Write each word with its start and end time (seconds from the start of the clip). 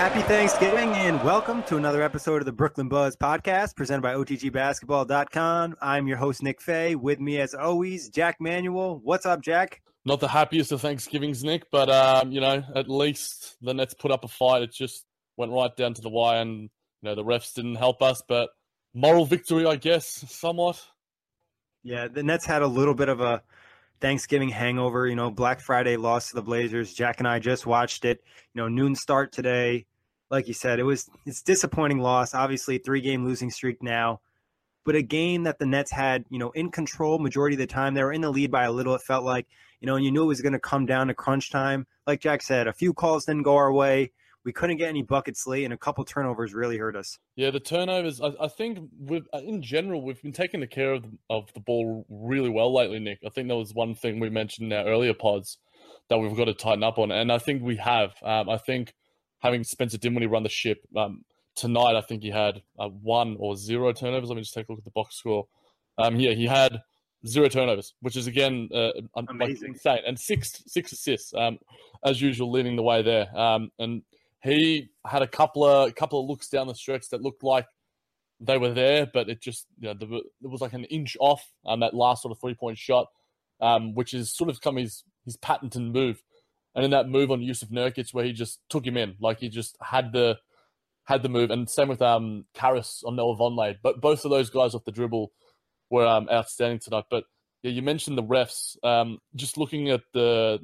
Happy 0.00 0.22
Thanksgiving 0.22 0.88
and 0.94 1.22
welcome 1.22 1.62
to 1.64 1.76
another 1.76 2.00
episode 2.00 2.40
of 2.40 2.46
the 2.46 2.52
Brooklyn 2.52 2.88
Buzz 2.88 3.16
podcast 3.16 3.76
presented 3.76 4.00
by 4.00 4.14
OTGBasketball.com. 4.14 5.76
I'm 5.82 6.08
your 6.08 6.16
host, 6.16 6.42
Nick 6.42 6.62
Fay. 6.62 6.94
With 6.94 7.20
me, 7.20 7.38
as 7.38 7.52
always, 7.52 8.08
Jack 8.08 8.38
Manuel. 8.40 8.98
What's 9.04 9.26
up, 9.26 9.42
Jack? 9.42 9.82
Not 10.06 10.20
the 10.20 10.28
happiest 10.28 10.72
of 10.72 10.80
Thanksgivings, 10.80 11.44
Nick, 11.44 11.64
but 11.70 11.90
um, 11.90 12.32
you 12.32 12.40
know, 12.40 12.64
at 12.74 12.88
least 12.88 13.58
the 13.60 13.74
Nets 13.74 13.92
put 13.92 14.10
up 14.10 14.24
a 14.24 14.28
fight. 14.28 14.62
It 14.62 14.72
just 14.72 15.04
went 15.36 15.52
right 15.52 15.76
down 15.76 15.92
to 15.92 16.00
the 16.00 16.08
wire, 16.08 16.40
and 16.40 16.62
you 16.62 16.70
know, 17.02 17.14
the 17.14 17.22
refs 17.22 17.52
didn't 17.52 17.74
help 17.74 18.00
us, 18.00 18.22
but 18.26 18.48
moral 18.94 19.26
victory, 19.26 19.66
I 19.66 19.76
guess, 19.76 20.06
somewhat. 20.32 20.82
Yeah, 21.82 22.08
the 22.08 22.22
Nets 22.22 22.46
had 22.46 22.62
a 22.62 22.66
little 22.66 22.94
bit 22.94 23.10
of 23.10 23.20
a 23.20 23.42
Thanksgiving 24.00 24.48
hangover. 24.48 25.06
You 25.06 25.16
know, 25.16 25.30
Black 25.30 25.60
Friday 25.60 25.98
loss 25.98 26.30
to 26.30 26.36
the 26.36 26.42
Blazers. 26.42 26.94
Jack 26.94 27.18
and 27.18 27.28
I 27.28 27.38
just 27.38 27.66
watched 27.66 28.06
it. 28.06 28.24
You 28.54 28.62
know, 28.62 28.68
noon 28.68 28.94
start 28.94 29.32
today. 29.32 29.84
Like 30.30 30.48
you 30.48 30.54
said, 30.54 30.78
it 30.78 30.84
was 30.84 31.10
it's 31.26 31.42
disappointing 31.42 31.98
loss. 31.98 32.34
Obviously, 32.34 32.78
three 32.78 33.00
game 33.00 33.24
losing 33.24 33.50
streak 33.50 33.82
now, 33.82 34.20
but 34.84 34.94
a 34.94 35.02
game 35.02 35.42
that 35.44 35.58
the 35.58 35.66
Nets 35.66 35.90
had, 35.90 36.24
you 36.30 36.38
know, 36.38 36.50
in 36.50 36.70
control 36.70 37.18
majority 37.18 37.54
of 37.54 37.60
the 37.60 37.66
time. 37.66 37.94
They 37.94 38.02
were 38.02 38.12
in 38.12 38.20
the 38.20 38.30
lead 38.30 38.50
by 38.50 38.64
a 38.64 38.72
little. 38.72 38.94
It 38.94 39.02
felt 39.02 39.24
like, 39.24 39.46
you 39.80 39.86
know, 39.86 39.96
and 39.96 40.04
you 40.04 40.12
knew 40.12 40.22
it 40.22 40.26
was 40.26 40.40
going 40.40 40.52
to 40.52 40.60
come 40.60 40.86
down 40.86 41.08
to 41.08 41.14
crunch 41.14 41.50
time. 41.50 41.86
Like 42.06 42.20
Jack 42.20 42.42
said, 42.42 42.66
a 42.66 42.72
few 42.72 42.92
calls 42.92 43.24
didn't 43.24 43.42
go 43.42 43.56
our 43.56 43.72
way. 43.72 44.12
We 44.42 44.52
couldn't 44.52 44.78
get 44.78 44.88
any 44.88 45.02
buckets 45.02 45.46
late, 45.46 45.64
and 45.64 45.74
a 45.74 45.76
couple 45.76 46.02
turnovers 46.04 46.54
really 46.54 46.78
hurt 46.78 46.96
us. 46.96 47.18
Yeah, 47.36 47.50
the 47.50 47.60
turnovers. 47.60 48.22
I, 48.22 48.32
I 48.40 48.48
think 48.48 48.78
in 49.34 49.60
general, 49.62 50.02
we've 50.02 50.22
been 50.22 50.32
taking 50.32 50.60
the 50.60 50.66
care 50.66 50.92
of 50.92 51.02
the, 51.02 51.10
of 51.28 51.52
the 51.52 51.60
ball 51.60 52.06
really 52.08 52.48
well 52.48 52.72
lately, 52.74 53.00
Nick. 53.00 53.18
I 53.24 53.28
think 53.28 53.48
that 53.48 53.56
was 53.56 53.74
one 53.74 53.94
thing 53.94 54.18
we 54.18 54.30
mentioned 54.30 54.72
in 54.72 54.78
our 54.78 54.86
earlier 54.86 55.12
pods 55.12 55.58
that 56.08 56.18
we've 56.18 56.34
got 56.34 56.46
to 56.46 56.54
tighten 56.54 56.82
up 56.82 56.98
on, 56.98 57.10
and 57.10 57.30
I 57.30 57.36
think 57.36 57.62
we 57.62 57.76
have. 57.76 58.14
Um, 58.22 58.48
I 58.48 58.56
think 58.56 58.94
having 59.40 59.64
Spencer 59.64 59.98
Dinwiddie 59.98 60.26
run 60.26 60.42
the 60.42 60.48
ship 60.48 60.78
um, 60.96 61.24
tonight, 61.54 61.96
I 61.96 62.00
think 62.00 62.22
he 62.22 62.30
had 62.30 62.62
uh, 62.78 62.88
one 62.88 63.36
or 63.38 63.56
zero 63.56 63.92
turnovers. 63.92 64.28
Let 64.28 64.36
me 64.36 64.42
just 64.42 64.54
take 64.54 64.68
a 64.68 64.72
look 64.72 64.78
at 64.78 64.84
the 64.84 64.90
box 64.90 65.16
score. 65.16 65.46
Um, 65.98 66.18
yeah, 66.18 66.32
he 66.32 66.46
had 66.46 66.80
zero 67.26 67.48
turnovers, 67.48 67.94
which 68.00 68.16
is 68.16 68.26
again 68.26 68.68
uh, 68.74 68.90
Amazing. 69.16 69.38
like 69.38 69.62
insane, 69.62 70.02
and 70.06 70.18
six 70.18 70.62
six 70.66 70.92
assists, 70.92 71.34
um, 71.34 71.58
as 72.04 72.20
usual, 72.20 72.50
leading 72.50 72.76
the 72.76 72.82
way 72.82 73.02
there. 73.02 73.26
Um, 73.36 73.70
and 73.78 74.02
he 74.42 74.88
had 75.06 75.22
a 75.22 75.26
couple 75.26 75.64
of 75.64 75.94
couple 75.94 76.20
of 76.20 76.28
looks 76.28 76.48
down 76.48 76.66
the 76.66 76.74
stretch 76.74 77.08
that 77.10 77.22
looked 77.22 77.42
like 77.42 77.66
they 78.40 78.56
were 78.56 78.72
there, 78.72 79.06
but 79.12 79.28
it 79.28 79.40
just 79.40 79.66
you 79.78 79.88
know 79.88 79.94
the, 79.94 80.16
it 80.16 80.50
was 80.50 80.60
like 80.60 80.72
an 80.72 80.84
inch 80.84 81.16
off 81.20 81.44
on 81.64 81.74
um, 81.74 81.80
that 81.80 81.94
last 81.94 82.22
sort 82.22 82.32
of 82.32 82.40
three 82.40 82.54
point 82.54 82.78
shot, 82.78 83.08
um, 83.60 83.94
which 83.94 84.14
is 84.14 84.34
sort 84.34 84.48
of 84.48 84.60
come 84.60 84.76
his 84.76 85.04
his 85.24 85.36
patented 85.36 85.82
move. 85.82 86.22
And 86.74 86.84
in 86.84 86.90
that 86.92 87.08
move 87.08 87.30
on 87.30 87.40
Jusuf 87.40 87.70
Nurkic, 87.70 88.14
where 88.14 88.24
he 88.24 88.32
just 88.32 88.60
took 88.68 88.86
him 88.86 88.96
in, 88.96 89.16
like 89.20 89.40
he 89.40 89.48
just 89.48 89.76
had 89.82 90.12
the 90.12 90.38
had 91.04 91.22
the 91.22 91.28
move, 91.28 91.50
and 91.50 91.68
same 91.68 91.88
with 91.88 92.02
um 92.02 92.44
Caris 92.54 93.02
on 93.04 93.16
Noah 93.16 93.36
Vonleh. 93.36 93.76
But 93.82 94.00
both 94.00 94.24
of 94.24 94.30
those 94.30 94.50
guys 94.50 94.74
off 94.74 94.84
the 94.84 94.92
dribble 94.92 95.32
were 95.90 96.06
um, 96.06 96.28
outstanding 96.30 96.78
tonight. 96.78 97.04
But 97.10 97.24
yeah, 97.62 97.72
you 97.72 97.82
mentioned 97.82 98.16
the 98.16 98.22
refs. 98.22 98.76
Um, 98.84 99.18
just 99.34 99.58
looking 99.58 99.90
at 99.90 100.02
the 100.14 100.60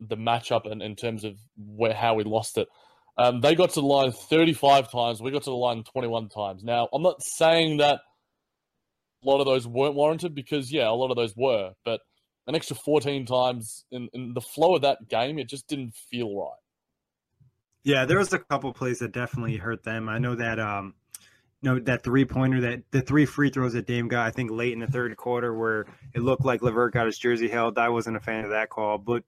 the 0.00 0.16
matchup 0.16 0.70
and 0.70 0.82
in 0.82 0.96
terms 0.96 1.24
of 1.24 1.36
where 1.56 1.94
how 1.94 2.14
we 2.14 2.24
lost 2.24 2.58
it. 2.58 2.68
Um, 3.16 3.40
they 3.40 3.56
got 3.56 3.70
to 3.70 3.80
the 3.80 3.86
line 3.86 4.12
35 4.12 4.92
times. 4.92 5.20
We 5.20 5.32
got 5.32 5.42
to 5.42 5.50
the 5.50 5.56
line 5.56 5.82
21 5.82 6.28
times. 6.28 6.62
Now, 6.62 6.88
I'm 6.92 7.02
not 7.02 7.20
saying 7.20 7.78
that 7.78 8.00
a 9.24 9.28
lot 9.28 9.40
of 9.40 9.46
those 9.46 9.66
weren't 9.66 9.96
warranted 9.96 10.36
because, 10.36 10.70
yeah, 10.70 10.88
a 10.88 10.92
lot 10.92 11.10
of 11.10 11.16
those 11.16 11.34
were, 11.36 11.72
but 11.84 12.00
an 12.48 12.54
extra 12.54 12.74
14 12.74 13.26
times 13.26 13.84
in, 13.92 14.08
in 14.14 14.32
the 14.32 14.40
flow 14.40 14.74
of 14.74 14.82
that 14.82 15.08
game, 15.08 15.38
it 15.38 15.48
just 15.48 15.68
didn't 15.68 15.94
feel 15.94 16.34
right. 16.34 16.58
Yeah, 17.84 18.06
there 18.06 18.18
was 18.18 18.32
a 18.32 18.38
couple 18.38 18.72
plays 18.72 18.98
that 18.98 19.12
definitely 19.12 19.56
hurt 19.56 19.84
them. 19.84 20.08
I 20.08 20.18
know 20.18 20.34
that, 20.34 20.58
um, 20.58 20.94
you 21.60 21.70
know, 21.70 21.78
that 21.80 22.02
three 22.02 22.24
pointer, 22.24 22.60
that 22.62 22.82
the 22.90 23.02
three 23.02 23.26
free 23.26 23.50
throws 23.50 23.74
that 23.74 23.86
Dame 23.86 24.08
got, 24.08 24.26
I 24.26 24.30
think 24.30 24.50
late 24.50 24.72
in 24.72 24.78
the 24.78 24.86
third 24.86 25.16
quarter, 25.16 25.54
where 25.54 25.86
it 26.14 26.20
looked 26.20 26.44
like 26.44 26.62
LeVert 26.62 26.94
got 26.94 27.06
his 27.06 27.18
jersey 27.18 27.48
held. 27.48 27.78
I 27.78 27.90
wasn't 27.90 28.16
a 28.16 28.20
fan 28.20 28.44
of 28.44 28.50
that 28.50 28.70
call, 28.70 28.96
but 28.96 29.24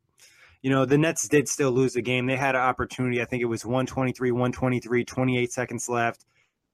you 0.63 0.71
know, 0.71 0.85
the 0.85 0.99
Nets 0.99 1.29
did 1.29 1.49
still 1.49 1.71
lose 1.71 1.95
the 1.95 2.03
game. 2.03 2.27
They 2.27 2.37
had 2.37 2.55
an 2.55 2.61
opportunity. 2.61 3.21
I 3.21 3.25
think 3.25 3.43
it 3.43 3.47
was 3.47 3.65
123, 3.65 4.31
123, 4.31 5.05
28 5.05 5.53
seconds 5.53 5.89
left. 5.89 6.27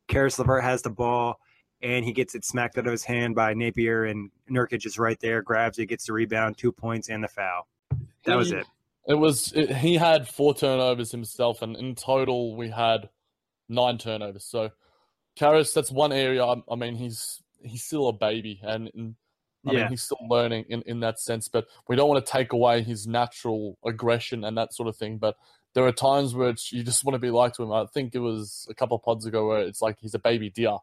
Caris 0.08 0.38
LeVert 0.38 0.62
has 0.62 0.82
the 0.82 0.90
ball, 0.90 1.40
and 1.86 2.04
he 2.04 2.12
gets 2.12 2.34
it 2.34 2.44
smacked 2.44 2.76
out 2.78 2.86
of 2.86 2.92
his 2.92 3.04
hand 3.04 3.36
by 3.36 3.54
Napier, 3.54 4.04
and 4.04 4.30
Nurkic 4.50 4.84
is 4.84 4.98
right 4.98 5.18
there, 5.20 5.40
grabs 5.40 5.78
it, 5.78 5.86
gets 5.86 6.06
the 6.06 6.12
rebound, 6.12 6.58
two 6.58 6.72
points, 6.72 7.08
and 7.08 7.22
the 7.22 7.28
foul. 7.28 7.68
That 8.24 8.32
he, 8.32 8.36
was 8.36 8.50
it. 8.50 8.66
It 9.06 9.14
was. 9.14 9.52
It, 9.54 9.70
he 9.76 9.94
had 9.94 10.26
four 10.26 10.52
turnovers 10.52 11.12
himself, 11.12 11.62
and 11.62 11.76
in 11.76 11.94
total, 11.94 12.56
we 12.56 12.70
had 12.70 13.08
nine 13.68 13.98
turnovers. 13.98 14.44
So, 14.44 14.70
Caris, 15.36 15.72
that's 15.72 15.92
one 15.92 16.12
area. 16.12 16.44
I, 16.44 16.56
I 16.68 16.74
mean, 16.74 16.96
he's 16.96 17.40
he's 17.62 17.84
still 17.84 18.08
a 18.08 18.12
baby, 18.12 18.58
and, 18.64 18.90
and 18.92 19.14
I 19.64 19.72
yeah. 19.72 19.80
mean, 19.82 19.88
he's 19.90 20.02
still 20.02 20.18
learning 20.28 20.64
in, 20.68 20.82
in 20.86 21.00
that 21.00 21.20
sense, 21.20 21.46
but 21.46 21.66
we 21.86 21.94
don't 21.94 22.08
want 22.08 22.24
to 22.24 22.32
take 22.32 22.52
away 22.52 22.82
his 22.82 23.06
natural 23.06 23.78
aggression 23.86 24.42
and 24.42 24.58
that 24.58 24.74
sort 24.74 24.88
of 24.88 24.96
thing. 24.96 25.18
But 25.18 25.36
there 25.74 25.86
are 25.86 25.92
times 25.92 26.34
where 26.34 26.52
you 26.70 26.82
just 26.82 27.04
want 27.04 27.14
to 27.14 27.20
be 27.20 27.30
like 27.30 27.52
to 27.54 27.62
him. 27.62 27.72
I 27.72 27.86
think 27.86 28.16
it 28.16 28.18
was 28.18 28.66
a 28.68 28.74
couple 28.74 28.96
of 28.96 29.04
pods 29.04 29.24
ago 29.24 29.46
where 29.46 29.60
it's 29.60 29.80
like 29.80 29.98
he's 30.00 30.14
a 30.14 30.18
baby 30.18 30.50
deer. 30.50 30.78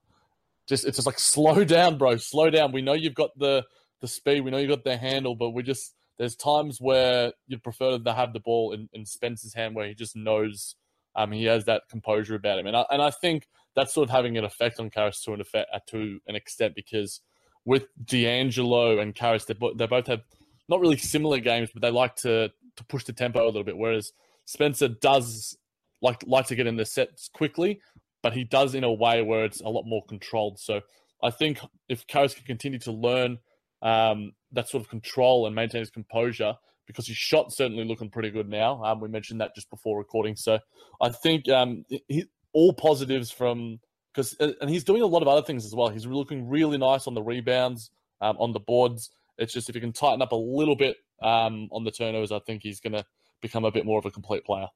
Just 0.68 0.86
it's 0.86 0.98
just 0.98 1.06
like 1.06 1.19
slow 1.33 1.63
down, 1.63 1.98
bro, 1.98 2.18
slow 2.18 2.50
down. 2.50 2.71
We 2.71 2.81
know 2.81 2.94
you've 2.94 3.15
got 3.15 3.38
the 3.38 3.63
the 4.01 4.07
speed, 4.07 4.42
we 4.42 4.51
know 4.51 4.57
you've 4.57 4.69
got 4.69 4.83
the 4.83 4.98
handle, 4.98 5.36
but 5.36 5.51
we 5.51 5.63
just 5.63 5.95
there's 6.18 6.36
times 6.36 6.80
where 6.80 7.33
you'd 7.48 7.63
prefer 7.63 7.98
to 7.98 8.13
have 8.13 8.33
the 8.33 8.39
ball 8.39 8.74
in, 8.74 8.88
in 8.94 9.06
Spencer's 9.06 9.54
hand 9.54 9.75
where 9.75 9.88
he 9.88 9.95
just 9.95 10.15
knows 10.15 10.75
Um, 11.15 11.31
he 11.31 11.45
has 11.45 11.65
that 11.65 11.83
composure 11.89 12.36
about 12.36 12.60
him, 12.60 12.68
and 12.68 12.75
I, 12.75 12.86
and 12.92 13.01
I 13.01 13.12
think 13.12 13.48
that's 13.75 13.94
sort 13.94 14.07
of 14.07 14.12
having 14.12 14.38
an 14.38 14.44
effect 14.44 14.80
on 14.80 14.89
Caris 14.89 15.21
to 15.24 15.33
an 15.33 15.42
effect 15.42 15.69
uh, 15.74 15.80
to 15.88 16.19
an 16.27 16.36
extent 16.36 16.75
because 16.75 17.21
with 17.65 17.86
D'Angelo 18.04 19.00
and 19.00 19.15
Caris, 19.15 19.45
they, 19.45 19.56
they 19.75 19.88
both 19.88 20.07
have 20.07 20.21
not 20.69 20.80
really 20.80 20.98
similar 20.98 21.39
games, 21.39 21.69
but 21.74 21.81
they 21.81 21.92
like 21.92 22.15
to 22.18 22.51
to 22.75 22.83
push 22.86 23.04
the 23.04 23.13
tempo 23.13 23.44
a 23.44 23.45
little 23.45 23.63
bit. 23.63 23.77
Whereas 23.77 24.12
Spencer 24.45 24.88
does 24.88 25.57
like 26.01 26.24
like 26.27 26.48
to 26.48 26.56
get 26.56 26.68
in 26.68 26.75
the 26.77 26.86
sets 26.86 27.30
quickly, 27.33 27.80
but 28.23 28.33
he 28.33 28.43
does 28.43 28.73
in 28.73 28.83
a 28.83 28.91
way 28.91 29.21
where 29.21 29.45
it's 29.45 29.61
a 29.61 29.69
lot 29.69 29.83
more 29.85 30.03
controlled. 30.07 30.59
So 30.59 30.81
I 31.21 31.29
think 31.29 31.59
if 31.87 32.07
Caris 32.07 32.33
can 32.33 32.45
continue 32.45 32.79
to 32.79 32.91
learn 32.91 33.37
um, 33.83 34.31
that 34.53 34.69
sort 34.69 34.81
of 34.81 34.89
control 34.89 35.45
and 35.45 35.53
maintain 35.53 35.81
his 35.81 35.91
composure, 35.91 36.55
because 36.87 37.07
his 37.07 37.17
shot's 37.17 37.57
certainly 37.57 37.85
looking 37.85 38.09
pretty 38.09 38.29
good 38.29 38.49
now. 38.49 38.83
Um, 38.83 38.99
we 38.99 39.07
mentioned 39.07 39.41
that 39.41 39.55
just 39.55 39.69
before 39.69 39.97
recording. 39.97 40.35
So 40.35 40.59
I 41.01 41.09
think 41.09 41.47
um, 41.49 41.85
he, 42.07 42.25
all 42.53 42.73
positives 42.73 43.31
from 43.31 43.79
because 44.13 44.35
uh, 44.39 44.51
and 44.61 44.69
he's 44.69 44.83
doing 44.83 45.01
a 45.01 45.07
lot 45.07 45.21
of 45.21 45.27
other 45.27 45.41
things 45.41 45.65
as 45.65 45.73
well. 45.75 45.89
He's 45.89 46.05
looking 46.05 46.47
really 46.47 46.77
nice 46.77 47.07
on 47.07 47.13
the 47.13 47.21
rebounds, 47.21 47.91
um, 48.21 48.37
on 48.39 48.53
the 48.53 48.59
boards. 48.59 49.09
It's 49.37 49.53
just 49.53 49.69
if 49.69 49.75
he 49.75 49.81
can 49.81 49.93
tighten 49.93 50.21
up 50.21 50.31
a 50.31 50.37
little 50.37 50.75
bit 50.75 50.97
um, 51.21 51.67
on 51.71 51.83
the 51.83 51.91
turnovers, 51.91 52.31
I 52.31 52.39
think 52.39 52.61
he's 52.63 52.79
going 52.79 52.93
to 52.93 53.05
become 53.41 53.65
a 53.65 53.71
bit 53.71 53.85
more 53.85 53.97
of 53.97 54.05
a 54.05 54.11
complete 54.11 54.45
player. 54.45 54.67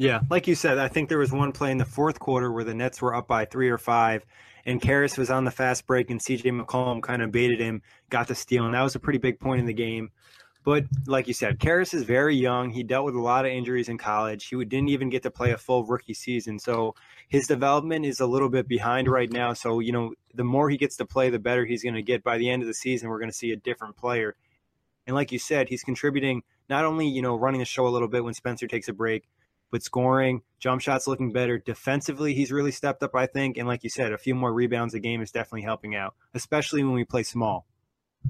Yeah, 0.00 0.20
like 0.30 0.46
you 0.46 0.54
said, 0.54 0.78
I 0.78 0.88
think 0.88 1.10
there 1.10 1.18
was 1.18 1.30
one 1.30 1.52
play 1.52 1.70
in 1.70 1.76
the 1.76 1.84
fourth 1.84 2.18
quarter 2.18 2.50
where 2.50 2.64
the 2.64 2.72
Nets 2.72 3.02
were 3.02 3.14
up 3.14 3.28
by 3.28 3.44
three 3.44 3.68
or 3.68 3.76
five, 3.76 4.24
and 4.64 4.80
Caris 4.80 5.18
was 5.18 5.28
on 5.28 5.44
the 5.44 5.50
fast 5.50 5.86
break, 5.86 6.08
and 6.08 6.18
CJ 6.18 6.58
McCollum 6.58 7.02
kind 7.02 7.20
of 7.20 7.30
baited 7.30 7.60
him, 7.60 7.82
got 8.08 8.26
the 8.26 8.34
steal, 8.34 8.64
and 8.64 8.72
that 8.72 8.80
was 8.80 8.94
a 8.94 8.98
pretty 8.98 9.18
big 9.18 9.38
point 9.38 9.60
in 9.60 9.66
the 9.66 9.74
game. 9.74 10.10
But 10.64 10.86
like 11.06 11.28
you 11.28 11.34
said, 11.34 11.60
Caris 11.60 11.92
is 11.92 12.04
very 12.04 12.34
young. 12.34 12.70
He 12.70 12.82
dealt 12.82 13.04
with 13.04 13.14
a 13.14 13.20
lot 13.20 13.44
of 13.44 13.52
injuries 13.52 13.90
in 13.90 13.98
college. 13.98 14.46
He 14.46 14.56
didn't 14.64 14.88
even 14.88 15.10
get 15.10 15.22
to 15.24 15.30
play 15.30 15.50
a 15.50 15.58
full 15.58 15.84
rookie 15.84 16.14
season. 16.14 16.58
So 16.58 16.94
his 17.28 17.46
development 17.46 18.06
is 18.06 18.20
a 18.20 18.26
little 18.26 18.48
bit 18.48 18.66
behind 18.66 19.06
right 19.06 19.30
now. 19.30 19.52
So, 19.52 19.80
you 19.80 19.92
know, 19.92 20.14
the 20.32 20.44
more 20.44 20.70
he 20.70 20.78
gets 20.78 20.96
to 20.96 21.04
play, 21.04 21.28
the 21.28 21.38
better 21.38 21.66
he's 21.66 21.82
going 21.82 21.96
to 21.96 22.02
get. 22.02 22.24
By 22.24 22.38
the 22.38 22.48
end 22.48 22.62
of 22.62 22.68
the 22.68 22.74
season, 22.74 23.10
we're 23.10 23.18
going 23.18 23.30
to 23.30 23.36
see 23.36 23.52
a 23.52 23.56
different 23.56 23.98
player. 23.98 24.34
And 25.06 25.14
like 25.14 25.30
you 25.30 25.38
said, 25.38 25.68
he's 25.68 25.82
contributing 25.82 26.42
not 26.70 26.86
only, 26.86 27.06
you 27.06 27.20
know, 27.20 27.36
running 27.36 27.58
the 27.58 27.66
show 27.66 27.86
a 27.86 27.90
little 27.90 28.08
bit 28.08 28.24
when 28.24 28.32
Spencer 28.32 28.66
takes 28.66 28.88
a 28.88 28.94
break, 28.94 29.24
but 29.70 29.82
scoring, 29.82 30.42
jump 30.58 30.80
shots 30.80 31.06
looking 31.06 31.32
better. 31.32 31.58
Defensively, 31.58 32.34
he's 32.34 32.52
really 32.52 32.72
stepped 32.72 33.02
up, 33.02 33.14
I 33.14 33.26
think. 33.26 33.56
And 33.56 33.66
like 33.66 33.84
you 33.84 33.90
said, 33.90 34.12
a 34.12 34.18
few 34.18 34.34
more 34.34 34.52
rebounds 34.52 34.94
a 34.94 35.00
game 35.00 35.22
is 35.22 35.30
definitely 35.30 35.62
helping 35.62 35.94
out, 35.94 36.14
especially 36.34 36.82
when 36.84 36.94
we 36.94 37.04
play 37.04 37.22
small. 37.22 37.66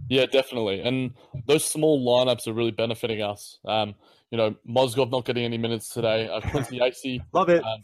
Yeah, 0.08 0.26
definitely. 0.26 0.81
And 0.81 1.14
those 1.46 1.64
small 1.64 2.04
lineups 2.06 2.46
are 2.46 2.52
really 2.52 2.70
benefiting 2.70 3.22
us. 3.22 3.58
Um, 3.64 3.94
you 4.31 4.38
know, 4.38 4.54
Mozgov 4.69 5.10
not 5.10 5.25
getting 5.25 5.44
any 5.44 5.58
minutes 5.58 5.88
today. 5.88 6.28
Uh, 6.28 6.40
Quincy 6.50 6.78
Acy. 6.78 7.20
Love 7.32 7.48
it. 7.48 7.64
Um, 7.64 7.81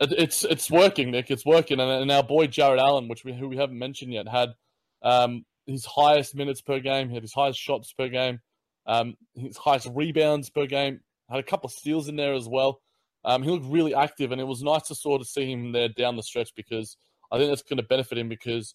it. 0.00 0.12
It's 0.16 0.44
it's 0.44 0.70
working, 0.70 1.10
Nick. 1.10 1.30
It's 1.30 1.44
working. 1.44 1.80
And, 1.80 1.90
and, 1.90 2.10
our 2.10 2.22
boy 2.22 2.46
Jarrett 2.46 2.80
Allen, 2.80 3.08
which 3.08 3.24
we 3.24 3.34
who 3.34 3.48
we 3.48 3.56
haven't 3.56 3.78
mentioned 3.78 4.12
yet, 4.12 4.28
had 4.28 4.54
um, 5.02 5.44
his 5.66 5.84
highest 5.84 6.34
minutes 6.34 6.62
per 6.62 6.80
game. 6.80 7.08
He 7.08 7.14
had 7.14 7.22
his 7.22 7.34
highest 7.34 7.60
shots 7.60 7.92
per 7.92 8.08
game. 8.08 8.40
Um, 8.86 9.16
his 9.34 9.56
highest 9.56 9.88
rebounds 9.92 10.48
per 10.48 10.66
game. 10.66 11.00
Had 11.30 11.40
a 11.40 11.42
couple 11.42 11.66
of 11.68 11.72
steals 11.72 12.08
in 12.08 12.16
there 12.16 12.34
as 12.34 12.48
well. 12.48 12.80
Um, 13.24 13.42
he 13.42 13.50
looked 13.50 13.66
really 13.66 13.94
active, 13.94 14.30
and 14.30 14.40
it 14.40 14.46
was 14.46 14.62
nice 14.62 14.82
to 14.88 14.94
sort 14.94 15.20
of 15.20 15.26
see 15.26 15.50
him 15.50 15.72
there 15.72 15.88
down 15.88 16.16
the 16.16 16.22
stretch 16.22 16.50
because 16.54 16.96
I 17.32 17.38
think 17.38 17.50
that's 17.50 17.62
going 17.62 17.78
to 17.78 17.82
benefit 17.82 18.18
him 18.18 18.28
because 18.28 18.74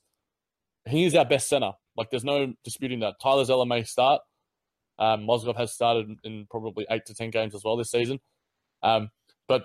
he 0.90 1.06
is 1.06 1.16
our 1.16 1.26
best 1.26 1.48
center. 1.48 1.72
Like, 1.96 2.10
there's 2.10 2.26
no 2.26 2.54
disputing 2.64 3.00
that. 3.00 3.16
Tyler 3.22 3.46
Zeller 3.46 3.66
may 3.66 3.84
start. 3.84 4.22
Um, 5.00 5.22
Mozgov 5.22 5.58
has 5.58 5.74
started 5.74 6.08
in 6.24 6.48
probably 6.50 6.86
eight 6.92 7.06
to 7.08 7.14
10 7.14 7.32
games 7.32 7.56
as 7.56 7.64
well 7.64 7.78
this 7.78 7.92
season. 7.92 8.20
Um, 8.84 9.10
but 9.48 9.64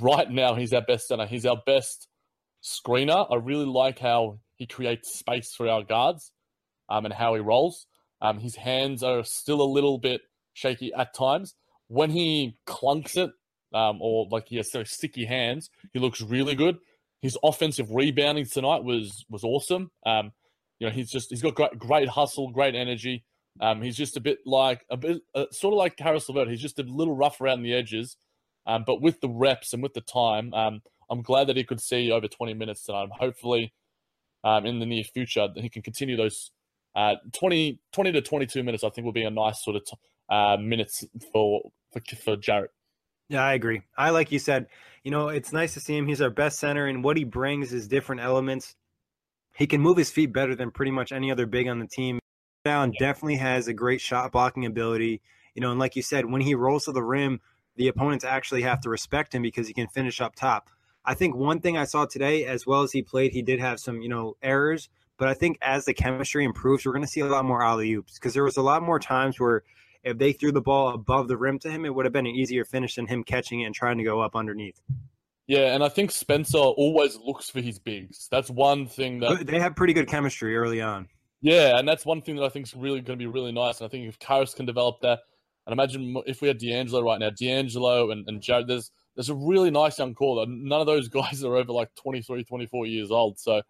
right 0.00 0.30
now, 0.30 0.54
he's 0.54 0.72
our 0.72 0.82
best 0.82 1.08
center. 1.08 1.26
He's 1.26 1.44
our 1.44 1.60
best 1.66 2.08
screener. 2.62 3.26
I 3.30 3.36
really 3.36 3.66
like 3.66 3.98
how 3.98 4.38
he 4.56 4.66
creates 4.66 5.18
space 5.18 5.54
for 5.54 5.68
our 5.68 5.82
guards 5.82 6.32
um, 6.88 7.04
and 7.04 7.14
how 7.14 7.34
he 7.34 7.40
rolls. 7.40 7.86
Um, 8.20 8.38
his 8.38 8.56
hands 8.56 9.02
are 9.02 9.24
still 9.24 9.62
a 9.62 9.64
little 9.64 9.98
bit 9.98 10.20
shaky 10.52 10.92
at 10.96 11.14
times. 11.14 11.54
When 11.90 12.10
he 12.10 12.56
clunks 12.68 13.16
it, 13.16 13.32
um, 13.74 13.98
or 14.00 14.28
like 14.30 14.46
he 14.48 14.56
has 14.58 14.70
so 14.70 14.84
sticky 14.84 15.24
hands, 15.24 15.70
he 15.92 15.98
looks 15.98 16.20
really 16.20 16.54
good. 16.54 16.78
His 17.20 17.36
offensive 17.42 17.90
rebounding 17.90 18.46
tonight 18.46 18.84
was 18.84 19.24
was 19.28 19.42
awesome. 19.42 19.90
Um, 20.06 20.30
you 20.78 20.86
know, 20.86 20.92
he's 20.92 21.10
just 21.10 21.30
he's 21.30 21.42
got 21.42 21.56
great, 21.56 21.78
great 21.78 22.08
hustle, 22.08 22.50
great 22.50 22.76
energy. 22.76 23.24
Um, 23.60 23.82
he's 23.82 23.96
just 23.96 24.16
a 24.16 24.20
bit 24.20 24.38
like 24.46 24.84
a 24.88 24.96
bit 24.96 25.22
uh, 25.34 25.46
sort 25.50 25.74
of 25.74 25.78
like 25.78 25.96
Caris 25.96 26.28
LeVert. 26.28 26.48
He's 26.48 26.62
just 26.62 26.78
a 26.78 26.82
little 26.84 27.16
rough 27.16 27.40
around 27.40 27.62
the 27.62 27.74
edges, 27.74 28.16
um, 28.66 28.84
but 28.86 29.02
with 29.02 29.20
the 29.20 29.28
reps 29.28 29.72
and 29.72 29.82
with 29.82 29.94
the 29.94 30.00
time, 30.00 30.54
um, 30.54 30.80
I'm 31.10 31.22
glad 31.22 31.48
that 31.48 31.56
he 31.56 31.64
could 31.64 31.80
see 31.80 32.12
over 32.12 32.28
20 32.28 32.54
minutes 32.54 32.84
tonight. 32.84 33.08
Hopefully, 33.18 33.74
um, 34.44 34.64
in 34.64 34.78
the 34.78 34.86
near 34.86 35.02
future, 35.02 35.48
that 35.52 35.60
he 35.60 35.68
can 35.68 35.82
continue 35.82 36.16
those 36.16 36.52
uh, 36.94 37.16
20, 37.32 37.80
20 37.92 38.12
to 38.12 38.20
22 38.20 38.62
minutes. 38.62 38.84
I 38.84 38.90
think 38.90 39.04
will 39.04 39.12
be 39.12 39.24
a 39.24 39.30
nice 39.30 39.62
sort 39.62 39.76
of 39.76 39.84
t- 39.84 39.96
uh, 40.30 40.56
minutes 40.58 41.04
for, 41.32 41.70
for 41.92 42.00
for 42.16 42.36
Jarrett. 42.36 42.70
Yeah, 43.28 43.44
I 43.44 43.54
agree. 43.54 43.82
I 43.96 44.10
like 44.10 44.32
you 44.32 44.38
said, 44.38 44.66
you 45.04 45.10
know, 45.10 45.28
it's 45.28 45.52
nice 45.52 45.74
to 45.74 45.80
see 45.80 45.96
him. 45.96 46.06
He's 46.06 46.20
our 46.20 46.30
best 46.30 46.58
center, 46.58 46.86
and 46.86 47.04
what 47.04 47.16
he 47.16 47.24
brings 47.24 47.72
is 47.72 47.86
different 47.86 48.22
elements 48.22 48.74
he 49.60 49.66
can 49.66 49.80
move 49.80 49.96
his 49.96 50.10
feet 50.10 50.32
better 50.32 50.54
than 50.54 50.70
pretty 50.70 50.90
much 50.90 51.12
any 51.12 51.30
other 51.30 51.46
big 51.46 51.68
on 51.68 51.78
the 51.78 51.86
team. 51.86 52.18
Down 52.64 52.92
definitely 52.98 53.36
has 53.36 53.68
a 53.68 53.74
great 53.74 54.00
shot 54.00 54.32
blocking 54.32 54.66
ability. 54.66 55.20
You 55.54 55.62
know, 55.62 55.70
and 55.70 55.78
like 55.78 55.96
you 55.96 56.02
said, 56.02 56.24
when 56.24 56.40
he 56.40 56.54
rolls 56.54 56.84
to 56.84 56.92
the 56.92 57.02
rim, 57.02 57.40
the 57.76 57.88
opponents 57.88 58.24
actually 58.24 58.62
have 58.62 58.80
to 58.80 58.90
respect 58.90 59.34
him 59.34 59.42
because 59.42 59.66
he 59.66 59.74
can 59.74 59.88
finish 59.88 60.20
up 60.20 60.34
top. 60.34 60.70
I 61.04 61.14
think 61.14 61.34
one 61.34 61.60
thing 61.60 61.76
I 61.76 61.84
saw 61.84 62.06
today, 62.06 62.44
as 62.44 62.66
well 62.66 62.82
as 62.82 62.92
he 62.92 63.02
played, 63.02 63.32
he 63.32 63.42
did 63.42 63.60
have 63.60 63.80
some, 63.80 64.00
you 64.00 64.08
know, 64.08 64.36
errors. 64.42 64.88
But 65.18 65.28
I 65.28 65.34
think 65.34 65.58
as 65.60 65.84
the 65.84 65.94
chemistry 65.94 66.44
improves, 66.44 66.86
we're 66.86 66.92
going 66.92 67.04
to 67.04 67.08
see 67.08 67.20
a 67.20 67.26
lot 67.26 67.44
more 67.44 67.62
alley 67.62 67.92
oops 67.92 68.14
because 68.14 68.34
there 68.34 68.44
was 68.44 68.56
a 68.56 68.62
lot 68.62 68.82
more 68.82 68.98
times 68.98 69.38
where 69.38 69.62
if 70.02 70.18
they 70.18 70.32
threw 70.32 70.52
the 70.52 70.60
ball 70.60 70.94
above 70.94 71.28
the 71.28 71.36
rim 71.36 71.58
to 71.60 71.70
him, 71.70 71.84
it 71.84 71.94
would 71.94 72.06
have 72.06 72.12
been 72.12 72.26
an 72.26 72.34
easier 72.34 72.64
finish 72.64 72.94
than 72.94 73.06
him 73.06 73.24
catching 73.24 73.60
it 73.60 73.64
and 73.64 73.74
trying 73.74 73.98
to 73.98 74.04
go 74.04 74.20
up 74.20 74.34
underneath. 74.34 74.80
Yeah, 75.46 75.74
and 75.74 75.82
I 75.82 75.88
think 75.88 76.12
Spencer 76.12 76.58
always 76.58 77.16
looks 77.16 77.50
for 77.50 77.60
his 77.60 77.78
bigs. 77.78 78.28
That's 78.30 78.50
one 78.50 78.86
thing 78.86 79.18
that 79.20 79.46
they 79.46 79.58
have 79.58 79.74
pretty 79.74 79.92
good 79.92 80.06
chemistry 80.06 80.56
early 80.56 80.80
on. 80.80 81.08
Yeah, 81.42 81.78
and 81.78 81.88
that's 81.88 82.06
one 82.06 82.22
thing 82.22 82.36
that 82.36 82.44
I 82.44 82.50
think 82.50 82.66
is 82.66 82.74
really 82.74 83.00
going 83.00 83.18
to 83.18 83.22
be 83.22 83.26
really 83.26 83.52
nice. 83.52 83.80
And 83.80 83.86
I 83.86 83.90
think 83.90 84.06
if 84.06 84.18
Caris 84.18 84.54
can 84.54 84.66
develop 84.66 85.00
that, 85.00 85.20
and 85.66 85.72
imagine 85.72 86.22
if 86.26 86.40
we 86.40 86.48
had 86.48 86.58
D'Angelo 86.58 87.02
right 87.02 87.18
now, 87.18 87.30
D'Angelo 87.30 88.10
and, 88.10 88.28
and 88.28 88.40
Jarrett, 88.40 88.68
there's 88.68 88.90
there's 89.16 89.28
a 89.28 89.34
really 89.34 89.70
nice 89.70 89.98
young 89.98 90.14
core. 90.14 90.46
None 90.46 90.80
of 90.80 90.86
those 90.86 91.08
guys 91.10 91.42
are 91.42 91.56
over 91.56 91.72
like 91.72 91.94
23, 91.96 92.44
24 92.44 92.86
years 92.86 93.10
old. 93.10 93.38
So 93.38 93.62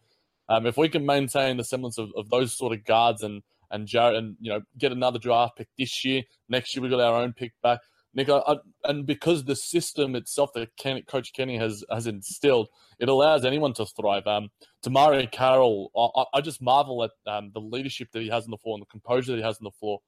um, 0.48 0.66
if 0.66 0.76
we 0.76 0.88
can 0.88 1.06
maintain 1.06 1.56
the 1.56 1.64
semblance 1.64 1.96
of, 1.98 2.10
of 2.16 2.28
those 2.28 2.52
sort 2.52 2.72
of 2.72 2.84
guards 2.84 3.22
and 3.22 3.42
and 3.70 3.86
Jarrett 3.86 4.16
and 4.16 4.36
you 4.40 4.50
know 4.50 4.60
get 4.78 4.92
another 4.92 5.18
draft 5.18 5.56
pick 5.56 5.68
this 5.78 6.04
year, 6.04 6.22
next 6.48 6.74
year 6.74 6.82
we 6.82 6.88
got 6.88 7.00
our 7.00 7.22
own 7.22 7.32
pick 7.32 7.52
back. 7.62 7.80
Nick, 8.12 8.28
I, 8.28 8.38
I, 8.38 8.56
and 8.84 9.06
because 9.06 9.44
the 9.44 9.54
system 9.54 10.16
itself 10.16 10.50
that 10.54 10.76
Ken, 10.76 11.00
Coach 11.06 11.32
Kenny 11.32 11.56
has 11.58 11.84
has 11.90 12.06
instilled, 12.06 12.68
it 12.98 13.08
allows 13.08 13.44
anyone 13.44 13.72
to 13.74 13.86
thrive. 13.86 14.26
Um, 14.26 14.48
DeMarre 14.84 15.30
Carroll, 15.30 15.90
I, 15.96 16.38
I 16.38 16.40
just 16.40 16.60
marvel 16.60 17.04
at 17.04 17.10
um, 17.26 17.50
the 17.54 17.60
leadership 17.60 18.08
that 18.12 18.22
he 18.22 18.28
has 18.28 18.44
on 18.44 18.50
the 18.50 18.56
floor 18.56 18.76
and 18.76 18.82
the 18.82 18.86
composure 18.86 19.32
that 19.32 19.38
he 19.38 19.44
has 19.44 19.58
on 19.58 19.64
the 19.64 19.70
floor. 19.70 20.00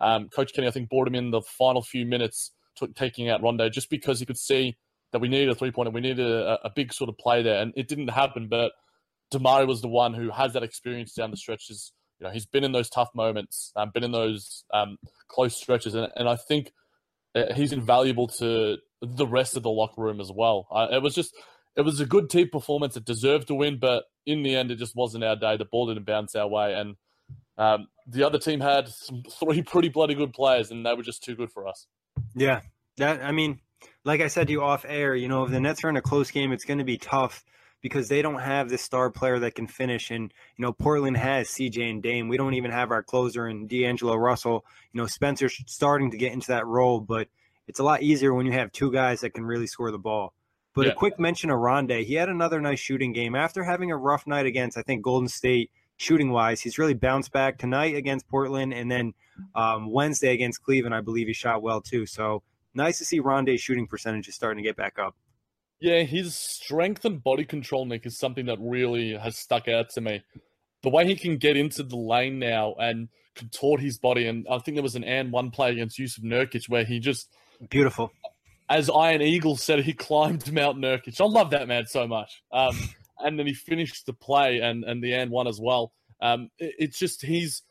Um, 0.00 0.28
Coach 0.28 0.52
Kenny, 0.52 0.68
I 0.68 0.70
think, 0.70 0.88
brought 0.90 1.08
him 1.08 1.16
in 1.16 1.32
the 1.32 1.42
final 1.42 1.82
few 1.82 2.06
minutes, 2.06 2.52
to, 2.76 2.88
taking 2.88 3.28
out 3.28 3.42
Rondo, 3.42 3.68
just 3.68 3.90
because 3.90 4.20
he 4.20 4.26
could 4.26 4.38
see 4.38 4.76
that 5.12 5.20
we 5.20 5.28
needed 5.28 5.48
a 5.48 5.54
three 5.54 5.70
pointer, 5.70 5.90
we 5.90 6.00
needed 6.00 6.24
a, 6.24 6.58
a, 6.64 6.70
big 6.74 6.92
sort 6.92 7.08
of 7.08 7.18
play 7.18 7.42
there, 7.42 7.60
and 7.62 7.72
it 7.76 7.88
didn't 7.88 8.08
happen. 8.08 8.46
But 8.48 8.72
DeMarre 9.32 9.66
was 9.66 9.80
the 9.80 9.88
one 9.88 10.14
who 10.14 10.30
has 10.30 10.52
that 10.52 10.62
experience 10.62 11.14
down 11.14 11.30
the 11.30 11.36
stretches. 11.36 11.92
You 12.18 12.26
know, 12.26 12.32
he's 12.32 12.46
been 12.46 12.64
in 12.64 12.72
those 12.72 12.90
tough 12.90 13.10
moments, 13.14 13.72
um, 13.76 13.90
been 13.92 14.04
in 14.04 14.12
those 14.12 14.64
um, 14.72 14.98
close 15.28 15.56
stretches, 15.56 15.94
and, 15.94 16.08
and 16.16 16.28
I 16.28 16.36
think 16.36 16.72
uh, 17.34 17.54
he's 17.54 17.72
invaluable 17.72 18.28
to 18.38 18.78
the 19.00 19.26
rest 19.26 19.56
of 19.56 19.62
the 19.62 19.70
locker 19.70 20.02
room 20.02 20.20
as 20.20 20.30
well. 20.34 20.66
Uh, 20.70 20.88
it 20.90 21.02
was 21.02 21.14
just, 21.14 21.34
it 21.76 21.82
was 21.82 22.00
a 22.00 22.06
good 22.06 22.28
team 22.28 22.48
performance. 22.50 22.96
It 22.96 23.04
deserved 23.04 23.48
to 23.48 23.54
win, 23.54 23.78
but 23.78 24.04
in 24.26 24.42
the 24.42 24.56
end, 24.56 24.70
it 24.70 24.76
just 24.76 24.96
wasn't 24.96 25.24
our 25.24 25.36
day. 25.36 25.56
The 25.56 25.64
ball 25.64 25.86
didn't 25.86 26.06
bounce 26.06 26.34
our 26.34 26.48
way, 26.48 26.74
and 26.74 26.96
um, 27.56 27.88
the 28.06 28.24
other 28.24 28.38
team 28.38 28.60
had 28.60 28.88
some, 28.88 29.22
three 29.40 29.62
pretty 29.62 29.88
bloody 29.88 30.14
good 30.14 30.32
players, 30.32 30.70
and 30.70 30.84
they 30.84 30.94
were 30.94 31.02
just 31.02 31.22
too 31.22 31.36
good 31.36 31.52
for 31.52 31.68
us. 31.68 31.86
Yeah, 32.34 32.62
that 32.96 33.22
I 33.22 33.30
mean, 33.30 33.60
like 34.04 34.20
I 34.20 34.28
said 34.28 34.48
to 34.48 34.52
you 34.52 34.62
off 34.62 34.84
air, 34.88 35.14
you 35.14 35.28
know, 35.28 35.44
if 35.44 35.50
the 35.50 35.60
Nets 35.60 35.84
are 35.84 35.88
in 35.88 35.96
a 35.96 36.02
close 36.02 36.30
game, 36.30 36.52
it's 36.52 36.64
going 36.64 36.78
to 36.78 36.84
be 36.84 36.98
tough 36.98 37.44
because 37.80 38.08
they 38.08 38.22
don't 38.22 38.40
have 38.40 38.68
this 38.68 38.82
star 38.82 39.10
player 39.10 39.38
that 39.38 39.54
can 39.54 39.66
finish. 39.66 40.10
And, 40.10 40.32
you 40.56 40.62
know, 40.62 40.72
Portland 40.72 41.16
has 41.16 41.48
CJ 41.48 41.90
and 41.90 42.02
Dame. 42.02 42.28
We 42.28 42.36
don't 42.36 42.54
even 42.54 42.70
have 42.70 42.90
our 42.90 43.02
closer 43.02 43.46
and 43.46 43.68
D'Angelo 43.68 44.16
Russell. 44.16 44.64
You 44.92 45.00
know, 45.00 45.06
Spencer's 45.06 45.62
starting 45.66 46.10
to 46.10 46.16
get 46.16 46.32
into 46.32 46.48
that 46.48 46.66
role, 46.66 47.00
but 47.00 47.28
it's 47.66 47.78
a 47.78 47.84
lot 47.84 48.02
easier 48.02 48.34
when 48.34 48.46
you 48.46 48.52
have 48.52 48.72
two 48.72 48.90
guys 48.90 49.20
that 49.20 49.34
can 49.34 49.44
really 49.44 49.66
score 49.66 49.90
the 49.90 49.98
ball. 49.98 50.34
But 50.74 50.86
yeah. 50.86 50.92
a 50.92 50.94
quick 50.94 51.18
mention 51.18 51.50
of 51.50 51.58
Rondae. 51.58 52.04
He 52.04 52.14
had 52.14 52.28
another 52.28 52.60
nice 52.60 52.78
shooting 52.78 53.12
game 53.12 53.34
after 53.34 53.64
having 53.64 53.90
a 53.90 53.96
rough 53.96 54.26
night 54.26 54.46
against, 54.46 54.78
I 54.78 54.82
think, 54.82 55.02
Golden 55.02 55.28
State 55.28 55.70
shooting 55.96 56.30
wise. 56.30 56.60
He's 56.60 56.78
really 56.78 56.94
bounced 56.94 57.32
back 57.32 57.58
tonight 57.58 57.94
against 57.96 58.28
Portland 58.28 58.72
and 58.72 58.90
then 58.90 59.12
um, 59.54 59.90
Wednesday 59.90 60.32
against 60.32 60.62
Cleveland. 60.62 60.94
I 60.94 61.00
believe 61.00 61.26
he 61.26 61.32
shot 61.32 61.62
well 61.62 61.80
too. 61.80 62.06
So 62.06 62.42
nice 62.74 62.98
to 62.98 63.04
see 63.04 63.20
Rondae's 63.20 63.60
shooting 63.60 63.86
percentage 63.86 64.28
is 64.28 64.34
starting 64.34 64.62
to 64.62 64.68
get 64.68 64.76
back 64.76 64.98
up. 64.98 65.16
Yeah, 65.80 66.02
his 66.02 66.34
strength 66.34 67.04
and 67.04 67.22
body 67.22 67.44
control, 67.44 67.86
Nick, 67.86 68.04
is 68.04 68.18
something 68.18 68.46
that 68.46 68.58
really 68.60 69.16
has 69.16 69.36
stuck 69.36 69.68
out 69.68 69.90
to 69.90 70.00
me. 70.00 70.22
The 70.82 70.90
way 70.90 71.06
he 71.06 71.16
can 71.16 71.36
get 71.36 71.56
into 71.56 71.82
the 71.82 71.96
lane 71.96 72.38
now 72.38 72.74
and 72.78 73.08
contort 73.36 73.80
his 73.80 73.98
body, 73.98 74.26
and 74.26 74.46
I 74.50 74.58
think 74.58 74.76
there 74.76 74.82
was 74.82 74.96
an 74.96 75.04
and 75.04 75.32
one 75.32 75.50
play 75.50 75.70
against 75.70 75.98
Jusuf 75.98 76.24
Nurkic 76.24 76.68
where 76.68 76.84
he 76.84 76.98
just 76.98 77.28
beautiful. 77.70 78.10
As 78.68 78.90
Ian 78.90 79.22
Eagle 79.22 79.56
said, 79.56 79.80
he 79.80 79.92
climbed 79.94 80.52
Mount 80.52 80.78
Nurkic. 80.78 81.20
I 81.20 81.24
love 81.24 81.50
that 81.50 81.68
man 81.68 81.86
so 81.86 82.06
much. 82.06 82.42
Um, 82.52 82.76
and 83.18 83.38
then 83.38 83.46
he 83.46 83.54
finished 83.54 84.06
the 84.06 84.12
play 84.12 84.60
and 84.60 84.84
and 84.84 85.02
the 85.02 85.14
and 85.14 85.30
one 85.30 85.46
as 85.46 85.60
well. 85.60 85.92
Um, 86.20 86.50
it, 86.58 86.74
it's 86.78 86.98
just 86.98 87.24
he's 87.24 87.62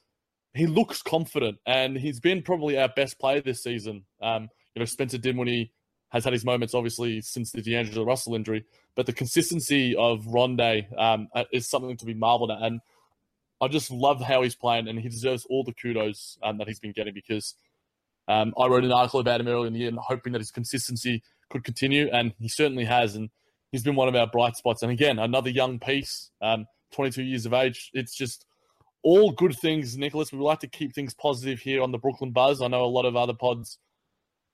he 0.54 0.66
looks 0.66 1.02
confident, 1.02 1.58
and 1.66 1.98
he's 1.98 2.20
been 2.20 2.42
probably 2.42 2.78
our 2.78 2.90
best 2.96 3.20
player 3.20 3.42
this 3.42 3.64
season. 3.64 4.06
Um, 4.22 4.50
you 4.74 4.80
know, 4.80 4.86
Spencer 4.86 5.18
Dinwiddie 5.18 5.72
has 6.18 6.24
had 6.24 6.34
his 6.34 6.46
moments, 6.46 6.74
obviously, 6.74 7.22
since 7.22 7.52
the 7.52 7.62
D'Angelo 7.62 8.06
Russell 8.06 8.36
injury, 8.36 8.66
but 8.96 9.06
the 9.06 9.14
consistency 9.14 9.96
of 9.96 10.26
Rondae 10.26 10.88
um, 11.00 11.30
uh, 11.34 11.46
is 11.54 11.70
something 11.70 11.98
to 11.98 12.06
be 12.06 12.14
marveled 12.14 12.52
at. 12.52 12.62
And 12.62 12.82
I 13.62 13.68
just 13.68 13.92
love 13.92 14.22
how 14.22 14.42
he's 14.42 14.56
playing, 14.56 14.88
and 14.88 15.00
he 15.00 15.10
deserves 15.10 15.46
all 15.50 15.64
the 15.64 15.74
kudos 15.74 16.38
um, 16.44 16.58
that 16.58 16.68
he's 16.68 16.80
been 16.80 16.92
getting 16.92 17.14
because 17.14 17.56
um, 18.28 18.54
I 18.60 18.68
wrote 18.68 18.84
an 18.84 18.92
article 18.92 19.20
about 19.20 19.40
him 19.40 19.48
earlier 19.48 19.68
in 19.68 19.74
the 19.74 19.80
year, 19.80 19.90
and 19.90 19.98
hoping 20.00 20.34
that 20.34 20.42
his 20.42 20.52
consistency 20.52 21.24
could 21.50 21.64
continue, 21.64 22.10
and 22.12 22.34
he 22.40 22.50
certainly 22.50 22.86
has. 22.86 23.16
And 23.16 23.30
he's 23.72 23.84
been 23.84 23.96
one 23.96 24.08
of 24.08 24.16
our 24.16 24.28
bright 24.28 24.56
spots. 24.56 24.84
And 24.84 24.92
again, 24.92 25.20
another 25.20 25.50
young 25.50 25.80
piece, 25.80 26.32
um, 26.42 26.66
22 26.92 27.24
years 27.24 27.46
of 27.46 27.54
age. 27.54 27.90
It's 27.94 28.16
just 28.16 28.46
all 29.04 29.32
good 29.32 29.56
things, 29.58 29.98
Nicholas. 29.98 30.32
We 30.32 30.40
like 30.40 30.60
to 30.60 30.68
keep 30.68 30.94
things 30.94 31.14
positive 31.14 31.60
here 31.60 31.82
on 31.82 31.92
the 31.92 31.98
Brooklyn 31.98 32.32
Buzz. 32.32 32.62
I 32.62 32.68
know 32.68 32.84
a 32.84 32.86
lot 32.86 33.06
of 33.06 33.16
other 33.16 33.34
pods 33.34 33.78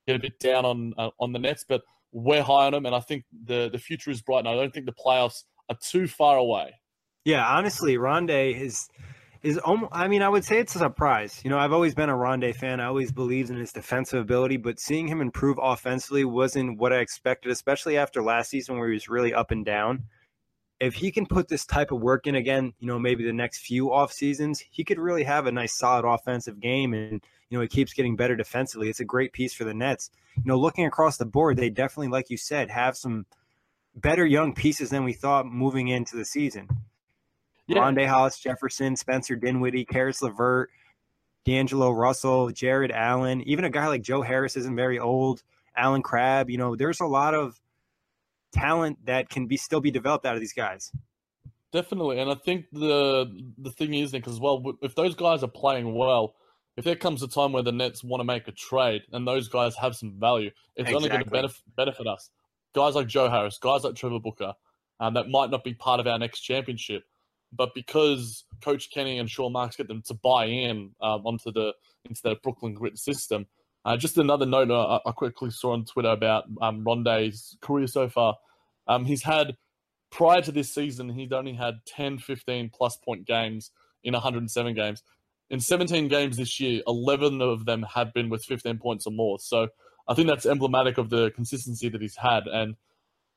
get 0.08 0.16
a 0.16 0.20
bit 0.20 0.40
down 0.40 0.66
on 0.66 0.94
uh, 0.98 1.10
on 1.20 1.32
the 1.32 1.40
Nets, 1.40 1.66
but 1.68 1.82
we're 2.12 2.44
high 2.44 2.66
on 2.66 2.74
them, 2.74 2.86
and 2.86 2.96
I 2.96 3.00
think 3.00 3.26
the 3.46 3.70
the 3.72 3.78
future 3.78 4.12
is 4.12 4.22
bright. 4.22 4.40
And 4.40 4.48
I 4.48 4.56
don't 4.56 4.74
think 4.74 4.86
the 4.86 4.94
playoffs 4.94 5.44
are 5.70 5.78
too 5.82 6.08
far 6.08 6.38
away. 6.38 6.74
Yeah, 7.26 7.46
honestly, 7.46 7.98
Rondae 7.98 8.60
is 8.60 8.88
is 9.42 9.58
almost, 9.58 9.92
I 9.94 10.08
mean, 10.08 10.22
I 10.22 10.30
would 10.30 10.46
say 10.46 10.60
it's 10.60 10.76
a 10.76 10.80
surprise. 10.80 11.42
You 11.44 11.50
know, 11.50 11.60
I've 11.60 11.74
always 11.74 11.94
been 11.94 12.10
a 12.10 12.14
Rondae 12.14 12.56
fan. 12.56 12.80
I 12.80 12.86
always 12.86 13.12
believed 13.12 13.50
in 13.50 13.58
his 13.58 13.74
defensive 13.74 14.22
ability, 14.22 14.58
but 14.58 14.80
seeing 14.80 15.08
him 15.08 15.20
improve 15.20 15.58
offensively 15.62 16.24
wasn't 16.24 16.80
what 16.80 16.94
I 16.94 17.00
expected, 17.00 17.52
especially 17.52 17.98
after 17.98 18.24
last 18.24 18.50
season 18.50 18.78
where 18.78 18.88
he 18.88 18.94
was 18.94 19.10
really 19.10 19.34
up 19.34 19.52
and 19.52 19.66
down 19.66 20.04
if 20.84 20.96
he 20.96 21.12
can 21.12 21.26
put 21.26 21.48
this 21.48 21.66
type 21.66 21.92
of 21.92 22.02
work 22.02 22.28
in 22.28 22.36
again, 22.36 22.74
you 22.80 22.88
know, 22.88 23.00
maybe 23.00 23.24
the 23.24 23.32
next 23.32 23.60
few 23.60 23.92
off 23.92 24.12
seasons, 24.12 24.62
he 24.70 24.84
could 24.84 25.00
really 25.00 25.24
have 25.24 25.46
a 25.46 25.52
nice 25.52 25.78
solid 25.78 26.06
offensive 26.06 26.60
game 26.60 26.94
and 26.94 27.24
you 27.54 27.60
know, 27.60 27.62
he 27.62 27.68
keeps 27.68 27.94
getting 27.94 28.16
better 28.16 28.36
defensively. 28.36 28.90
It's 28.90 29.00
a 29.00 29.06
great 29.06 29.32
piece 29.32 29.54
for 29.54 29.64
the 29.64 29.76
Nets. 29.76 30.10
You 30.38 30.42
know, 30.46 30.58
looking 30.58 30.88
across 30.88 31.18
the 31.18 31.26
board, 31.28 31.56
they 31.56 31.70
definitely 31.70 32.08
like 32.08 32.32
you 32.32 32.38
said 32.38 32.72
have 32.72 32.98
some 32.98 33.28
better 33.96 34.26
young 34.26 34.56
pieces 34.56 34.90
than 34.90 35.04
we 35.04 35.14
thought 35.14 35.46
moving 35.46 35.88
into 35.88 36.18
the 36.18 36.26
season. 36.26 36.68
Yeah. 37.68 37.82
Rondae 37.82 38.08
Hollis 38.08 38.40
Jefferson, 38.40 38.96
Spencer 38.96 39.36
Dinwiddie, 39.36 39.86
Caris 39.86 40.24
LeVert, 40.24 40.72
D'Angelo 41.46 41.92
Russell, 41.92 42.50
Jarrett 42.50 42.90
Allen, 42.90 43.44
even 43.44 43.66
a 43.66 43.70
guy 43.70 43.86
like 43.86 44.02
Joe 44.02 44.24
Harris 44.24 44.58
isn't 44.58 44.76
very 44.76 44.98
old. 44.98 45.44
Allen 45.78 46.02
Crabbe, 46.02 46.50
you 46.50 46.58
know, 46.58 46.76
there's 46.76 47.02
a 47.02 47.06
lot 47.06 47.36
of 47.36 47.62
talent 48.52 49.06
that 49.06 49.30
can 49.30 49.46
be 49.46 49.58
still 49.58 49.80
be 49.80 49.92
developed 49.92 50.26
out 50.26 50.34
of 50.34 50.40
these 50.40 50.54
guys. 50.54 50.92
Definitely, 51.72 52.20
and 52.20 52.32
I 52.32 52.36
think 52.36 52.66
the 52.72 53.26
the 53.60 53.72
thing 53.72 53.94
is, 53.94 54.12
Nick, 54.12 54.28
as 54.28 54.40
well, 54.40 54.74
if 54.82 54.96
those 54.96 55.14
guys 55.14 55.44
are 55.44 55.48
playing 55.48 55.94
well, 55.94 56.34
if 56.78 56.86
there 56.86 56.96
comes 56.96 57.22
a 57.22 57.28
time 57.28 57.52
where 57.52 57.64
the 57.64 57.72
Nets 57.72 58.04
want 58.04 58.22
to 58.22 58.26
make 58.26 58.48
a 58.48 58.52
trade 58.52 59.04
and 59.12 59.28
those 59.28 59.48
guys 59.48 59.76
have 59.76 59.96
some 59.96 60.20
value, 60.20 60.50
it's 60.76 60.90
exactly. 60.90 60.96
only 60.96 61.10
going 61.10 61.24
to 61.24 61.30
benefit, 61.30 61.62
benefit 61.76 62.08
us. 62.08 62.30
Guys 62.74 62.96
like 62.96 63.08
Joe 63.08 63.30
Harris, 63.30 63.60
guys 63.62 63.84
like 63.84 63.96
Trevor 63.96 64.20
Booker, 64.20 64.54
um, 65.00 65.14
that 65.14 65.30
might 65.30 65.52
not 65.52 65.64
be 65.64 65.74
part 65.74 66.00
of 66.00 66.08
our 66.08 66.18
next 66.18 66.42
championship, 66.42 67.04
but 67.52 67.74
because 67.76 68.46
Coach 68.62 68.90
Kenny 68.92 69.20
and 69.20 69.30
Sean 69.30 69.52
Marks 69.52 69.76
get 69.76 69.88
them 69.88 70.02
to 70.08 70.14
buy 70.16 70.46
in 70.46 70.92
um, 71.02 71.26
onto 71.26 71.52
the 71.52 71.74
into 72.06 72.22
the 72.24 72.36
Brooklyn 72.42 72.74
grit 72.74 72.98
system, 72.98 73.46
uh, 73.86 73.98
just 73.98 74.18
another 74.18 74.46
note 74.46 74.72
uh, 74.72 75.00
I 75.06 75.12
quickly 75.12 75.52
saw 75.52 75.74
on 75.74 75.86
Twitter 75.86 76.10
about 76.10 76.46
um, 76.62 76.84
Rondae's 76.84 77.58
career 77.62 77.88
so 77.88 78.10
far. 78.10 78.36
Um, 78.88 79.06
he's 79.06 79.24
had, 79.24 79.56
prior 80.10 80.42
to 80.42 80.52
this 80.52 80.74
season, 80.74 81.10
he'd 81.10 81.34
only 81.34 81.54
had 81.54 81.76
10, 81.86 82.18
15 82.18 82.72
plus 82.74 82.98
point 82.98 83.26
games 83.26 83.72
in 84.04 84.14
107 84.14 84.74
games. 84.74 85.04
In 85.50 85.60
17 85.60 86.08
games 86.08 86.38
this 86.38 86.60
year, 86.60 86.82
11 86.88 87.42
of 87.42 87.66
them 87.66 87.86
have 87.94 88.14
been 88.14 88.30
with 88.30 88.44
15 88.46 88.78
points 88.80 89.06
or 89.06 89.12
more. 89.12 89.38
So 89.40 89.68
I 90.08 90.14
think 90.14 90.28
that's 90.28 90.46
emblematic 90.46 90.98
of 90.98 91.10
the 91.10 91.32
consistency 91.32 91.90
that 91.90 92.02
he's 92.02 92.16
had. 92.16 92.48
And, 92.48 92.76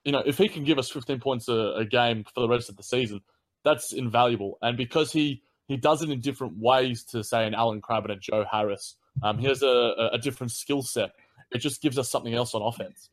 you 0.05 0.13
know, 0.13 0.23
if 0.25 0.39
he 0.39 0.49
can 0.49 0.65
give 0.65 0.79
us 0.79 0.91
15 0.91 1.21
points 1.21 1.49
a, 1.49 1.75
a 1.79 1.85
game 1.85 2.25
for 2.25 2.41
the 2.41 2.49
rest 2.49 2.69
of 2.71 2.77
the 2.77 2.83
season, 2.83 3.21
that's 3.65 3.93
invaluable. 3.93 4.59
And 4.63 4.77
because 4.77 5.13
he, 5.13 5.43
he 5.69 5.77
does 5.77 6.03
it 6.03 6.11
in 6.11 6.21
different 6.21 6.59
ways 6.59 7.05
to, 7.11 7.25
say, 7.25 7.47
an 7.47 7.55
Allen 7.55 7.81
Crabbe 7.81 8.05
and 8.05 8.15
a 8.15 8.17
Joe 8.17 8.45
Harris– 8.51 8.97
um, 9.23 9.39
he 9.39 9.47
has 9.47 9.63
a, 9.63 10.11
a 10.13 10.19
different 10.19 10.53
skill 10.53 10.83
set. 10.83 11.13
It 11.51 11.59
just 11.59 11.81
gives 11.81 11.99
us 11.99 12.11
something 12.11 12.35
else 12.35 12.55
on 12.55 12.63
offense. 12.63 13.11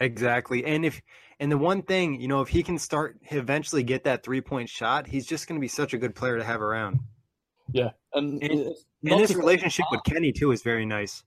Exactly. 0.00 0.64
And 0.64 0.84
if 0.84 1.00
and 1.38 1.52
the 1.52 1.58
one 1.58 1.82
thing, 1.82 2.20
you 2.20 2.28
know, 2.28 2.40
if 2.40 2.48
he 2.48 2.62
can 2.62 2.78
start 2.78 3.18
eventually 3.30 3.82
get 3.82 4.04
that 4.04 4.24
three 4.24 4.40
point 4.40 4.68
shot, 4.68 5.06
he's 5.06 5.26
just 5.26 5.46
going 5.46 5.58
to 5.58 5.60
be 5.60 5.68
such 5.68 5.94
a 5.94 5.98
good 5.98 6.14
player 6.14 6.38
to 6.38 6.44
have 6.44 6.60
around. 6.60 7.00
Yeah, 7.72 7.90
and, 8.14 8.42
and, 8.42 8.74
and 9.04 9.20
his 9.20 9.34
relationship 9.34 9.86
with 9.90 10.02
Kenny 10.04 10.32
too 10.32 10.52
is 10.52 10.62
very 10.62 10.86
nice. 10.86 11.24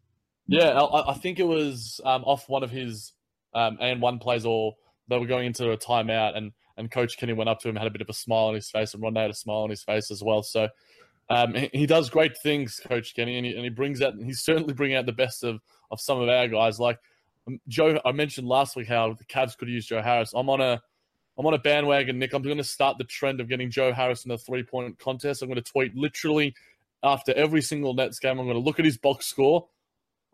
Yeah, 0.48 0.80
I, 0.80 1.12
I 1.12 1.14
think 1.16 1.40
it 1.40 1.48
was 1.48 2.00
um, 2.06 2.24
off 2.24 2.48
one 2.48 2.64
of 2.64 2.72
his 2.72 3.14
um, 3.54 3.78
and 3.80 4.02
one 4.02 4.20
plays, 4.20 4.46
or 4.46 4.76
they 5.08 5.18
were 5.18 5.26
going 5.26 5.48
into 5.48 5.72
a 5.72 5.78
timeout, 5.78 6.38
and 6.38 6.52
and 6.78 6.92
Coach 6.92 7.18
Kenny 7.18 7.34
went 7.34 7.50
up 7.50 7.60
to 7.62 7.70
him, 7.70 7.76
had 7.76 7.88
a 7.88 7.92
bit 7.92 8.02
of 8.02 8.10
a 8.10 8.14
smile 8.14 8.46
on 8.46 8.56
his 8.56 8.70
face, 8.70 8.94
and 8.94 9.02
Ron 9.02 9.16
had 9.16 9.30
a 9.30 9.34
smile 9.34 9.60
on 9.60 9.70
his 9.70 9.84
face 9.84 10.12
as 10.12 10.22
well. 10.22 10.44
So 10.44 10.68
um, 11.30 11.54
he, 11.54 11.70
he, 11.74 11.86
does 11.86 12.10
great 12.10 12.38
things, 12.38 12.80
Coach 12.86 13.16
Kenny, 13.16 13.38
and 13.38 13.46
he, 13.46 13.54
and 13.54 13.64
he 13.64 13.70
brings 13.70 14.02
out. 14.02 14.14
He's 14.22 14.42
certainly 14.42 14.74
bringing 14.74 14.98
out 14.98 15.06
the 15.06 15.14
best 15.14 15.44
of 15.44 15.62
of 15.90 16.00
some 16.00 16.22
of 16.22 16.30
our 16.30 16.48
guys. 16.48 16.80
Like 16.80 17.00
um, 17.48 17.60
Joe, 17.68 18.00
I 18.06 18.12
mentioned 18.12 18.48
last 18.48 18.76
week 18.76 18.88
how 18.88 19.14
the 19.14 19.26
Cavs 19.26 19.58
could 19.58 19.70
use 19.70 19.86
Joe 19.86 20.02
Harris. 20.02 20.34
I'm 20.36 20.50
on 20.50 20.62
a 20.62 20.82
I'm 21.38 21.46
on 21.46 21.54
a 21.54 21.60
bandwagon, 21.60 22.18
Nick. 22.18 22.34
I'm 22.34 22.42
going 22.42 22.58
to 22.58 22.64
start 22.64 22.98
the 22.98 23.04
trend 23.04 23.42
of 23.42 23.50
getting 23.50 23.70
Joe 23.70 23.92
Harris 23.92 24.24
in 24.24 24.30
the 24.30 24.38
three 24.38 24.64
point 24.64 24.98
contest. 25.00 25.42
I'm 25.42 25.50
going 25.50 25.62
to 25.62 25.72
tweet 25.72 25.96
literally 25.96 26.56
after 27.04 27.34
every 27.34 27.62
single 27.62 27.94
Nets 27.94 28.20
game. 28.20 28.40
I'm 28.40 28.46
going 28.46 28.58
to 28.58 28.64
look 28.64 28.80
at 28.80 28.86
his 28.86 28.98
box 28.98 29.26
score. 29.26 29.68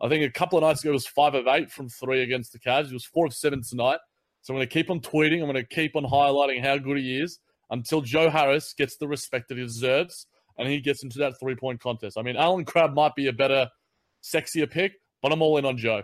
I 0.00 0.08
think 0.08 0.24
a 0.24 0.30
couple 0.30 0.58
of 0.58 0.62
nights 0.62 0.82
ago 0.82 0.90
it 0.90 0.94
was 0.94 1.06
five 1.06 1.34
of 1.34 1.46
eight 1.46 1.70
from 1.70 1.88
three 1.88 2.22
against 2.22 2.52
the 2.52 2.58
Cavs. 2.58 2.88
He 2.88 2.94
was 2.94 3.04
four 3.04 3.26
of 3.26 3.34
seven 3.34 3.62
tonight. 3.62 3.98
So 4.42 4.52
I'm 4.52 4.58
going 4.58 4.68
to 4.68 4.72
keep 4.72 4.90
on 4.90 5.00
tweeting. 5.00 5.40
I'm 5.40 5.50
going 5.50 5.54
to 5.54 5.64
keep 5.64 5.94
on 5.94 6.04
highlighting 6.04 6.62
how 6.62 6.78
good 6.78 6.98
he 6.98 7.20
is 7.20 7.38
until 7.70 8.00
Joe 8.00 8.28
Harris 8.28 8.72
gets 8.72 8.96
the 8.96 9.06
respect 9.06 9.48
that 9.48 9.58
he 9.58 9.64
deserves 9.64 10.26
and 10.58 10.68
he 10.68 10.80
gets 10.80 11.02
into 11.02 11.18
that 11.18 11.38
three 11.38 11.54
point 11.54 11.80
contest. 11.80 12.18
I 12.18 12.22
mean, 12.22 12.36
Allen 12.36 12.64
Crabbe 12.64 12.94
might 12.94 13.14
be 13.14 13.28
a 13.28 13.32
better, 13.32 13.68
sexier 14.22 14.70
pick, 14.70 14.94
but 15.20 15.32
I'm 15.32 15.42
all 15.42 15.56
in 15.58 15.64
on 15.64 15.78
Joe. 15.78 16.02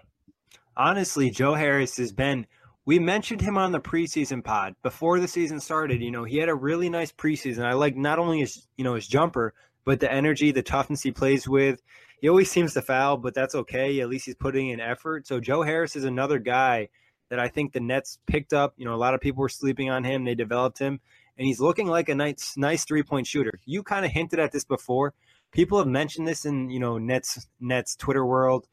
Honestly, 0.77 1.31
Joe 1.31 1.55
Harris 1.55 1.97
has 1.97 2.13
been. 2.13 2.47
We 2.89 2.99
mentioned 2.99 3.43
him 3.43 3.59
on 3.59 3.73
the 3.73 3.81
preseason 3.81 4.43
pod 4.43 4.75
before 4.83 5.21
the 5.21 5.29
season 5.29 5.61
started. 5.61 6.01
You 6.01 6.11
know, 6.11 6.25
he 6.25 6.39
had 6.39 6.49
a 6.49 6.55
really 6.55 6.89
nice 6.89 7.13
preseason. 7.13 7.63
I 7.67 7.75
like 7.75 7.95
not 7.95 8.19
only 8.19 8.41
his, 8.41 8.67
you 8.79 8.85
know, 8.85 8.95
his 8.95 9.07
jumper, 9.07 9.53
but 9.85 10.01
the 10.01 10.11
energy, 10.11 10.53
the 10.53 10.63
toughness 10.63 11.03
he 11.03 11.13
plays 11.13 11.47
with. 11.47 11.83
He 12.23 12.31
always 12.31 12.51
seems 12.51 12.73
to 12.73 12.81
foul, 12.81 13.19
but 13.19 13.35
that's 13.35 13.55
okay. 13.55 14.01
At 14.01 14.09
least 14.09 14.25
he's 14.25 14.37
putting 14.37 14.71
in 14.71 14.81
effort. 14.81 15.27
So 15.27 15.39
Joe 15.39 15.61
Harris 15.61 15.97
is 15.97 16.05
another 16.05 16.39
guy 16.39 16.89
that 17.29 17.39
I 17.39 17.49
think 17.49 17.75
the 17.75 17.81
Nets 17.81 18.21
picked 18.27 18.55
up. 18.55 18.73
You 18.79 18.87
know, 18.87 18.95
a 18.95 18.97
lot 18.97 19.13
of 19.13 19.21
people 19.21 19.43
were 19.43 19.51
sleeping 19.51 19.91
on 19.91 20.03
him. 20.03 20.25
They 20.25 20.35
developed 20.35 20.79
him, 20.79 20.99
and 21.37 21.47
he's 21.47 21.61
looking 21.61 21.89
like 21.89 22.09
a 22.09 22.15
nice, 22.15 22.55
nice 22.57 22.87
three 22.87 23.03
point 23.03 23.27
shooter. 23.27 23.53
You 23.67 23.83
kind 23.83 24.07
of 24.07 24.13
hinted 24.13 24.39
at 24.39 24.51
this 24.51 24.65
before. 24.65 25.13
People 25.53 25.77
have 25.77 25.89
mentioned 25.89 26.27
this 26.27 26.47
in 26.47 26.71
you 26.71 26.81
know 26.81 26.97
Nets 26.97 27.49
Nets 27.61 27.97
Twitter 27.97 28.25
world. 28.25 28.67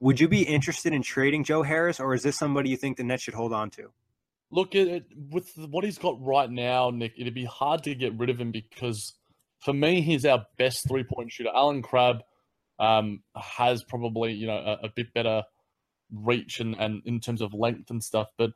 Would 0.00 0.18
you 0.18 0.28
be 0.28 0.42
interested 0.42 0.92
in 0.92 1.02
trading 1.02 1.44
Joe 1.44 1.62
Harris, 1.62 2.00
or 2.00 2.14
is 2.14 2.22
this 2.22 2.38
somebody 2.38 2.70
you 2.70 2.76
think 2.76 2.96
the 2.96 3.04
Nets 3.04 3.22
should 3.22 3.34
hold 3.34 3.52
on 3.52 3.70
to? 3.70 3.90
Look, 4.50 4.74
it, 4.74 5.04
with 5.30 5.52
what 5.56 5.84
he's 5.84 5.98
got 5.98 6.20
right 6.20 6.50
now, 6.50 6.90
Nick, 6.90 7.12
it'd 7.16 7.34
be 7.34 7.44
hard 7.44 7.84
to 7.84 7.94
get 7.94 8.18
rid 8.18 8.30
of 8.30 8.40
him 8.40 8.50
because 8.50 9.14
for 9.60 9.72
me, 9.72 10.00
he's 10.00 10.24
our 10.24 10.46
best 10.58 10.88
three 10.88 11.04
point 11.04 11.30
shooter. 11.30 11.50
Allen 11.54 11.82
Crabbe 11.82 12.22
um, 12.78 13.22
has 13.36 13.84
probably 13.84 14.32
you 14.32 14.46
know 14.46 14.56
a, 14.56 14.86
a 14.86 14.88
bit 14.88 15.12
better 15.12 15.42
reach 16.12 16.58
and, 16.60 16.74
and 16.80 17.02
in 17.04 17.20
terms 17.20 17.40
of 17.40 17.54
length 17.54 17.90
and 17.90 18.02
stuff, 18.02 18.28
but 18.36 18.50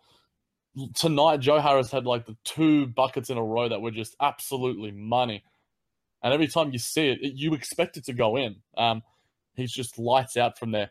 tonight 0.94 1.40
Joe 1.40 1.60
Harris 1.60 1.90
had 1.90 2.04
like 2.04 2.26
the 2.26 2.36
two 2.44 2.86
buckets 2.86 3.30
in 3.30 3.38
a 3.38 3.44
row 3.44 3.68
that 3.68 3.80
were 3.80 3.90
just 3.90 4.16
absolutely 4.20 4.90
money. 4.90 5.44
And 6.22 6.32
every 6.32 6.48
time 6.48 6.72
you 6.72 6.78
see 6.78 7.08
it, 7.08 7.18
it 7.22 7.34
you 7.36 7.54
expect 7.54 7.96
it 7.96 8.04
to 8.06 8.12
go 8.12 8.36
in. 8.36 8.56
Um, 8.76 9.02
he's 9.54 9.72
just 9.72 9.98
lights 9.98 10.36
out 10.36 10.58
from 10.58 10.72
there. 10.72 10.90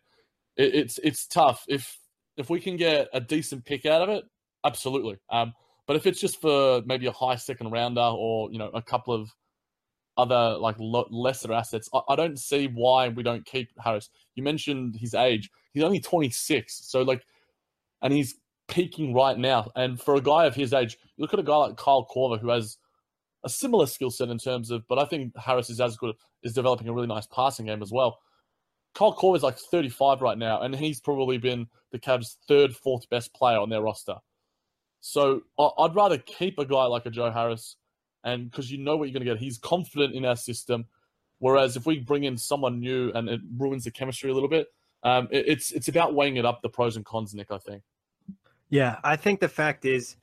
It, 0.58 0.76
it's 0.76 1.00
it's 1.00 1.28
tough. 1.28 1.64
If 1.68 1.98
if 2.38 2.50
we 2.50 2.60
can 2.60 2.78
get 2.78 3.10
a 3.14 3.20
decent 3.20 3.66
pick 3.66 3.86
out 3.86 4.02
of 4.02 4.10
it, 4.10 4.24
absolutely. 4.66 5.18
Um, 5.30 5.54
but 5.88 5.96
if 5.96 6.06
it's 6.06 6.20
just 6.20 6.42
for 6.42 6.82
maybe 6.86 7.06
a 7.08 7.12
high 7.12 7.36
second 7.36 7.72
rounder 7.72 8.02
or 8.02 8.52
you 8.52 8.58
know 8.58 8.70
a 8.70 8.82
couple 8.82 9.14
of 9.14 9.30
other 10.18 10.58
like 10.58 10.76
lo- 10.80 11.08
lesser 11.10 11.54
assets. 11.54 11.90
I, 11.94 12.02
I 12.10 12.16
don't 12.16 12.38
see 12.38 12.68
why 12.68 13.10
we 13.10 13.24
don't 13.24 13.46
keep 13.46 13.70
Harris. 13.80 14.10
You 14.36 14.44
mentioned 14.44 14.96
his 14.96 15.14
age; 15.14 15.50
he's 15.74 15.84
only 15.84 16.00
26, 16.00 16.82
so 16.86 17.02
like, 17.02 17.26
and 18.02 18.14
he's 18.14 18.36
peaking 18.68 19.14
right 19.14 19.38
now. 19.38 19.72
And 19.76 20.00
for 20.00 20.16
a 20.16 20.22
guy 20.22 20.46
of 20.46 20.56
his 20.56 20.74
age, 20.74 20.98
look 21.18 21.34
at 21.34 21.40
a 21.40 21.44
guy 21.44 21.56
like 21.56 21.78
Kyle 21.78 22.08
Korver 22.14 22.40
who 22.40 22.50
has 22.50 22.78
a 23.44 23.50
similar 23.50 23.86
skill 23.86 24.10
set 24.10 24.30
in 24.30 24.38
terms 24.38 24.72
of, 24.72 24.88
but 24.88 25.00
I 25.00 25.06
think 25.06 25.36
Harris 25.38 25.70
is 25.70 25.82
as 25.82 25.98
good, 25.98 26.16
is 26.44 26.54
developing 26.54 26.88
a 26.88 26.94
really 26.94 27.08
nice 27.08 27.28
passing 27.28 27.66
game 27.66 27.82
as 27.82 27.92
well. 27.92 28.20
Kyle 28.94 29.36
is 29.36 29.44
like 29.44 29.58
35 29.58 30.22
right 30.22 30.38
now, 30.38 30.62
and 30.62 30.76
he's 30.76 31.00
probably 31.00 31.38
been 31.38 31.68
the 31.92 32.00
Cavs' 32.00 32.38
third, 32.48 32.76
fourth 32.76 33.10
best 33.10 33.34
player 33.34 33.58
on 33.58 33.70
their 33.70 33.82
roster. 33.82 34.16
So 35.02 35.42
I'd 35.60 35.96
rather 35.96 36.18
keep 36.18 36.60
a 36.60 36.66
guy 36.66 36.86
like 36.86 37.06
a 37.06 37.10
Joe 37.10 37.32
Harris, 37.32 37.76
and 38.24 38.50
because 38.50 38.72
you 38.72 38.78
know 38.78 38.96
what 38.96 39.10
you're 39.10 39.14
going 39.14 39.26
to 39.26 39.34
get, 39.34 39.42
he's 39.42 39.58
confident 39.58 40.16
in 40.16 40.26
our 40.26 40.36
system. 40.36 40.86
Whereas 41.40 41.76
if 41.76 41.86
we 41.86 42.00
bring 42.00 42.24
in 42.24 42.38
someone 42.38 42.80
new 42.80 43.12
and 43.14 43.28
it 43.28 43.42
ruins 43.58 43.84
the 43.84 43.92
chemistry 43.92 44.32
a 44.32 44.34
little 44.34 44.48
bit, 44.48 44.68
um, 45.04 45.28
it, 45.30 45.46
it's 45.48 45.72
it's 45.72 45.90
about 45.90 46.14
weighing 46.14 46.38
it 46.38 46.46
up 46.46 46.62
the 46.62 46.70
pros 46.70 46.96
and 46.96 47.04
cons, 47.04 47.34
Nick. 47.34 47.52
I 47.52 47.58
think. 47.58 47.84
Yeah, 48.70 48.98
I 49.04 49.18
think 49.18 49.40
the 49.40 49.50
fact 49.50 49.86
is 49.86 50.16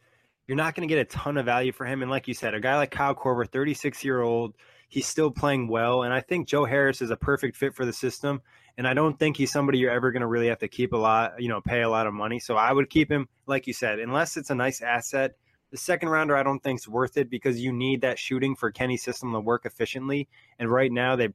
you're 0.50 0.56
not 0.56 0.74
going 0.74 0.88
to 0.88 0.92
get 0.92 1.00
a 1.00 1.04
ton 1.04 1.36
of 1.36 1.44
value 1.44 1.70
for 1.70 1.86
him. 1.86 2.02
And 2.02 2.10
like 2.10 2.26
you 2.26 2.34
said, 2.34 2.54
a 2.54 2.60
guy 2.60 2.76
like 2.76 2.90
Kyle 2.90 3.14
Korver, 3.14 3.48
36 3.48 4.02
year 4.02 4.20
old, 4.20 4.56
he's 4.90 5.06
still 5.06 5.30
playing 5.30 5.68
well. 5.68 6.02
And 6.02 6.12
I 6.12 6.20
think 6.20 6.48
Joe 6.48 6.64
Harris 6.64 7.00
is 7.00 7.10
a 7.10 7.16
perfect 7.16 7.56
fit 7.56 7.74
for 7.74 7.86
the 7.86 7.92
system. 7.92 8.42
And 8.76 8.86
I 8.88 8.92
don't 8.92 9.18
think 9.18 9.36
he's 9.36 9.52
somebody 9.52 9.78
you're 9.78 9.90
ever 9.90 10.10
going 10.10 10.20
to 10.20 10.26
really 10.26 10.48
have 10.48 10.58
to 10.58 10.68
keep 10.68 10.92
a 10.92 10.96
lot, 10.96 11.40
you 11.40 11.48
know, 11.48 11.60
pay 11.60 11.82
a 11.82 11.88
lot 11.88 12.08
of 12.08 12.12
money. 12.12 12.40
So 12.40 12.56
I 12.56 12.72
would 12.72 12.90
keep 12.90 13.10
him, 13.10 13.28
like 13.46 13.66
you 13.66 13.72
said, 13.72 14.00
unless 14.00 14.36
it's 14.36 14.50
a 14.50 14.54
nice 14.54 14.82
asset. 14.82 15.36
The 15.70 15.76
second 15.76 16.08
rounder, 16.08 16.36
I 16.36 16.42
don't 16.42 16.60
think 16.60 16.80
is 16.80 16.88
worth 16.88 17.16
it 17.16 17.30
because 17.30 17.60
you 17.60 17.72
need 17.72 18.00
that 18.00 18.18
shooting 18.18 18.56
for 18.56 18.72
Kenny's 18.72 19.04
system 19.04 19.32
to 19.32 19.40
work 19.40 19.64
efficiently. 19.64 20.28
And 20.58 20.68
right 20.68 20.90
now, 20.90 21.14
they 21.14 21.28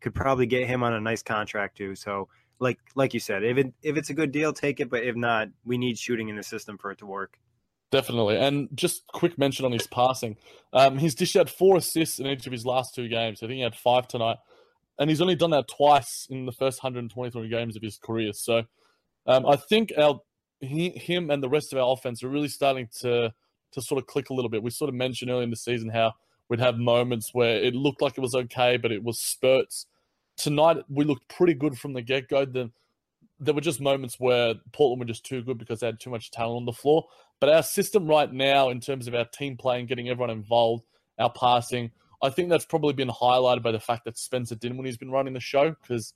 could 0.00 0.14
probably 0.14 0.46
get 0.46 0.68
him 0.68 0.84
on 0.84 0.94
a 0.94 1.00
nice 1.00 1.24
contract 1.24 1.76
too. 1.76 1.96
So, 1.96 2.28
like 2.60 2.78
like 2.94 3.12
you 3.14 3.20
said, 3.20 3.42
if 3.42 3.58
it 3.58 3.72
if 3.82 3.96
it's 3.96 4.10
a 4.10 4.14
good 4.14 4.30
deal, 4.30 4.52
take 4.52 4.78
it. 4.78 4.88
But 4.88 5.02
if 5.02 5.16
not, 5.16 5.48
we 5.64 5.78
need 5.78 5.98
shooting 5.98 6.28
in 6.28 6.36
the 6.36 6.42
system 6.44 6.78
for 6.78 6.92
it 6.92 6.98
to 6.98 7.06
work. 7.06 7.40
Definitely. 7.90 8.36
And 8.36 8.68
just 8.74 9.06
quick 9.08 9.36
mention 9.36 9.64
on 9.64 9.72
his 9.72 9.86
passing. 9.86 10.36
Um, 10.72 10.98
he's 10.98 11.14
dished 11.14 11.36
out 11.36 11.50
four 11.50 11.76
assists 11.76 12.20
in 12.20 12.26
each 12.26 12.46
of 12.46 12.52
his 12.52 12.64
last 12.64 12.94
two 12.94 13.08
games. 13.08 13.42
I 13.42 13.46
think 13.46 13.56
he 13.56 13.62
had 13.62 13.74
five 13.74 14.06
tonight 14.06 14.36
and 15.00 15.08
he's 15.08 15.22
only 15.22 15.34
done 15.34 15.50
that 15.50 15.66
twice 15.66 16.28
in 16.30 16.44
the 16.44 16.52
first 16.52 16.82
123 16.82 17.48
games 17.48 17.74
of 17.74 17.82
his 17.82 17.96
career. 17.96 18.32
So 18.34 18.64
um, 19.26 19.46
I 19.46 19.56
think 19.56 19.92
our 19.98 20.20
he, 20.60 20.90
him 20.90 21.30
and 21.30 21.42
the 21.42 21.48
rest 21.48 21.72
of 21.72 21.78
our 21.78 21.90
offense 21.90 22.22
are 22.22 22.28
really 22.28 22.48
starting 22.48 22.86
to 23.00 23.32
to 23.72 23.82
sort 23.82 23.98
of 23.98 24.06
click 24.06 24.28
a 24.30 24.34
little 24.34 24.50
bit. 24.50 24.62
We 24.62 24.70
sort 24.70 24.90
of 24.90 24.94
mentioned 24.94 25.30
early 25.30 25.44
in 25.44 25.50
the 25.50 25.56
season 25.56 25.88
how 25.88 26.12
we'd 26.48 26.60
have 26.60 26.76
moments 26.76 27.30
where 27.32 27.56
it 27.56 27.74
looked 27.74 28.02
like 28.02 28.18
it 28.18 28.20
was 28.20 28.34
okay, 28.34 28.76
but 28.76 28.92
it 28.92 29.02
was 29.02 29.18
spurts. 29.18 29.86
Tonight 30.36 30.78
we 30.88 31.04
looked 31.04 31.28
pretty 31.28 31.54
good 31.54 31.78
from 31.78 31.94
the 31.94 32.02
get 32.02 32.28
go. 32.28 32.44
Then 32.44 32.72
there 33.38 33.54
were 33.54 33.62
just 33.62 33.80
moments 33.80 34.20
where 34.20 34.54
Portland 34.72 35.00
were 35.00 35.06
just 35.06 35.24
too 35.24 35.42
good 35.42 35.56
because 35.56 35.80
they 35.80 35.86
had 35.86 35.98
too 35.98 36.10
much 36.10 36.30
talent 36.30 36.58
on 36.58 36.66
the 36.66 36.72
floor. 36.72 37.06
But 37.40 37.48
our 37.48 37.62
system 37.62 38.06
right 38.06 38.30
now, 38.30 38.68
in 38.68 38.80
terms 38.80 39.08
of 39.08 39.14
our 39.14 39.24
team 39.24 39.56
play 39.56 39.80
and 39.80 39.88
getting 39.88 40.08
everyone 40.08 40.30
involved, 40.30 40.84
our 41.18 41.30
passing, 41.30 41.90
I 42.22 42.30
think 42.30 42.50
that's 42.50 42.66
probably 42.66 42.92
been 42.92 43.08
highlighted 43.08 43.62
by 43.62 43.72
the 43.72 43.80
fact 43.80 44.04
that 44.04 44.18
Spencer 44.18 44.54
Dinwiddie's 44.54 44.98
been 44.98 45.10
running 45.10 45.32
the 45.32 45.40
show 45.40 45.70
because 45.70 46.12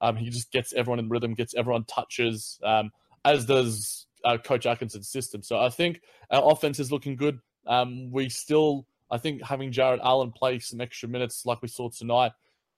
um, 0.00 0.16
he 0.16 0.30
just 0.30 0.50
gets 0.50 0.72
everyone 0.72 0.98
in 0.98 1.08
rhythm, 1.08 1.34
gets 1.34 1.54
everyone 1.54 1.84
touches, 1.84 2.58
um, 2.64 2.90
as 3.24 3.46
does 3.46 4.06
uh, 4.24 4.36
Coach 4.36 4.66
Atkinson's 4.66 5.08
system. 5.08 5.42
So 5.42 5.58
I 5.58 5.68
think 5.68 6.00
our 6.30 6.52
offense 6.52 6.80
is 6.80 6.90
looking 6.90 7.14
good. 7.14 7.38
Um, 7.66 8.10
we 8.10 8.28
still, 8.28 8.86
I 9.10 9.18
think, 9.18 9.42
having 9.42 9.70
Jarrett 9.70 10.00
Allen 10.02 10.32
play 10.32 10.58
some 10.58 10.80
extra 10.80 11.08
minutes 11.08 11.46
like 11.46 11.62
we 11.62 11.68
saw 11.68 11.88
tonight 11.88 12.32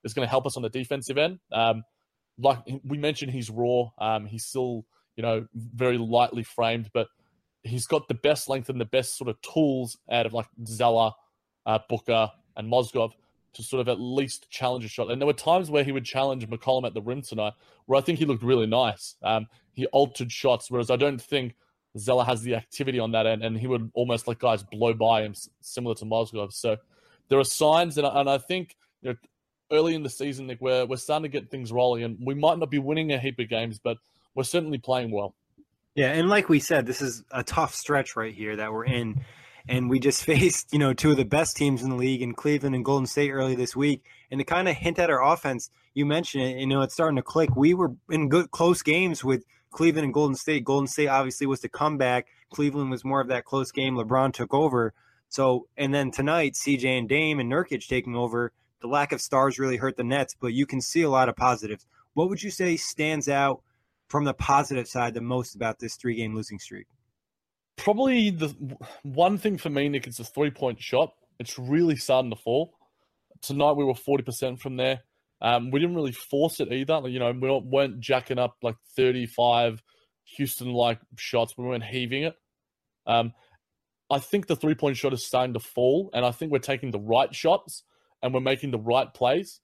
is 0.05 0.13
going 0.13 0.27
to 0.27 0.31
help 0.31 0.47
us 0.47 0.57
on 0.57 0.63
the 0.63 0.69
defensive 0.69 1.17
end. 1.17 1.39
Um, 1.51 1.83
like 2.39 2.59
we 2.85 2.99
mentioned, 2.99 3.33
he's 3.33 3.49
raw. 3.49 3.91
Um, 3.99 4.27
he's 4.27 4.45
still, 4.45 4.85
you 5.17 5.23
know, 5.23 5.47
very 5.55 5.97
lightly 5.97 6.43
framed, 6.43 6.91
but 6.93 7.09
he's 7.67 7.87
got 7.87 8.09
the 8.09 8.15
best 8.15 8.49
length 8.49 8.69
and 8.69 8.81
the 8.81 8.87
best 8.87 9.17
sort 9.17 9.29
of 9.29 9.41
tools 9.43 9.99
out 10.11 10.27
of 10.27 10.33
like 10.33 10.47
Zeller, 10.67 11.13
uh, 11.67 11.79
Booker, 11.89 12.31
and 12.57 12.71
Mozgov 12.71 13.13
to 13.55 13.63
sort 13.63 13.81
of 13.81 13.89
at 13.89 13.99
least 13.99 14.51
challenge 14.51 14.85
a 14.85 14.89
shot. 14.89 15.11
And 15.11 15.21
there 15.21 15.27
were 15.27 15.33
times 15.33 15.71
where 15.71 15.83
he 15.83 15.93
would 15.93 16.05
challenge 16.05 16.47
McCollum 16.49 16.87
at 16.87 16.95
the 16.95 17.03
rim 17.03 17.23
tonight, 17.23 17.55
where 17.87 17.99
I 17.99 18.03
think 18.03 18.19
he 18.19 18.27
looked 18.27 18.43
really 18.43 18.67
nice. 18.67 19.17
Um, 19.23 19.47
he 19.73 19.87
altered 19.87 20.31
shots, 20.31 20.71
whereas 20.71 20.91
I 20.91 20.97
don't 20.97 21.21
think 21.21 21.55
Zeller 21.99 22.25
has 22.25 22.43
the 22.43 22.55
activity 22.55 22.99
on 22.99 23.13
that 23.13 23.27
end, 23.27 23.43
and 23.43 23.59
he 23.59 23.67
would 23.67 23.91
almost 23.95 24.29
let 24.29 24.39
guys 24.39 24.63
blow 24.63 24.93
by 24.93 25.23
him, 25.23 25.35
similar 25.61 25.95
to 25.97 26.05
Mozgov. 26.05 26.53
So 26.53 26.77
there 27.29 27.39
are 27.39 27.45
signs, 27.45 27.97
and, 27.99 28.07
and 28.07 28.29
I 28.29 28.39
think 28.39 28.77
you 29.01 29.11
know, 29.11 29.17
early 29.73 29.95
in 29.95 30.03
the 30.03 30.11
season, 30.11 30.47
Nick, 30.47 30.61
we're, 30.61 30.85
we're 30.85 30.97
starting 30.97 31.31
to 31.31 31.41
get 31.41 31.51
things 31.51 31.73
rolling, 31.73 32.05
and 32.05 32.19
we 32.21 32.35
might 32.35 32.59
not 32.59 32.71
be 32.71 32.79
winning 32.79 33.13
a 33.13 33.19
heap 33.19 33.39
of 33.39 33.49
games, 33.49 33.81
but 33.83 33.97
we're 34.35 34.45
certainly 34.45 34.79
playing 34.79 35.11
well. 35.11 35.35
Yeah, 35.97 36.13
and 36.13 36.29
like 36.29 36.49
we 36.51 36.61
said, 36.61 36.87
this 36.87 37.01
is 37.01 37.25
a 37.31 37.43
tough 37.43 37.75
stretch 37.75 38.17
right 38.17 38.35
here 38.35 38.55
that 38.57 38.71
we're 38.71 38.85
in 38.85 39.25
and 39.69 39.91
we 39.91 39.99
just 39.99 40.25
faced 40.31 40.73
you 40.73 40.79
know 40.79 40.93
two 40.93 41.11
of 41.11 41.17
the 41.17 41.25
best 41.25 41.57
teams 41.57 41.83
in 41.83 41.91
the 41.91 41.97
league 41.97 42.23
in 42.23 42.35
Cleveland 42.35 42.75
and 42.75 42.85
Golden 42.85 43.07
State 43.07 43.31
early 43.31 43.55
this 43.55 43.75
week. 43.75 44.05
And 44.31 44.39
to 44.39 44.45
kind 44.45 44.69
of 44.69 44.77
hint 44.77 44.99
at 44.99 45.11
our 45.11 45.25
offense, 45.25 45.71
you 45.95 46.05
mentioned 46.05 46.45
it. 46.45 46.59
You 46.59 46.67
know, 46.67 46.83
it's 46.83 46.95
starting 46.95 47.17
to 47.17 47.23
click. 47.23 47.57
We 47.57 47.75
were 47.75 47.93
in 48.11 48.29
good 48.29 48.51
close 48.51 48.83
games 48.83 49.25
with 49.25 49.45
Cleveland 49.71 50.05
and 50.05 50.15
Golden 50.15 50.37
State. 50.37 50.65
Golden 50.65 50.87
State 50.87 51.09
obviously 51.09 51.47
was 51.47 51.61
the 51.61 51.69
comeback. 51.69 52.27
Cleveland 52.51 52.91
was 52.91 53.05
more 53.05 53.21
of 53.21 53.29
that 53.29 53.45
close 53.45 53.73
game. 53.73 53.97
LeBron 53.97 54.33
took 54.33 54.53
over. 54.53 54.95
So, 55.29 55.67
and 55.77 55.93
then 55.93 56.11
tonight, 56.11 56.55
CJ 56.55 56.99
and 56.99 57.09
Dame 57.09 57.41
and 57.41 57.51
Nurkic 57.51 57.87
taking 57.89 58.15
over. 58.15 58.53
The 58.81 58.87
lack 58.89 59.13
of 59.13 59.21
stars 59.21 59.59
really 59.59 59.77
hurt 59.77 59.97
the 59.97 60.05
Nets, 60.05 60.37
but 60.39 60.53
you 60.53 60.67
can 60.67 60.81
see 60.81 61.03
a 61.03 61.11
lot 61.11 61.29
of 61.29 61.37
positives. 61.37 61.87
What 62.15 62.29
would 62.29 62.43
you 62.43 62.51
say 62.51 62.77
stands 62.77 63.29
out 63.29 63.63
from 64.09 64.25
the 64.25 64.35
positive 64.35 64.89
side 64.89 65.15
the 65.15 65.21
most 65.21 65.55
about 65.55 65.79
this 65.79 65.97
three 65.97 66.17
game 66.17 66.35
losing 66.35 66.59
streak? 66.59 66.87
probably 67.77 68.31
the 68.31 68.55
one 69.03 69.39
thing 69.39 69.59
for 69.59 69.71
me, 69.71 69.89
Nick, 69.89 70.07
it's 70.07 70.19
a 70.19 70.25
three 70.25 70.51
point 70.51 70.81
shot. 70.81 71.13
It's 71.39 71.59
really 71.59 71.97
starting 71.97 72.31
to 72.31 72.37
fall. 72.37 72.75
Tonight 73.43 73.73
we 73.73 73.85
were 73.85 73.95
forty 73.95 74.25
percent 74.25 74.61
from 74.61 74.77
there. 74.77 75.01
Um, 75.43 75.71
we 75.71 75.79
didn't 75.79 75.97
really 75.97 76.13
force 76.13 76.61
it 76.61 76.73
either. 76.73 77.07
You 77.07 77.19
know, 77.19 77.31
we 77.31 77.61
weren't 77.65 78.01
jacking 78.01 78.39
up 78.39 78.57
like 78.63 78.77
thirty 78.97 79.27
five 79.27 79.83
Houston 80.37 80.73
like 80.73 80.99
shots. 81.17 81.55
We 81.57 81.65
weren't 81.65 81.85
heaving 81.85 82.25
it. 82.25 82.35
Um, 83.07 83.33
I 84.11 84.19
think 84.19 84.47
the 84.47 84.57
three 84.57 84.75
point 84.75 84.97
shot 84.97 85.13
is 85.13 85.27
starting 85.27 85.55
to 85.55 85.61
fall, 85.61 86.11
and 86.15 86.25
I 86.25 86.31
think 86.31 86.51
we're 86.51 86.59
taking 86.59 86.91
the 86.91 87.01
right 87.01 87.33
shots 87.35 87.85
and 88.23 88.33
we're 88.33 88.41
making 88.41 88.71
the 88.71 88.79
right 88.79 89.13
plays. 89.13 89.61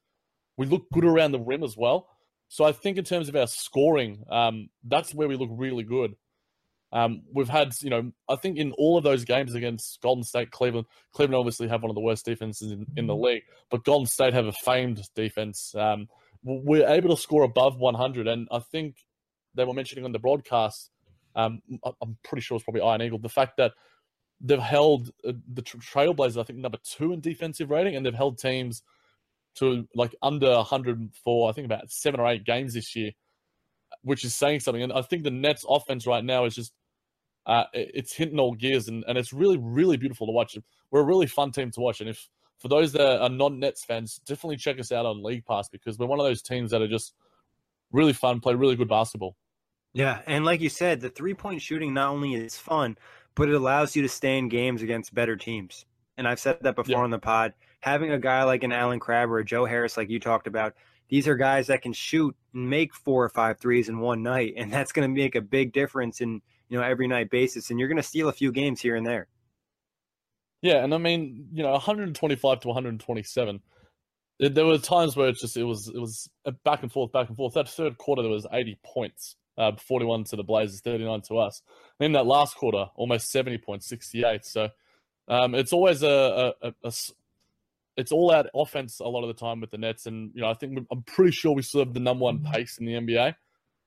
We 0.59 0.67
look 0.67 0.85
good 0.93 1.05
around 1.05 1.33
the 1.33 1.41
rim 1.41 1.65
as 1.65 1.77
well. 1.77 2.09
So 2.53 2.67
I 2.67 2.73
think 2.73 2.99
in 2.99 3.05
terms 3.05 3.31
of 3.31 3.35
our 3.35 3.47
scoring, 3.47 4.27
um, 4.29 4.69
that's 4.85 5.15
where 5.15 5.27
we 5.27 5.37
look 5.37 5.49
really 5.51 5.85
good. 5.85 6.17
Um, 6.93 7.23
we've 7.33 7.49
had, 7.49 7.73
you 7.81 7.89
know, 7.89 8.13
I 8.29 8.37
think 8.37 8.59
in 8.59 8.73
all 8.73 8.99
of 8.99 9.05
those 9.05 9.25
games 9.25 9.55
against 9.55 10.03
Golden 10.03 10.23
State, 10.23 10.51
Cleveland, 10.51 10.87
Cleveland 11.15 11.39
obviously 11.39 11.67
have 11.69 11.81
one 11.81 11.91
of 11.91 11.95
the 11.95 12.03
worst 12.03 12.27
defenses 12.27 12.71
in, 12.71 12.85
in 12.95 13.07
the 13.07 13.15
mm-hmm. 13.15 13.25
league, 13.25 13.43
but 13.71 13.85
Golden 13.85 14.07
State 14.07 14.35
have 14.35 14.45
a 14.45 14.53
famed 14.53 15.01
defense. 15.15 15.75
Um, 15.75 16.09
we're 16.45 16.87
able 16.87 17.17
to 17.17 17.23
score 17.23 17.43
above 17.45 17.79
100, 17.79 18.29
and 18.29 18.47
I 18.53 18.59
think 18.59 18.97
they 19.55 19.65
were 19.65 19.73
mentioning 19.73 20.05
on 20.05 20.13
the 20.13 20.19
broadcast. 20.19 20.91
Um, 21.35 21.63
I'm 22.03 22.19
pretty 22.23 22.43
sure 22.43 22.57
it's 22.57 22.65
probably 22.65 22.83
Ian 22.83 23.01
Eagle. 23.01 23.19
The 23.19 23.31
fact 23.31 23.57
that 23.57 23.73
they've 24.43 24.59
held 24.59 25.09
uh, 25.27 25.33
the 25.55 25.63
Trailblazers, 25.63 26.39
I 26.39 26.45
think, 26.45 26.59
number 26.59 26.79
two 26.85 27.15
in 27.15 27.23
defensive 27.23 27.71
rating, 27.71 27.97
and 27.97 28.05
they've 28.05 28.13
held 28.13 28.37
teams 28.37 28.83
to 29.57 29.87
like 29.95 30.15
under 30.23 30.55
104, 30.57 31.49
I 31.49 31.53
think 31.53 31.65
about 31.67 31.91
seven 31.91 32.21
or 32.21 32.27
eight 32.29 32.45
games 32.45 32.75
this 32.75 32.95
year, 32.97 33.13
which 34.03 34.25
is 34.25 34.35
saying 34.35 34.61
something. 34.61 34.83
And 34.83 34.93
I 34.93 35.03
think 35.03 35.25
the 35.25 35.31
Nets 35.31 35.65
offense 35.69 36.07
right 36.07 36.25
now 36.25 36.45
is 36.45 36.55
just 36.55 36.73
uh, 37.47 37.65
it's 37.73 38.15
hitting 38.15 38.39
all 38.39 38.55
gears, 38.55 38.89
and, 38.89 39.05
and 39.09 39.19
it's 39.19 39.33
really, 39.33 39.59
really 39.59 39.97
beautiful 39.97 40.27
to 40.27 40.33
watch. 40.33 40.57
We're 40.91 41.01
a 41.01 41.05
really 41.05 41.27
fun 41.27 41.51
team 41.51 41.71
to 41.73 41.81
watch. 41.81 42.01
And 42.01 42.09
if 42.09 42.29
for 42.59 42.69
those 42.69 42.93
that 42.93 43.21
are 43.21 43.29
non 43.29 43.59
Nets 43.59 43.85
fans, 43.85 44.21
definitely 44.27 44.57
check 44.57 44.79
us 44.79 44.93
out 44.93 45.07
on 45.07 45.23
League 45.23 45.45
Pass 45.45 45.69
because 45.69 45.99
we're 45.99 46.07
one 46.07 46.21
of 46.21 46.27
those 46.27 46.43
teams 46.43 46.71
that 46.71 46.81
are 46.83 46.89
just 46.89 47.15
really 47.91 48.13
fun, 48.13 48.41
play 48.41 48.55
really 48.55 48.77
good 48.77 48.89
basketball. 48.89 49.37
Yeah, 49.93 50.21
and 50.27 50.45
like 50.45 50.61
you 50.61 50.69
said, 50.69 51.01
the 51.01 51.11
three 51.11 51.35
point 51.35 51.61
shooting 51.61 51.93
not 51.93 52.11
only 52.11 52.35
is 52.35 52.57
fun, 52.57 52.97
but 53.35 53.49
it 53.49 53.55
allows 53.55 53.97
you 53.97 54.03
to 54.03 54.09
stay 54.09 54.39
in 54.39 54.49
games 54.49 54.83
against 54.83 55.15
better 55.15 55.37
teams. 55.37 55.85
And 56.17 56.29
I've 56.29 56.41
said 56.41 56.59
that 56.63 56.77
before 56.77 56.93
yeah. 56.93 57.03
on 57.03 57.11
the 57.11 57.19
pod. 57.19 57.55
Having 57.83 58.13
a 58.13 58.19
guy 58.19 58.45
like 58.45 58.63
an 58.65 58.73
Allen 58.73 59.01
Crabbe 59.01 59.31
or 59.31 59.39
a 59.39 59.45
Joe 59.45 59.65
Harris, 59.65 59.97
like 59.97 60.09
you 60.09 60.19
talked 60.19 60.47
about, 60.47 60.75
these 61.09 61.29
are 61.29 61.37
guys 61.37 61.67
that 61.67 61.83
can 61.83 61.93
shoot 61.93 62.35
and 62.55 62.71
make 62.71 62.95
four 62.95 63.23
or 63.23 63.29
five 63.29 63.59
threes 63.59 63.89
in 63.89 63.99
one 63.99 64.23
night, 64.23 64.55
and 64.57 64.73
that's 64.73 64.93
going 64.93 65.07
to 65.07 65.23
make 65.23 65.35
a 65.35 65.41
big 65.41 65.73
difference 65.73 66.21
in 66.21 66.41
you 66.69 66.79
know 66.79 66.83
every 66.83 67.07
night 67.07 67.29
basis, 67.29 67.71
and 67.71 67.79
you're 67.79 67.89
going 67.89 67.99
to 67.99 68.03
steal 68.03 68.29
a 68.29 68.33
few 68.33 68.51
games 68.51 68.81
here 68.81 68.97
and 68.97 69.07
there. 69.07 69.29
Yeah, 70.63 70.85
and 70.85 70.95
I 70.95 70.99
mean, 70.99 71.49
you 71.53 71.63
know, 71.63 71.73
125 71.73 72.61
to 72.61 72.69
127. 72.69 73.61
There 74.39 74.65
were 74.65 74.79
times 74.79 75.17
where 75.17 75.29
it 75.29 75.37
just 75.37 75.57
it 75.57 75.65
was 75.65 75.89
it 75.89 75.99
was 75.99 76.31
back 76.65 76.83
and 76.83 76.91
forth, 76.91 77.13
back 77.13 77.29
and 77.29 77.37
forth. 77.37 77.55
That 77.55 77.69
third 77.69 77.99
quarter, 77.99 78.23
there 78.23 78.31
was 78.31 78.47
80 78.51 78.79
points, 78.85 79.37
uh, 79.59 79.73
41 79.77 80.25
to 80.25 80.37
the 80.37 80.45
Blazers, 80.45 80.81
39 80.81 81.21
to 81.29 81.39
us. 81.39 81.63
And 81.99 82.07
in 82.07 82.13
that 82.13 82.27
last 82.27 82.57
quarter, 82.57 82.87
almost 82.95 83.31
70 83.31 83.59
points, 83.59 83.87
68. 83.89 84.45
So 84.45 84.69
um, 85.29 85.55
it's 85.55 85.73
always 85.73 86.03
a, 86.03 86.55
a, 86.63 86.75
a, 86.85 86.93
it's 87.97 88.13
all 88.13 88.33
out 88.33 88.47
offense 88.55 89.01
a 89.01 89.05
lot 89.05 89.23
of 89.23 89.29
the 89.29 89.41
time 89.41 89.61
with 89.61 89.71
the 89.71 89.79
Nets, 89.79 90.07
and 90.07 90.31
you 90.35 90.43
know 90.43 90.51
I 90.51 90.55
think 90.55 90.79
I'm 90.91 91.03
pretty 91.03 91.33
sure 91.33 91.55
we 91.55 91.63
have 91.75 91.95
the 91.95 92.01
number 92.01 92.25
one 92.25 92.43
pace 92.43 92.79
in 92.79 92.87
the 92.87 92.95
NBA, 92.95 93.35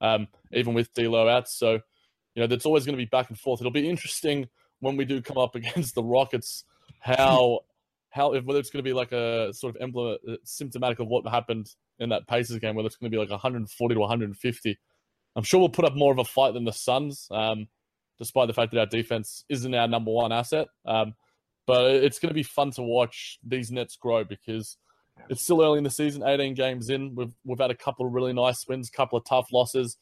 um, 0.02 0.28
even 0.52 0.74
with 0.74 0.94
D'Lo 0.94 1.28
out. 1.28 1.50
So 1.50 1.74
you 1.74 2.42
know 2.42 2.48
that's 2.48 2.66
always 2.66 2.86
going 2.86 2.98
to 2.98 3.04
be 3.04 3.10
back 3.10 3.30
and 3.30 3.40
forth. 3.40 3.62
It'll 3.62 3.72
be 3.72 3.90
interesting 3.90 4.48
when 4.80 4.98
we 4.98 5.06
do 5.06 5.22
come 5.22 5.38
up 5.38 5.56
against 5.56 5.96
the 5.96 6.04
Rockets, 6.04 6.64
how 7.00 7.62
how 8.10 8.34
if 8.34 8.46
whether 8.46 8.60
it's 8.60 8.70
going 8.70 8.84
to 8.84 8.90
be 8.90 8.94
like 8.94 9.12
a 9.12 9.54
sort 9.54 9.76
of 9.76 9.82
emblem 9.82 10.18
uh, 10.28 10.36
symptomatic 10.44 11.00
of 11.00 11.08
what 11.08 11.28
happened 11.28 11.68
in 12.00 12.10
that 12.10 12.28
Pacers 12.28 12.60
game, 12.60 12.76
whether 12.76 12.88
it's 12.88 12.98
going 12.98 13.12
to 13.12 13.16
be 13.16 13.20
like 13.20 13.30
140 13.30 13.96
to 13.96 14.00
150. 14.00 14.80
I'm 15.36 15.44
sure 15.44 15.60
we'll 15.60 15.70
put 15.70 15.86
up 15.86 15.96
more 15.96 16.14
of 16.14 16.20
a 16.20 16.24
fight 16.24 16.54
than 16.54 16.64
the 16.64 16.72
Suns, 16.72 17.28
um, 17.30 17.68
despite 18.18 18.48
the 18.48 18.54
fact 18.54 18.72
that 18.72 18.80
our 18.80 18.86
defense 18.86 19.44
isn't 19.50 19.74
our 19.74 19.88
number 19.88 20.12
one 20.12 20.32
asset. 20.32 20.68
Um, 20.86 21.14
but 21.66 21.92
it's 21.92 22.20
going 22.20 22.30
to 22.30 22.36
be 22.36 22.44
fun 22.44 22.72
to 22.72 22.84
watch 22.84 23.40
these 23.46 23.72
Nets 23.72 23.96
grow 23.96 24.24
because 24.24 24.78
it's 25.30 25.44
still 25.44 25.62
early 25.62 25.78
in 25.78 25.84
the 25.84 25.90
season, 25.90 26.24
18 26.24 26.54
games 26.54 26.90
in. 26.90 27.16
We've 27.16 27.34
we've 27.44 27.60
had 27.60 27.72
a 27.72 27.76
couple 27.76 28.06
of 28.06 28.14
really 28.14 28.34
nice 28.34 28.66
wins, 28.68 28.90
a 28.90 28.96
couple 28.96 29.18
of 29.18 29.26
tough 29.26 29.48
losses, 29.52 29.98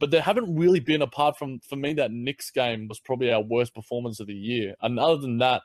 but 0.00 0.10
there 0.10 0.22
haven't 0.22 0.54
really 0.56 0.80
been 0.80 1.02
apart 1.02 1.38
from 1.38 1.60
for 1.60 1.76
me 1.76 1.94
that 1.94 2.12
Knicks 2.12 2.50
game 2.50 2.88
was 2.88 3.00
probably 3.00 3.32
our 3.32 3.42
worst 3.42 3.74
performance 3.74 4.20
of 4.20 4.26
the 4.26 4.34
year. 4.34 4.74
And 4.80 4.98
other 4.98 5.18
than 5.18 5.38
that, 5.38 5.62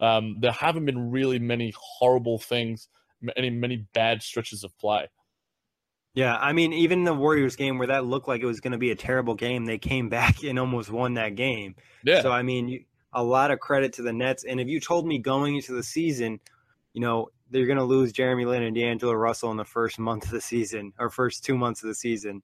um, 0.00 0.36
there 0.40 0.52
haven't 0.52 0.86
been 0.86 1.10
really 1.10 1.38
many 1.38 1.72
horrible 1.76 2.38
things, 2.38 2.88
any 3.36 3.50
many 3.50 3.86
bad 3.94 4.22
stretches 4.22 4.64
of 4.64 4.76
play. 4.78 5.08
Yeah, 6.14 6.34
I 6.34 6.54
mean, 6.54 6.72
even 6.72 7.04
the 7.04 7.12
Warriors 7.12 7.56
game 7.56 7.76
where 7.76 7.88
that 7.88 8.06
looked 8.06 8.26
like 8.26 8.40
it 8.40 8.46
was 8.46 8.60
going 8.60 8.72
to 8.72 8.78
be 8.78 8.90
a 8.90 8.96
terrible 8.96 9.34
game, 9.34 9.66
they 9.66 9.76
came 9.76 10.08
back 10.08 10.42
and 10.44 10.58
almost 10.58 10.90
won 10.90 11.14
that 11.14 11.34
game. 11.34 11.76
Yeah. 12.04 12.22
So 12.22 12.30
I 12.30 12.42
mean, 12.42 12.68
you, 12.68 12.84
a 13.16 13.22
lot 13.22 13.50
of 13.50 13.58
credit 13.58 13.94
to 13.94 14.02
the 14.02 14.12
Nets. 14.12 14.44
And 14.44 14.60
if 14.60 14.68
you 14.68 14.78
told 14.78 15.06
me 15.06 15.18
going 15.18 15.56
into 15.56 15.74
the 15.74 15.82
season, 15.82 16.38
you 16.92 17.00
know, 17.00 17.30
they're 17.50 17.66
going 17.66 17.78
to 17.78 17.84
lose 17.84 18.12
Jeremy 18.12 18.44
Lin 18.44 18.62
and 18.62 18.76
D'Angelo 18.76 19.14
Russell 19.14 19.50
in 19.50 19.56
the 19.56 19.64
first 19.64 19.98
month 19.98 20.24
of 20.24 20.30
the 20.30 20.40
season 20.40 20.92
or 20.98 21.10
first 21.10 21.42
two 21.42 21.56
months 21.56 21.82
of 21.82 21.88
the 21.88 21.94
season, 21.94 22.42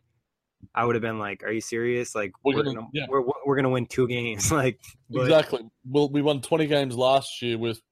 I 0.74 0.84
would 0.84 0.94
have 0.94 1.02
been 1.02 1.18
like, 1.18 1.42
"Are 1.42 1.50
you 1.50 1.60
serious? 1.60 2.14
Like, 2.14 2.32
we're, 2.44 2.56
we're 2.56 2.62
gonna, 2.62 2.74
gonna 2.76 2.86
yeah. 2.92 3.06
we're, 3.08 3.22
we're 3.44 3.56
gonna 3.56 3.70
win 3.70 3.86
two 3.86 4.06
games." 4.06 4.52
like, 4.52 4.78
but... 5.10 5.22
exactly. 5.22 5.68
Well, 5.84 6.08
we 6.08 6.22
won 6.22 6.40
twenty 6.40 6.66
games 6.66 6.96
last 6.96 7.42
year 7.42 7.58
with 7.58 7.82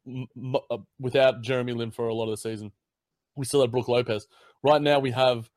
uh, 0.71 0.79
without 0.99 1.43
Jeremy 1.43 1.73
Lin 1.73 1.91
for 1.91 2.09
a 2.09 2.15
lot 2.15 2.25
of 2.25 2.31
the 2.31 2.37
season. 2.37 2.73
We 3.37 3.45
still 3.45 3.61
had 3.61 3.73
Brook 3.73 3.89
Lopez. 3.89 4.27
Right 4.63 4.81
now, 4.81 5.01
we 5.01 5.11
have 5.11 5.51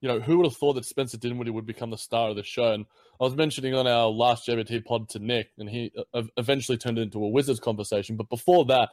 you 0.00 0.08
know, 0.08 0.20
who 0.20 0.38
would 0.38 0.46
have 0.46 0.56
thought 0.56 0.74
that 0.74 0.84
Spencer 0.84 1.16
Dinwiddie 1.16 1.50
would 1.50 1.66
become 1.66 1.90
the 1.90 1.98
star 1.98 2.30
of 2.30 2.36
the 2.36 2.42
show? 2.42 2.72
And 2.72 2.86
I 3.20 3.24
was 3.24 3.34
mentioning 3.34 3.74
on 3.74 3.86
our 3.86 4.08
last 4.08 4.46
JBT 4.46 4.84
pod 4.84 5.08
to 5.10 5.18
Nick, 5.18 5.50
and 5.58 5.68
he 5.68 5.92
uh, 6.14 6.22
eventually 6.36 6.78
turned 6.78 6.98
it 6.98 7.02
into 7.02 7.24
a 7.24 7.28
Wizards 7.28 7.60
conversation. 7.60 8.16
But 8.16 8.28
before 8.28 8.64
that, 8.66 8.90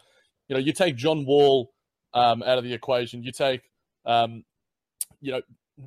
you 0.47 0.55
know, 0.55 0.59
you 0.59 0.73
take 0.73 0.95
John 0.95 1.25
Wall 1.25 1.71
um, 2.13 2.41
out 2.41 2.57
of 2.57 2.63
the 2.63 2.73
equation, 2.73 3.21
you 3.21 3.31
take, 3.31 3.61
um, 4.05 4.43
you 5.21 5.31
know, 5.31 5.41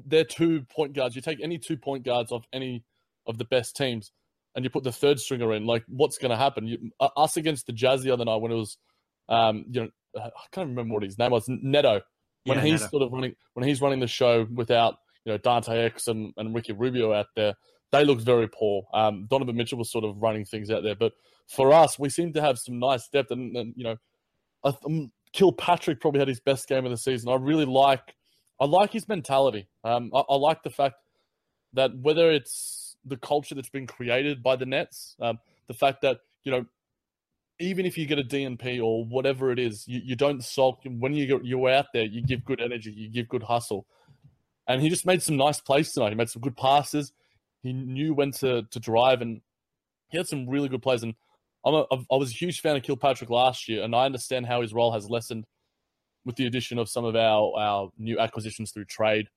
they're 0.06 0.24
two 0.24 0.62
point 0.62 0.92
guards. 0.92 1.16
You 1.16 1.22
take 1.22 1.40
any 1.42 1.58
two 1.58 1.76
point 1.76 2.04
guards 2.04 2.30
off 2.30 2.44
any 2.52 2.84
of 3.26 3.38
the 3.38 3.44
best 3.44 3.76
teams, 3.76 4.12
and 4.54 4.64
you 4.64 4.70
put 4.70 4.84
the 4.84 4.92
third 4.92 5.18
stringer 5.18 5.52
in. 5.54 5.66
Like, 5.66 5.84
what's 5.88 6.18
going 6.18 6.30
to 6.30 6.36
happen? 6.36 6.66
You, 6.66 6.90
uh, 7.00 7.08
us 7.16 7.36
against 7.36 7.66
the 7.66 7.72
Jazz 7.72 8.02
the 8.02 8.12
other 8.12 8.24
night 8.24 8.40
when 8.40 8.52
it 8.52 8.56
was, 8.56 8.78
um, 9.28 9.64
you 9.70 9.82
know, 9.82 9.88
I 10.16 10.30
can't 10.52 10.68
remember 10.68 10.94
what 10.94 11.02
his 11.02 11.18
name 11.18 11.30
was, 11.30 11.46
Neto. 11.48 12.02
When 12.44 12.58
yeah, 12.58 12.64
he's 12.64 12.80
Neto. 12.80 12.90
sort 12.90 13.02
of 13.02 13.12
running, 13.12 13.34
when 13.54 13.66
he's 13.66 13.80
running 13.80 14.00
the 14.00 14.06
show 14.06 14.46
without 14.52 14.96
you 15.28 15.34
know 15.34 15.38
Dante 15.38 15.78
X 15.78 16.08
and, 16.08 16.32
and 16.38 16.54
Ricky 16.54 16.72
Rubio 16.72 17.12
out 17.12 17.26
there, 17.36 17.52
they 17.92 18.02
looked 18.02 18.22
very 18.22 18.48
poor. 18.48 18.84
Um, 18.94 19.26
Donovan 19.28 19.56
Mitchell 19.56 19.76
was 19.76 19.92
sort 19.92 20.04
of 20.04 20.16
running 20.16 20.46
things 20.46 20.70
out 20.70 20.82
there, 20.82 20.94
but 20.94 21.12
for 21.46 21.70
us, 21.70 21.98
we 21.98 22.08
seem 22.08 22.32
to 22.32 22.40
have 22.40 22.58
some 22.58 22.78
nice 22.78 23.08
depth. 23.08 23.30
And, 23.30 23.54
and 23.54 23.74
you 23.76 23.84
know, 23.84 23.96
I, 24.64 24.72
um, 24.86 25.12
Kilpatrick 25.34 26.00
probably 26.00 26.20
had 26.20 26.28
his 26.28 26.40
best 26.40 26.66
game 26.66 26.86
of 26.86 26.90
the 26.90 26.96
season. 26.96 27.30
I 27.30 27.36
really 27.36 27.66
like, 27.66 28.14
I 28.58 28.64
like 28.64 28.90
his 28.90 29.06
mentality. 29.06 29.68
Um, 29.84 30.10
I, 30.14 30.20
I, 30.20 30.36
like 30.36 30.62
the 30.62 30.70
fact 30.70 30.94
that 31.74 31.90
whether 32.00 32.30
it's 32.30 32.96
the 33.04 33.18
culture 33.18 33.54
that's 33.54 33.68
been 33.68 33.86
created 33.86 34.42
by 34.42 34.56
the 34.56 34.64
Nets, 34.64 35.14
um, 35.20 35.38
the 35.66 35.74
fact 35.74 36.00
that 36.02 36.20
you 36.44 36.52
know, 36.52 36.64
even 37.60 37.84
if 37.84 37.98
you 37.98 38.06
get 38.06 38.18
a 38.18 38.22
DNP 38.22 38.82
or 38.82 39.04
whatever 39.04 39.52
it 39.52 39.58
is, 39.58 39.86
you, 39.86 40.00
you 40.02 40.16
don't 40.16 40.42
sulk. 40.42 40.80
When 40.86 41.12
you 41.12 41.38
you're 41.44 41.68
out 41.68 41.86
there, 41.92 42.04
you 42.04 42.22
give 42.22 42.46
good 42.46 42.62
energy, 42.62 42.92
you 42.96 43.10
give 43.10 43.28
good 43.28 43.42
hustle. 43.42 43.86
And 44.68 44.82
he 44.82 44.90
just 44.90 45.06
made 45.06 45.22
some 45.22 45.36
nice 45.36 45.60
plays 45.60 45.92
tonight. 45.92 46.10
He 46.10 46.14
made 46.14 46.28
some 46.28 46.42
good 46.42 46.56
passes. 46.56 47.12
He 47.62 47.72
knew 47.72 48.14
when 48.14 48.30
to, 48.32 48.62
to 48.62 48.78
drive, 48.78 49.22
and 49.22 49.40
he 50.10 50.18
had 50.18 50.28
some 50.28 50.48
really 50.48 50.68
good 50.68 50.82
plays. 50.82 51.02
And 51.02 51.14
I'm 51.64 51.74
a, 51.74 51.86
I 51.90 52.16
was 52.16 52.30
a 52.30 52.34
huge 52.34 52.60
fan 52.60 52.76
of 52.76 52.82
Kilpatrick 52.82 53.30
last 53.30 53.68
year, 53.68 53.82
and 53.82 53.94
I 53.94 54.04
understand 54.04 54.46
how 54.46 54.60
his 54.60 54.72
role 54.72 54.92
has 54.92 55.10
lessened 55.10 55.46
with 56.24 56.36
the 56.36 56.46
addition 56.46 56.78
of 56.78 56.88
some 56.88 57.04
of 57.04 57.16
our, 57.16 57.52
our 57.58 57.90
new 57.98 58.18
acquisitions 58.18 58.70
through 58.70 58.84
trade 58.84 59.28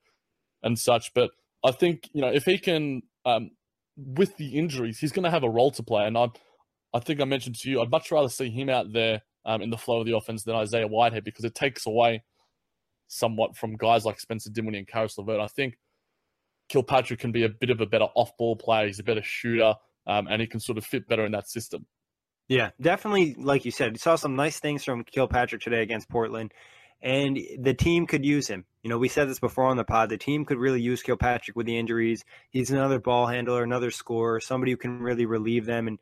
and 0.62 0.78
such. 0.78 1.14
But 1.14 1.32
I 1.64 1.72
think, 1.72 2.10
you 2.14 2.22
know, 2.22 2.32
if 2.32 2.44
he 2.44 2.58
can, 2.58 3.02
um, 3.26 3.52
with 3.96 4.36
the 4.38 4.58
injuries, 4.58 5.00
he's 5.00 5.12
going 5.12 5.24
to 5.24 5.32
have 5.32 5.44
a 5.44 5.50
role 5.50 5.72
to 5.72 5.84
play. 5.84 6.06
And 6.06 6.18
I, 6.18 6.28
I 6.94 7.00
think 7.00 7.22
I 7.22 7.26
mentioned 7.26 7.56
to 7.60 7.70
you, 7.70 7.82
I'd 7.82 7.90
much 7.90 8.12
rather 8.12 8.30
see 8.30 8.50
him 8.50 8.70
out 8.70 8.92
there 8.92 9.22
um, 9.46 9.62
in 9.62 9.70
the 9.70 9.78
flow 9.78 10.00
of 10.00 10.06
the 10.06 10.16
offense 10.16 10.44
than 10.44 10.56
Isaiah 10.56 10.88
Whitehead 10.88 11.24
because 11.24 11.46
it 11.46 11.56
takes 11.56 11.86
away 11.86 12.24
somewhat 13.12 13.58
from 13.58 13.76
guys 13.76 14.06
like 14.06 14.20
Spencer 14.20 14.50
Dinwiddie 14.50 14.78
and 14.80 14.88
Caris 14.88 15.18
LeVert. 15.18 15.42
I 15.42 15.48
think 15.48 15.78
Kilpatrick 16.70 17.20
can 17.20 17.34
be 17.34 17.44
a 17.44 17.50
bit 17.50 17.70
of 17.70 17.82
a 17.82 17.86
better 17.86 18.08
off-ball 18.16 18.56
player. 18.56 18.88
He's 18.88 19.00
a 19.00 19.04
better 19.04 19.22
shooter, 19.22 19.76
um, 20.08 20.28
and 20.28 20.42
he 20.42 20.48
can 20.48 20.62
sort 20.62 20.78
of 20.78 20.86
fit 20.86 21.08
better 21.08 21.26
in 21.26 21.34
that 21.34 21.50
system. 21.50 21.86
Yeah, 22.48 22.72
definitely. 22.80 23.36
Like 23.38 23.66
you 23.66 23.72
said, 23.72 23.92
you 23.92 23.98
saw 23.98 24.16
some 24.16 24.36
nice 24.36 24.60
things 24.60 24.84
from 24.84 25.04
Kilpatrick 25.04 25.62
today 25.62 25.82
against 25.82 26.10
Portland, 26.10 26.54
and 27.02 27.38
the 27.60 27.74
team 27.74 28.08
could 28.08 28.26
use 28.26 28.48
him. 28.48 28.66
You 28.84 28.90
know, 28.90 28.98
we 28.98 29.10
said 29.10 29.30
this 29.30 29.40
before 29.40 29.66
on 29.66 29.78
the 29.78 29.84
pod. 29.84 30.10
The 30.10 30.18
team 30.18 30.46
could 30.46 30.58
really 30.58 30.82
use 30.82 31.04
Kilpatrick 31.04 31.58
with 31.58 31.66
the 31.66 31.78
injuries. 31.78 32.24
He's 32.50 32.72
another 32.72 33.00
ball 33.00 33.28
handler, 33.28 33.64
another 33.64 33.92
scorer, 33.92 34.40
somebody 34.40 34.72
who 34.72 34.78
can 34.78 35.02
really 35.02 35.26
relieve 35.26 35.66
them 35.66 35.88
and 35.88 36.00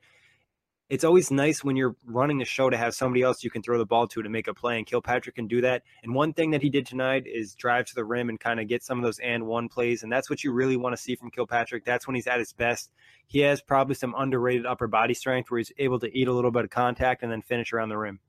it's 0.90 1.04
always 1.04 1.30
nice 1.30 1.64
when 1.64 1.76
you're 1.76 1.96
running 2.04 2.42
a 2.42 2.46
show 2.46 2.70
to 2.70 2.76
have 2.76 2.96
somebody 2.96 3.22
else 3.22 3.44
you 3.44 3.52
can 3.52 3.62
throw 3.62 3.78
the 3.78 3.86
ball 3.86 4.08
to 4.08 4.24
to 4.24 4.30
make 4.30 4.48
a 4.48 4.54
play. 4.54 4.78
And 4.78 4.88
Kilpatrick 4.88 5.36
can 5.36 5.48
do 5.48 5.62
that. 5.62 5.84
And 6.04 6.16
one 6.16 6.34
thing 6.34 6.52
that 6.52 6.64
he 6.64 6.70
did 6.70 6.88
tonight 6.88 7.26
is 7.28 7.54
drive 7.54 7.86
to 7.86 7.96
the 7.96 8.04
rim 8.04 8.30
and 8.30 8.40
kind 8.40 8.60
of 8.60 8.68
get 8.68 8.84
some 8.84 8.98
of 8.98 9.04
those 9.04 9.20
and 9.20 9.46
one 9.46 9.70
plays. 9.70 10.02
And 10.02 10.12
that's 10.12 10.30
what 10.30 10.44
you 10.44 10.52
really 10.52 10.78
want 10.78 10.96
to 10.96 11.02
see 11.02 11.16
from 11.16 11.30
Kilpatrick. 11.30 11.86
That's 11.86 12.08
when 12.08 12.16
he's 12.16 12.26
at 12.26 12.40
his 12.40 12.54
best. 12.54 12.90
He 13.28 13.40
has 13.40 13.62
probably 13.62 13.94
some 13.94 14.16
underrated 14.18 14.66
upper 14.66 14.88
body 14.88 15.14
strength 15.14 15.52
where 15.52 15.60
he's 15.60 15.72
able 15.78 16.00
to 16.00 16.18
eat 16.18 16.28
a 16.28 16.34
little 16.34 16.52
bit 16.52 16.64
of 16.64 16.72
contact 16.72 17.22
and 17.22 17.32
then 17.32 17.44
finish 17.44 17.72
around 17.72 17.90
the 17.90 17.98
rim. 17.98 18.20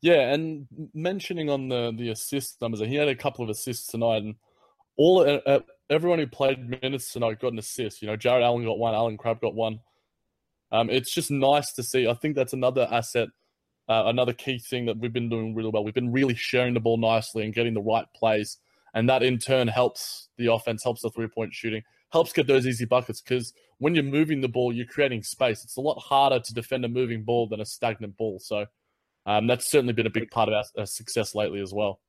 Yeah, 0.00 0.32
and 0.32 0.66
mentioning 0.94 1.50
on 1.50 1.68
the 1.68 1.92
the 1.94 2.08
assist 2.08 2.62
numbers, 2.62 2.80
he 2.80 2.94
had 2.94 3.08
a 3.08 3.14
couple 3.14 3.44
of 3.44 3.50
assists 3.50 3.88
tonight, 3.88 4.22
and 4.22 4.36
all 4.96 5.40
uh, 5.44 5.60
everyone 5.90 6.20
who 6.20 6.26
played 6.26 6.80
minutes 6.82 7.12
tonight 7.12 7.38
got 7.38 7.52
an 7.52 7.58
assist. 7.58 8.00
You 8.00 8.08
know, 8.08 8.16
Jarrett 8.16 8.42
Allen 8.42 8.64
got 8.64 8.78
one, 8.78 8.94
Allen 8.94 9.18
Crabbe 9.18 9.42
got 9.42 9.54
one. 9.54 9.80
Um, 10.72 10.90
it's 10.90 11.12
just 11.12 11.30
nice 11.30 11.72
to 11.74 11.82
see. 11.82 12.06
I 12.06 12.14
think 12.14 12.36
that's 12.36 12.52
another 12.52 12.88
asset, 12.90 13.28
uh, 13.88 14.04
another 14.06 14.32
key 14.32 14.58
thing 14.58 14.86
that 14.86 14.98
we've 14.98 15.12
been 15.12 15.28
doing 15.28 15.54
really 15.54 15.70
well. 15.70 15.84
We've 15.84 15.94
been 15.94 16.12
really 16.12 16.34
sharing 16.34 16.74
the 16.74 16.80
ball 16.80 16.96
nicely 16.96 17.44
and 17.44 17.54
getting 17.54 17.74
the 17.74 17.82
right 17.82 18.06
plays, 18.14 18.58
and 18.94 19.08
that 19.08 19.22
in 19.22 19.38
turn 19.38 19.68
helps 19.68 20.28
the 20.38 20.52
offense, 20.52 20.84
helps 20.84 21.02
the 21.02 21.10
three 21.10 21.28
point 21.28 21.52
shooting, 21.52 21.82
helps 22.12 22.32
get 22.32 22.46
those 22.46 22.66
easy 22.66 22.84
buckets. 22.84 23.20
Because 23.20 23.52
when 23.78 23.94
you're 23.94 24.04
moving 24.04 24.40
the 24.40 24.48
ball, 24.48 24.72
you're 24.72 24.86
creating 24.86 25.22
space. 25.22 25.64
It's 25.64 25.76
a 25.76 25.80
lot 25.80 25.98
harder 25.98 26.38
to 26.38 26.54
defend 26.54 26.84
a 26.84 26.88
moving 26.88 27.24
ball 27.24 27.48
than 27.48 27.60
a 27.60 27.66
stagnant 27.66 28.16
ball. 28.16 28.38
So 28.38 28.66
um, 29.26 29.46
that's 29.46 29.70
certainly 29.70 29.92
been 29.92 30.06
a 30.06 30.10
big 30.10 30.30
part 30.30 30.48
of 30.48 30.54
our, 30.54 30.64
our 30.78 30.86
success 30.86 31.34
lately 31.34 31.60
as 31.60 31.72
well. 31.74 32.00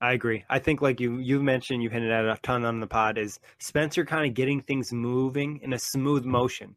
I 0.00 0.12
agree. 0.12 0.44
I 0.50 0.58
think, 0.58 0.82
like 0.82 1.00
you 1.00 1.18
you 1.18 1.42
mentioned, 1.42 1.82
you 1.82 1.88
hinted 1.88 2.10
at 2.10 2.26
a 2.26 2.38
ton 2.42 2.66
on 2.66 2.80
the 2.80 2.86
pod, 2.86 3.16
is 3.16 3.40
Spencer 3.58 4.04
kind 4.04 4.28
of 4.28 4.34
getting 4.34 4.60
things 4.60 4.92
moving 4.92 5.58
in 5.62 5.72
a 5.72 5.78
smooth 5.78 6.24
motion 6.24 6.76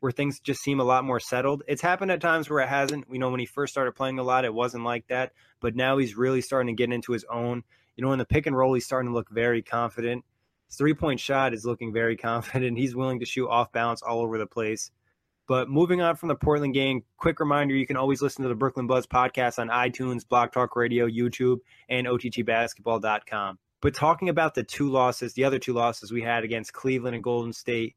where 0.00 0.12
things 0.12 0.40
just 0.40 0.62
seem 0.62 0.80
a 0.80 0.84
lot 0.84 1.04
more 1.04 1.20
settled. 1.20 1.62
It's 1.66 1.82
happened 1.82 2.10
at 2.10 2.20
times 2.20 2.48
where 2.48 2.60
it 2.60 2.68
hasn't. 2.68 3.06
You 3.10 3.18
know, 3.18 3.30
when 3.30 3.40
he 3.40 3.46
first 3.46 3.72
started 3.72 3.92
playing 3.92 4.18
a 4.18 4.22
lot, 4.22 4.44
it 4.44 4.54
wasn't 4.54 4.84
like 4.84 5.06
that. 5.08 5.32
But 5.60 5.74
now 5.74 5.98
he's 5.98 6.16
really 6.16 6.40
starting 6.40 6.74
to 6.74 6.80
get 6.80 6.92
into 6.92 7.12
his 7.12 7.24
own. 7.30 7.64
You 7.96 8.04
know, 8.04 8.12
in 8.12 8.18
the 8.18 8.24
pick 8.24 8.46
and 8.46 8.56
roll, 8.56 8.74
he's 8.74 8.84
starting 8.84 9.10
to 9.10 9.14
look 9.14 9.28
very 9.30 9.62
confident. 9.62 10.24
His 10.68 10.76
three 10.76 10.94
point 10.94 11.20
shot 11.20 11.52
is 11.52 11.64
looking 11.64 11.92
very 11.92 12.16
confident. 12.28 12.78
He's 12.78 12.94
willing 12.94 13.20
to 13.20 13.26
shoot 13.26 13.48
off 13.48 13.72
balance 13.72 14.02
all 14.02 14.20
over 14.20 14.38
the 14.38 14.46
place. 14.46 14.90
But 15.48 15.70
moving 15.70 16.02
on 16.02 16.14
from 16.14 16.28
the 16.28 16.34
Portland 16.34 16.74
game, 16.74 17.04
quick 17.16 17.40
reminder 17.40 17.74
you 17.74 17.86
can 17.86 17.96
always 17.96 18.20
listen 18.20 18.42
to 18.42 18.50
the 18.50 18.54
Brooklyn 18.54 18.86
Buzz 18.86 19.06
podcast 19.06 19.58
on 19.58 19.68
iTunes, 19.68 20.28
Block 20.28 20.52
Talk 20.52 20.76
Radio, 20.76 21.08
YouTube, 21.08 21.60
and 21.88 22.06
OTTbasketball.com. 22.06 23.58
But 23.80 23.94
talking 23.94 24.28
about 24.28 24.54
the 24.54 24.62
two 24.62 24.90
losses, 24.90 25.32
the 25.32 25.44
other 25.44 25.58
two 25.58 25.72
losses 25.72 26.12
we 26.12 26.20
had 26.20 26.44
against 26.44 26.74
Cleveland 26.74 27.14
and 27.14 27.24
Golden 27.24 27.54
State, 27.54 27.96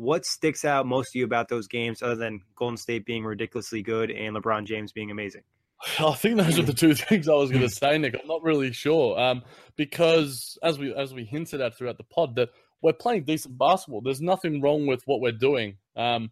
what 0.00 0.24
sticks 0.24 0.64
out 0.64 0.86
most 0.86 1.12
to 1.12 1.18
you 1.18 1.26
about 1.26 1.48
those 1.50 1.68
games 1.68 2.02
other 2.02 2.16
than 2.16 2.40
Golden 2.56 2.78
State 2.78 3.04
being 3.04 3.22
ridiculously 3.22 3.82
good 3.82 4.10
and 4.10 4.34
LeBron 4.34 4.64
James 4.64 4.92
being 4.92 5.10
amazing? 5.10 5.42
I 5.98 6.14
think 6.14 6.38
those 6.38 6.58
are 6.58 6.62
the 6.62 6.72
two 6.72 6.94
things 6.94 7.28
I 7.28 7.34
was 7.34 7.50
going 7.50 7.62
to 7.62 7.68
say, 7.68 7.98
Nick. 7.98 8.14
I'm 8.18 8.26
not 8.26 8.42
really 8.42 8.72
sure 8.72 9.20
um, 9.20 9.42
because 9.76 10.56
as 10.62 10.78
we 10.78 10.94
as 10.94 11.12
we 11.12 11.24
hinted 11.24 11.60
at 11.60 11.76
throughout 11.76 11.98
the 11.98 12.04
pod 12.04 12.34
that 12.36 12.48
we're 12.80 12.94
playing 12.94 13.24
decent 13.24 13.58
basketball. 13.58 14.00
There's 14.00 14.22
nothing 14.22 14.62
wrong 14.62 14.86
with 14.86 15.02
what 15.04 15.20
we're 15.20 15.32
doing. 15.32 15.76
Um, 15.96 16.30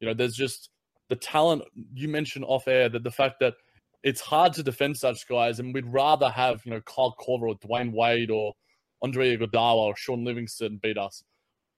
you 0.00 0.08
know, 0.08 0.14
there's 0.14 0.34
just 0.34 0.70
the 1.08 1.14
talent 1.14 1.62
you 1.94 2.08
mentioned 2.08 2.44
off 2.48 2.66
air 2.66 2.88
that 2.88 3.04
the 3.04 3.10
fact 3.12 3.36
that 3.38 3.54
it's 4.02 4.20
hard 4.20 4.52
to 4.54 4.64
defend 4.64 4.96
such 4.96 5.28
guys, 5.28 5.60
and 5.60 5.72
we'd 5.72 5.86
rather 5.86 6.28
have 6.28 6.62
you 6.64 6.72
know 6.72 6.80
Kyle 6.80 7.14
Korver 7.20 7.50
or 7.50 7.54
Dwyane 7.58 7.92
Wade 7.92 8.32
or 8.32 8.54
Andre 9.00 9.36
Iguodala 9.36 9.76
or 9.76 9.96
Shaun 9.96 10.24
Livingston 10.24 10.80
beat 10.82 10.98
us. 10.98 11.22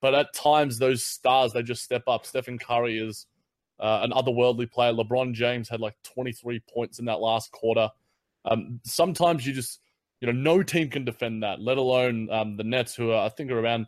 But 0.03 0.15
at 0.15 0.35
times, 0.35 0.79
those 0.79 1.05
stars 1.05 1.53
they 1.53 1.63
just 1.63 1.85
step 1.85 2.03
up. 2.09 2.27
Stephen 2.27 2.59
Curry 2.59 2.99
is 2.99 3.27
uh, 3.81 4.01
an 4.03 4.11
otherworldly 4.11 4.71
player. 4.71 4.93
LeBron 4.93 5.33
James 5.33 5.69
had 5.69 5.81
like 5.81 5.95
23 6.03 6.61
points 6.69 6.99
in 6.99 7.07
that 7.07 7.21
last 7.21 7.53
quarter. 7.53 7.89
Um, 8.45 8.81
sometimes 8.85 9.47
you 9.47 9.53
just, 9.55 9.81
you 10.21 10.27
know, 10.27 10.33
no 10.33 10.63
team 10.63 10.91
can 10.91 11.05
defend 11.05 11.45
that, 11.45 11.61
let 11.61 11.79
alone 11.79 12.29
um, 12.33 12.57
the 12.57 12.65
Nets, 12.65 12.97
who 12.97 13.13
are, 13.13 13.25
I 13.25 13.29
think 13.29 13.53
are 13.53 13.61
around. 13.61 13.87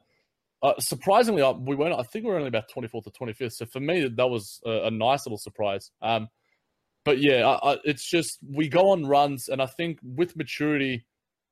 Uh, 0.63 0.75
surprisingly, 0.79 1.43
uh, 1.43 1.53
we 1.53 1.75
weren't. 1.75 1.99
I 1.99 2.05
think 2.05 2.25
we 2.25 2.31
are 2.31 2.37
only 2.37 2.49
about 2.49 2.71
24th 2.71 3.07
or 3.07 3.27
25th. 3.27 3.53
So 3.53 3.67
for 3.67 3.81
me, 3.81 4.09
that 4.09 4.31
was 4.31 4.61
a, 4.65 4.87
a 4.87 4.91
nice 4.91 5.27
little 5.27 5.37
surprise. 5.37 5.91
Um, 6.01 6.29
but 7.05 7.19
yeah, 7.19 7.47
I, 7.47 7.73
I, 7.73 7.79
it's 7.85 8.09
just 8.09 8.39
we 8.49 8.69
go 8.69 8.91
on 8.91 9.05
runs, 9.05 9.49
and 9.49 9.61
I 9.61 9.67
think 9.67 9.99
with 10.03 10.37
maturity, 10.37 11.05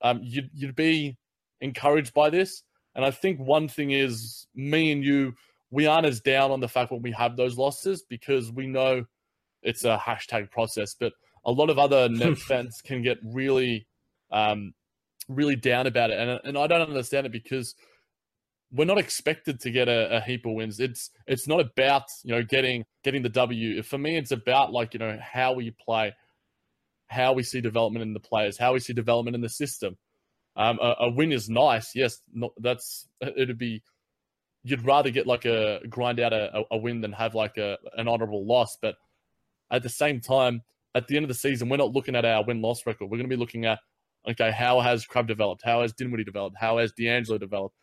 um, 0.03 0.21
you'd, 0.23 0.51
you'd 0.55 0.77
be 0.77 1.19
encouraged 1.61 2.15
by 2.15 2.31
this. 2.31 2.63
And 2.95 3.05
I 3.05 3.11
think 3.11 3.41
one 3.41 3.69
thing 3.69 3.91
is 3.91 4.47
me 4.55 4.93
and 4.93 5.03
you, 5.03 5.35
we 5.71 5.87
aren't 5.87 6.07
as 6.07 6.21
down 6.21 6.51
on 6.51 6.61
the 6.61 6.69
fact 6.69 6.93
when 6.93 7.03
we 7.03 7.13
have 7.13 7.37
those 7.37 7.57
losses 7.57 8.05
because 8.09 8.53
we 8.53 8.67
know 8.67 9.05
it's 9.63 9.85
a 9.85 9.99
hashtag 9.99 10.51
process. 10.51 10.95
But 10.99 11.13
a 11.45 11.53
lot 11.53 11.71
of 11.71 11.79
other 11.79 12.09
net 12.11 12.39
fans 12.39 12.81
can 12.85 13.03
get 13.03 13.19
really, 13.25 13.87
um, 14.31 14.75
really 15.29 15.57
down 15.57 15.87
about 15.87 16.11
it, 16.11 16.19
and 16.19 16.41
and 16.45 16.59
I 16.59 16.67
don't 16.67 16.83
understand 16.83 17.27
it 17.27 17.33
because 17.33 17.75
we're 18.73 18.87
not 18.87 18.99
expected 18.99 19.61
to 19.61 19.71
get 19.71 19.89
a, 19.89 20.17
a, 20.17 20.21
heap 20.21 20.47
of 20.47 20.53
wins. 20.53 20.81
It's 20.81 21.11
it's 21.27 21.47
not 21.47 21.61
about 21.61 22.05
you 22.25 22.35
know 22.35 22.43
getting 22.43 22.85
getting 23.05 23.23
the 23.23 23.29
W. 23.29 23.83
For 23.83 23.99
me, 23.99 24.17
it's 24.17 24.31
about 24.31 24.73
like 24.73 24.95
you 24.95 25.01
know 25.01 25.19
how 25.21 25.53
we 25.53 25.71
play, 25.71 26.15
how 27.09 27.33
we 27.33 27.43
see 27.43 27.61
development 27.61 28.03
in 28.03 28.15
the 28.15 28.21
players, 28.21 28.59
how 28.59 28.73
we 28.73 28.81
see 28.81 28.93
development 28.93 29.35
in 29.35 29.41
the 29.41 29.49
system. 29.49 29.97
Um, 30.57 30.79
a, 30.83 30.95
a, 31.01 31.11
win 31.11 31.33
is 31.33 31.49
nice, 31.49 31.95
yes. 31.95 32.21
Not, 32.33 32.53
that's 32.59 33.09
it'd 33.21 33.59
be. 33.59 33.83
You'd 34.65 34.85
rather 34.85 35.11
get 35.11 35.27
like 35.27 35.45
a 35.45 35.81
grind 35.89 36.21
out 36.21 36.33
a, 36.33 36.63
a 36.71 36.77
win 36.77 37.01
than 37.01 37.13
have 37.13 37.35
like 37.35 37.57
a 37.57 37.79
an 37.97 38.07
honorable 38.07 38.47
loss. 38.47 38.79
But 38.81 38.95
at 39.71 39.83
the 39.83 39.89
same 39.89 40.21
time, 40.21 40.63
at 40.95 41.09
the 41.09 41.17
end 41.17 41.25
of 41.25 41.29
the 41.29 41.35
season, 41.35 41.69
we're 41.69 41.79
not 41.79 41.93
looking 41.93 42.15
at 42.15 42.25
our 42.25 42.45
win 42.45 42.63
loss 42.63 42.87
record. 42.87 43.07
We're 43.07 43.19
going 43.19 43.29
to 43.29 43.37
be 43.37 43.41
looking 43.41 43.65
at 43.67 43.81
okay, 44.29 44.53
how 44.53 44.81
has 44.81 45.05
Crabbe 45.05 45.27
developed? 45.27 45.63
How 45.65 45.83
has 45.83 45.93
Dinwiddie 45.93 46.25
developed? 46.25 46.57
How 46.59 46.79
has 46.79 46.93
D'Angelo 46.93 47.39
developed? 47.39 47.77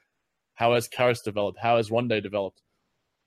How 0.54 0.74
has 0.74 0.88
Caris 0.88 1.22
developed? 1.22 1.60
How 1.60 1.78
has 1.78 1.90
Rondae 1.90 2.24
developed? 2.24 2.62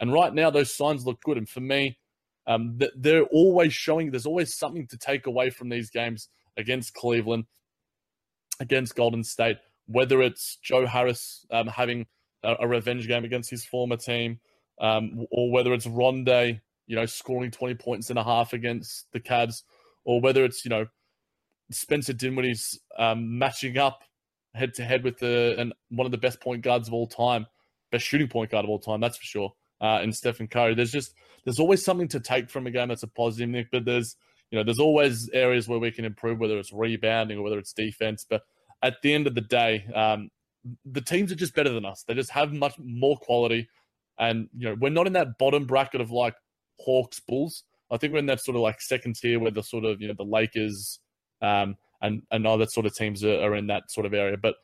And 0.01 0.13
right 0.13 0.35
now, 0.35 0.51
those 0.51 0.75
signs 0.75 1.07
look 1.07 1.23
good. 1.23 1.39
And 1.39 1.49
for 1.49 1.61
me, 1.61 1.99
um, 2.47 2.79
they're 2.97 3.25
always 3.25 3.73
showing 3.73 4.11
there's 4.11 4.27
always 4.27 4.55
something 4.55 4.87
to 4.89 4.99
take 4.99 5.27
away 5.27 5.51
from 5.51 5.69
these 5.69 5.91
games 5.91 6.29
against 6.57 6.95
Cleveland, 6.95 7.45
against 8.63 8.97
Golden 8.97 9.25
State, 9.25 9.59
whether 9.87 10.23
it's 10.23 10.57
Joe 10.63 10.87
Harris 10.87 11.45
um, 11.51 11.67
having 11.67 12.07
a, 12.43 12.55
a, 12.61 12.69
revenge 12.69 13.07
game 13.09 13.25
against 13.25 13.51
his 13.51 13.65
former 13.65 13.97
team, 13.97 14.39
um, 14.81 15.27
or 15.31 15.51
whether 15.51 15.75
it's 15.75 15.87
Rondae, 15.87 16.61
you 16.87 16.97
know, 16.97 17.07
scoring 17.07 17.51
20 17.51 17.75
points 17.75 18.09
and 18.09 18.19
a 18.19 18.25
half 18.25 18.53
against 18.53 19.07
the 19.13 19.21
Cavs, 19.21 19.63
or 20.05 20.21
whether 20.21 20.45
it's, 20.45 20.65
you 20.65 20.71
know, 20.71 20.87
Spencer 21.71 22.13
Dinwiddie's 22.13 22.79
um, 22.99 23.39
matching 23.39 23.79
up 23.79 24.03
head 24.55 24.75
to 24.75 24.85
head 24.85 25.03
with 25.03 25.19
the 25.19 25.55
and 25.59 25.73
one 25.89 26.07
of 26.07 26.13
the 26.13 26.19
best 26.19 26.41
point 26.41 26.63
guards 26.63 26.89
of 26.89 26.95
all 26.95 27.07
time, 27.07 27.47
best 27.91 28.05
shooting 28.05 28.29
point 28.29 28.51
guard 28.51 28.65
of 28.65 28.71
all 28.71 28.79
time, 28.79 29.01
that's 29.01 29.17
for 29.17 29.25
sure. 29.25 29.53
Uh, 29.81 29.99
and 30.01 30.15
Stephen 30.15 30.47
Curry. 30.47 30.75
There's 30.75 30.93
just 30.93 31.15
there's 31.45 31.59
always 31.59 31.85
something 31.85 32.09
to 32.09 32.21
take 32.21 32.51
from 32.51 32.67
a 32.67 32.71
game 32.71 32.89
that's 32.89 33.03
a 33.03 33.09
positive, 33.09 33.49
Nick. 33.49 33.69
But 33.73 33.85
there's 33.85 34.17
you 34.51 34.59
know 34.59 34.65
there's 34.65 34.79
always 34.79 35.29
areas 35.33 35.69
where 35.69 35.79
we 35.79 35.91
can 35.91 36.05
improve, 36.05 36.39
whether 36.39 36.59
it's 36.59 36.73
rebounding 36.73 37.39
or 37.39 37.43
whether 37.43 37.59
it's 37.59 37.73
defense. 37.73 38.25
But 38.29 38.43
at 38.83 39.01
the 39.03 39.15
end 39.15 39.27
of 39.27 39.35
the 39.35 39.41
day, 39.41 39.85
um, 39.95 40.31
the 40.85 41.01
teams 41.01 41.33
are 41.33 41.37
just 41.37 41.55
better 41.55 41.71
than 41.71 41.85
us. 41.85 42.05
They 42.07 42.15
just 42.15 42.31
have 42.31 42.53
much 42.53 42.75
more 42.79 43.17
quality, 43.17 43.69
and 44.19 44.49
you 44.57 44.69
know 44.69 44.77
we're 44.81 44.91
not 44.91 45.07
in 45.07 45.13
that 45.15 45.39
bottom 45.39 45.67
bracket 45.67 46.01
of 46.01 46.11
like 46.11 46.35
Hawks, 46.79 47.21
Bulls. 47.21 47.65
I 47.91 47.97
think 47.97 48.13
we're 48.13 48.21
in 48.21 48.27
that 48.27 48.41
sort 48.41 48.57
of 48.57 48.63
like 48.63 48.81
second 48.81 49.17
tier 49.17 49.39
where 49.39 49.51
the 49.51 49.63
sort 49.63 49.85
of 49.85 50.01
you 50.01 50.09
know 50.09 50.15
the 50.17 50.25
Lakers, 50.25 51.01
um, 51.41 51.77
and 52.01 52.23
and 52.31 52.47
other 52.47 52.67
sort 52.67 52.87
of 52.87 52.95
teams 52.95 53.25
are, 53.25 53.41
are 53.41 53.57
in 53.57 53.67
that 53.69 53.91
sort 53.91 54.07
of 54.07 54.15
area. 54.15 54.37
But 54.37 54.55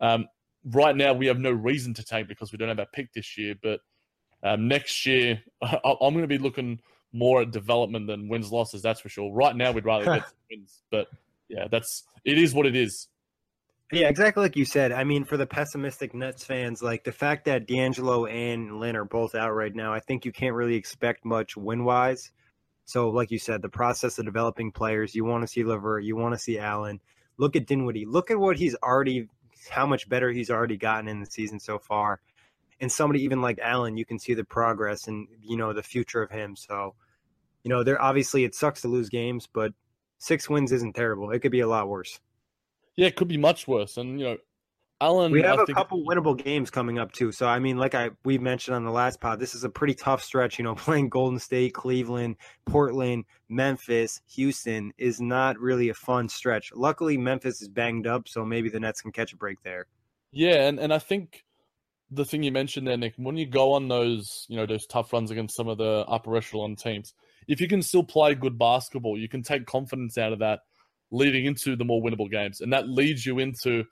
um, 0.00 0.26
right 0.64 0.96
now, 0.96 1.12
we 1.12 1.26
have 1.26 1.38
no 1.38 1.50
reason 1.50 1.94
to 1.94 2.04
tank 2.04 2.28
because 2.28 2.52
we 2.52 2.58
don't 2.58 2.68
have 2.68 2.78
a 2.78 2.86
pick 2.86 3.12
this 3.12 3.36
year. 3.36 3.54
But 3.62 3.80
um, 4.42 4.68
next 4.68 5.06
year, 5.06 5.42
I, 5.62 5.78
am 5.84 6.12
going 6.12 6.22
to 6.22 6.26
be 6.26 6.38
looking 6.38 6.80
more 7.12 7.42
at 7.42 7.50
development 7.50 8.06
than 8.06 8.28
wins 8.28 8.50
losses. 8.50 8.82
That's 8.82 9.00
for 9.00 9.08
sure. 9.08 9.32
Right 9.32 9.56
now, 9.56 9.72
we'd 9.72 9.84
rather 9.84 10.04
get 10.16 10.24
wins, 10.50 10.82
but 10.90 11.08
yeah, 11.48 11.68
that's 11.70 12.04
it 12.24 12.38
is 12.38 12.54
what 12.54 12.66
it 12.66 12.76
is. 12.76 13.08
Yeah, 13.92 14.08
exactly 14.08 14.42
like 14.42 14.56
you 14.56 14.64
said. 14.64 14.90
I 14.90 15.04
mean, 15.04 15.22
for 15.22 15.36
the 15.36 15.46
pessimistic 15.46 16.14
Nets 16.14 16.46
fans, 16.46 16.82
like 16.82 17.04
the 17.04 17.12
fact 17.12 17.44
that 17.44 17.66
D'Angelo 17.66 18.24
and 18.24 18.80
Lin 18.80 18.96
are 18.96 19.04
both 19.04 19.34
out 19.34 19.50
right 19.50 19.74
now, 19.74 19.92
I 19.92 20.00
think 20.00 20.24
you 20.24 20.32
can't 20.32 20.54
really 20.54 20.76
expect 20.76 21.26
much 21.26 21.58
win 21.58 21.84
wise. 21.84 22.32
So, 22.86 23.10
like 23.10 23.30
you 23.30 23.38
said, 23.38 23.60
the 23.60 23.68
process 23.68 24.18
of 24.18 24.24
developing 24.24 24.72
players, 24.72 25.14
you 25.14 25.26
want 25.26 25.42
to 25.42 25.46
see 25.46 25.62
LeVert, 25.62 26.04
you 26.04 26.16
want 26.16 26.32
to 26.34 26.38
see 26.38 26.58
Allen. 26.58 27.00
Look 27.36 27.54
at 27.54 27.66
Dinwiddie. 27.66 28.06
Look 28.06 28.30
at 28.30 28.38
what 28.38 28.56
he's 28.56 28.74
already, 28.82 29.28
how 29.68 29.84
much 29.84 30.08
better 30.08 30.30
he's 30.30 30.50
already 30.50 30.78
gotten 30.78 31.06
in 31.06 31.20
the 31.20 31.26
season 31.26 31.60
so 31.60 31.78
far. 31.78 32.22
And 32.80 32.90
somebody 32.90 33.22
even 33.24 33.42
like 33.42 33.58
Allen, 33.58 33.98
you 33.98 34.06
can 34.06 34.18
see 34.18 34.32
the 34.32 34.42
progress 34.42 35.06
and 35.06 35.28
you 35.42 35.58
know 35.58 35.74
the 35.74 35.82
future 35.82 36.22
of 36.22 36.30
him. 36.30 36.56
So, 36.56 36.94
you 37.62 37.68
know, 37.68 37.84
there 37.84 38.00
obviously 38.00 38.44
it 38.44 38.54
sucks 38.54 38.80
to 38.82 38.88
lose 38.88 39.10
games, 39.10 39.46
but 39.52 39.72
six 40.18 40.48
wins 40.48 40.72
isn't 40.72 40.94
terrible. 40.94 41.30
It 41.30 41.40
could 41.40 41.52
be 41.52 41.60
a 41.60 41.68
lot 41.68 41.90
worse. 41.90 42.18
Yeah, 42.96 43.06
it 43.06 43.16
could 43.16 43.28
be 43.28 43.38
much 43.38 43.66
worse. 43.66 43.96
And 43.96 44.20
you 44.20 44.26
know, 44.26 44.36
Allen, 45.00 45.32
we 45.32 45.42
have 45.42 45.58
I 45.58 45.62
a 45.64 45.66
couple 45.66 46.04
winnable 46.04 46.36
games 46.36 46.70
coming 46.70 46.98
up 46.98 47.10
too. 47.10 47.32
So 47.32 47.46
I 47.46 47.58
mean, 47.58 47.76
like 47.76 47.94
I 47.94 48.10
we 48.24 48.38
mentioned 48.38 48.76
on 48.76 48.84
the 48.84 48.90
last 48.90 49.20
pod, 49.20 49.40
this 49.40 49.54
is 49.54 49.64
a 49.64 49.68
pretty 49.68 49.94
tough 49.94 50.22
stretch. 50.22 50.58
You 50.58 50.64
know, 50.64 50.74
playing 50.76 51.08
Golden 51.08 51.38
State, 51.38 51.74
Cleveland, 51.74 52.36
Portland, 52.66 53.24
Memphis, 53.48 54.20
Houston 54.34 54.92
is 54.98 55.20
not 55.20 55.58
really 55.58 55.88
a 55.88 55.94
fun 55.94 56.28
stretch. 56.28 56.70
Luckily, 56.74 57.18
Memphis 57.18 57.60
is 57.62 57.68
banged 57.68 58.06
up, 58.06 58.28
so 58.28 58.44
maybe 58.44 58.68
the 58.68 58.80
Nets 58.80 59.00
can 59.00 59.12
catch 59.12 59.32
a 59.32 59.36
break 59.36 59.62
there. 59.62 59.86
Yeah, 60.30 60.66
and, 60.66 60.78
and 60.78 60.94
I 60.94 60.98
think 60.98 61.44
the 62.10 62.24
thing 62.24 62.42
you 62.42 62.52
mentioned 62.52 62.86
there, 62.86 62.96
Nick, 62.96 63.14
when 63.16 63.36
you 63.36 63.46
go 63.46 63.72
on 63.72 63.88
those, 63.88 64.46
you 64.48 64.56
know, 64.56 64.66
those 64.66 64.86
tough 64.86 65.12
runs 65.12 65.30
against 65.30 65.56
some 65.56 65.68
of 65.68 65.78
the 65.78 66.04
upper 66.08 66.36
echelon 66.36 66.76
teams, 66.76 67.12
if 67.48 67.60
you 67.60 67.68
can 67.68 67.82
still 67.82 68.04
play 68.04 68.34
good 68.34 68.58
basketball, 68.58 69.18
you 69.18 69.28
can 69.28 69.42
take 69.42 69.66
confidence 69.66 70.16
out 70.16 70.32
of 70.32 70.38
that 70.38 70.60
leading 71.12 71.44
into 71.44 71.76
the 71.76 71.84
more 71.84 72.02
winnable 72.02 72.28
games. 72.28 72.60
And 72.60 72.72
that 72.72 72.88
leads 72.88 73.24
you 73.24 73.38
into 73.38 73.84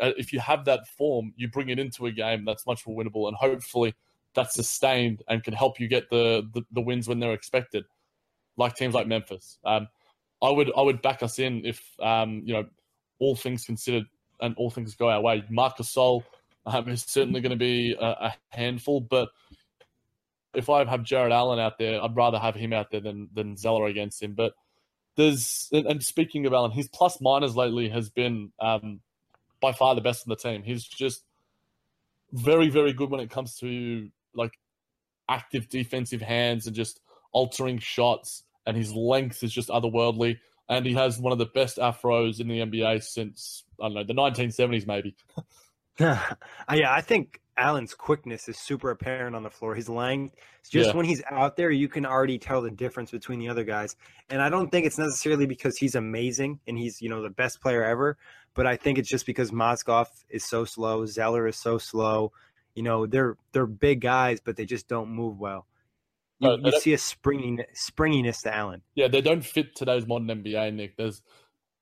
uh, 0.00 0.12
if 0.16 0.32
you 0.32 0.40
have 0.40 0.64
that 0.66 0.86
form, 0.86 1.32
you 1.36 1.48
bring 1.48 1.70
it 1.70 1.78
into 1.78 2.06
a 2.06 2.12
game 2.12 2.44
that's 2.44 2.66
much 2.66 2.86
more 2.86 3.02
winnable, 3.02 3.26
and 3.28 3.36
hopefully 3.36 3.94
that's 4.34 4.54
sustained 4.54 5.22
and 5.28 5.42
can 5.42 5.54
help 5.54 5.80
you 5.80 5.88
get 5.88 6.08
the 6.10 6.48
the, 6.52 6.62
the 6.72 6.80
wins 6.80 7.08
when 7.08 7.18
they're 7.18 7.32
expected, 7.32 7.84
like 8.56 8.74
teams 8.76 8.94
like 8.94 9.06
Memphis. 9.06 9.58
Um, 9.64 9.88
I 10.42 10.50
would 10.50 10.70
I 10.76 10.82
would 10.82 11.02
back 11.02 11.22
us 11.22 11.38
in 11.38 11.64
if 11.64 11.82
um, 12.00 12.42
you 12.44 12.54
know 12.54 12.66
all 13.18 13.34
things 13.34 13.64
considered 13.64 14.04
and 14.40 14.54
all 14.56 14.70
things 14.70 14.94
go 14.94 15.08
our 15.08 15.20
way. 15.20 15.42
Marc 15.48 15.78
Gasol 15.78 16.22
um, 16.66 16.88
is 16.88 17.02
certainly 17.02 17.40
going 17.40 17.50
to 17.50 17.56
be 17.56 17.96
a, 17.98 18.06
a, 18.06 18.34
handful, 18.50 19.00
but 19.00 19.30
if 20.54 20.70
I 20.70 20.84
have 20.84 21.02
Jarrett 21.02 21.32
Allen 21.32 21.58
out 21.58 21.78
there, 21.78 22.02
I'd 22.02 22.14
rather 22.14 22.38
have 22.38 22.54
him 22.54 22.72
out 22.72 22.90
there 22.90 23.00
than 23.00 23.28
than 23.34 23.56
Zeller 23.56 23.86
against 23.86 24.22
him. 24.22 24.34
But 24.34 24.52
there's 25.18 25.68
and, 25.72 25.84
and 25.86 26.02
speaking 26.02 26.46
of 26.46 26.52
Allen, 26.52 26.70
his 26.70 26.88
plus 26.88 27.20
minus 27.20 27.56
lately 27.56 27.88
has 27.88 28.08
been 28.08 28.52
um, 28.60 29.00
by 29.60 29.72
far 29.72 29.94
the 29.96 30.00
best 30.00 30.24
in 30.24 30.30
the 30.30 30.36
team. 30.36 30.62
He's 30.62 30.84
just 30.84 31.24
very, 32.32 32.70
very 32.70 32.92
good 32.92 33.10
when 33.10 33.20
it 33.20 33.28
comes 33.28 33.58
to 33.58 34.08
like 34.32 34.52
active 35.28 35.68
defensive 35.68 36.22
hands 36.22 36.68
and 36.68 36.76
just 36.76 37.00
altering 37.32 37.80
shots. 37.80 38.44
And 38.64 38.76
his 38.76 38.92
length 38.92 39.42
is 39.42 39.52
just 39.52 39.70
otherworldly. 39.70 40.38
And 40.68 40.86
he 40.86 40.94
has 40.94 41.18
one 41.18 41.32
of 41.32 41.38
the 41.38 41.46
best 41.46 41.78
afros 41.78 42.38
in 42.38 42.46
the 42.46 42.60
NBA 42.60 43.02
since 43.02 43.64
I 43.80 43.88
don't 43.88 43.94
know 43.94 44.04
the 44.04 44.14
1970s, 44.14 44.86
maybe. 44.86 45.16
yeah, 45.98 46.34
I 46.68 47.00
think 47.00 47.40
Allen's 47.58 47.92
quickness 47.92 48.48
is 48.48 48.56
super 48.56 48.90
apparent 48.90 49.34
on 49.34 49.42
the 49.42 49.50
floor. 49.50 49.74
His 49.74 49.88
length, 49.88 50.36
just 50.70 50.90
yeah. 50.90 50.96
when 50.96 51.04
he's 51.04 51.22
out 51.30 51.56
there, 51.56 51.70
you 51.70 51.88
can 51.88 52.06
already 52.06 52.38
tell 52.38 52.62
the 52.62 52.70
difference 52.70 53.10
between 53.10 53.40
the 53.40 53.48
other 53.48 53.64
guys. 53.64 53.96
And 54.30 54.40
I 54.40 54.48
don't 54.48 54.70
think 54.70 54.86
it's 54.86 54.98
necessarily 54.98 55.46
because 55.46 55.76
he's 55.76 55.94
amazing 55.94 56.60
and 56.66 56.78
he's 56.78 57.02
you 57.02 57.08
know 57.08 57.22
the 57.22 57.30
best 57.30 57.60
player 57.60 57.84
ever, 57.84 58.16
but 58.54 58.66
I 58.66 58.76
think 58.76 58.98
it's 58.98 59.08
just 59.08 59.26
because 59.26 59.50
Mozgov 59.50 60.06
is 60.30 60.44
so 60.44 60.64
slow, 60.64 61.04
Zeller 61.04 61.46
is 61.46 61.56
so 61.56 61.78
slow. 61.78 62.32
You 62.74 62.84
know, 62.84 63.06
they're 63.06 63.36
they're 63.52 63.66
big 63.66 64.00
guys, 64.00 64.40
but 64.40 64.56
they 64.56 64.64
just 64.64 64.88
don't 64.88 65.10
move 65.10 65.38
well. 65.38 65.66
You, 66.38 66.56
no, 66.56 66.70
you 66.70 66.80
see 66.80 66.92
a 66.92 66.98
springiness, 66.98 67.66
springiness 67.74 68.42
to 68.42 68.54
Allen. 68.54 68.82
Yeah, 68.94 69.08
they 69.08 69.20
don't 69.20 69.44
fit 69.44 69.74
today's 69.74 70.06
modern 70.06 70.28
NBA, 70.28 70.72
Nick. 70.74 70.96
There's 70.96 71.20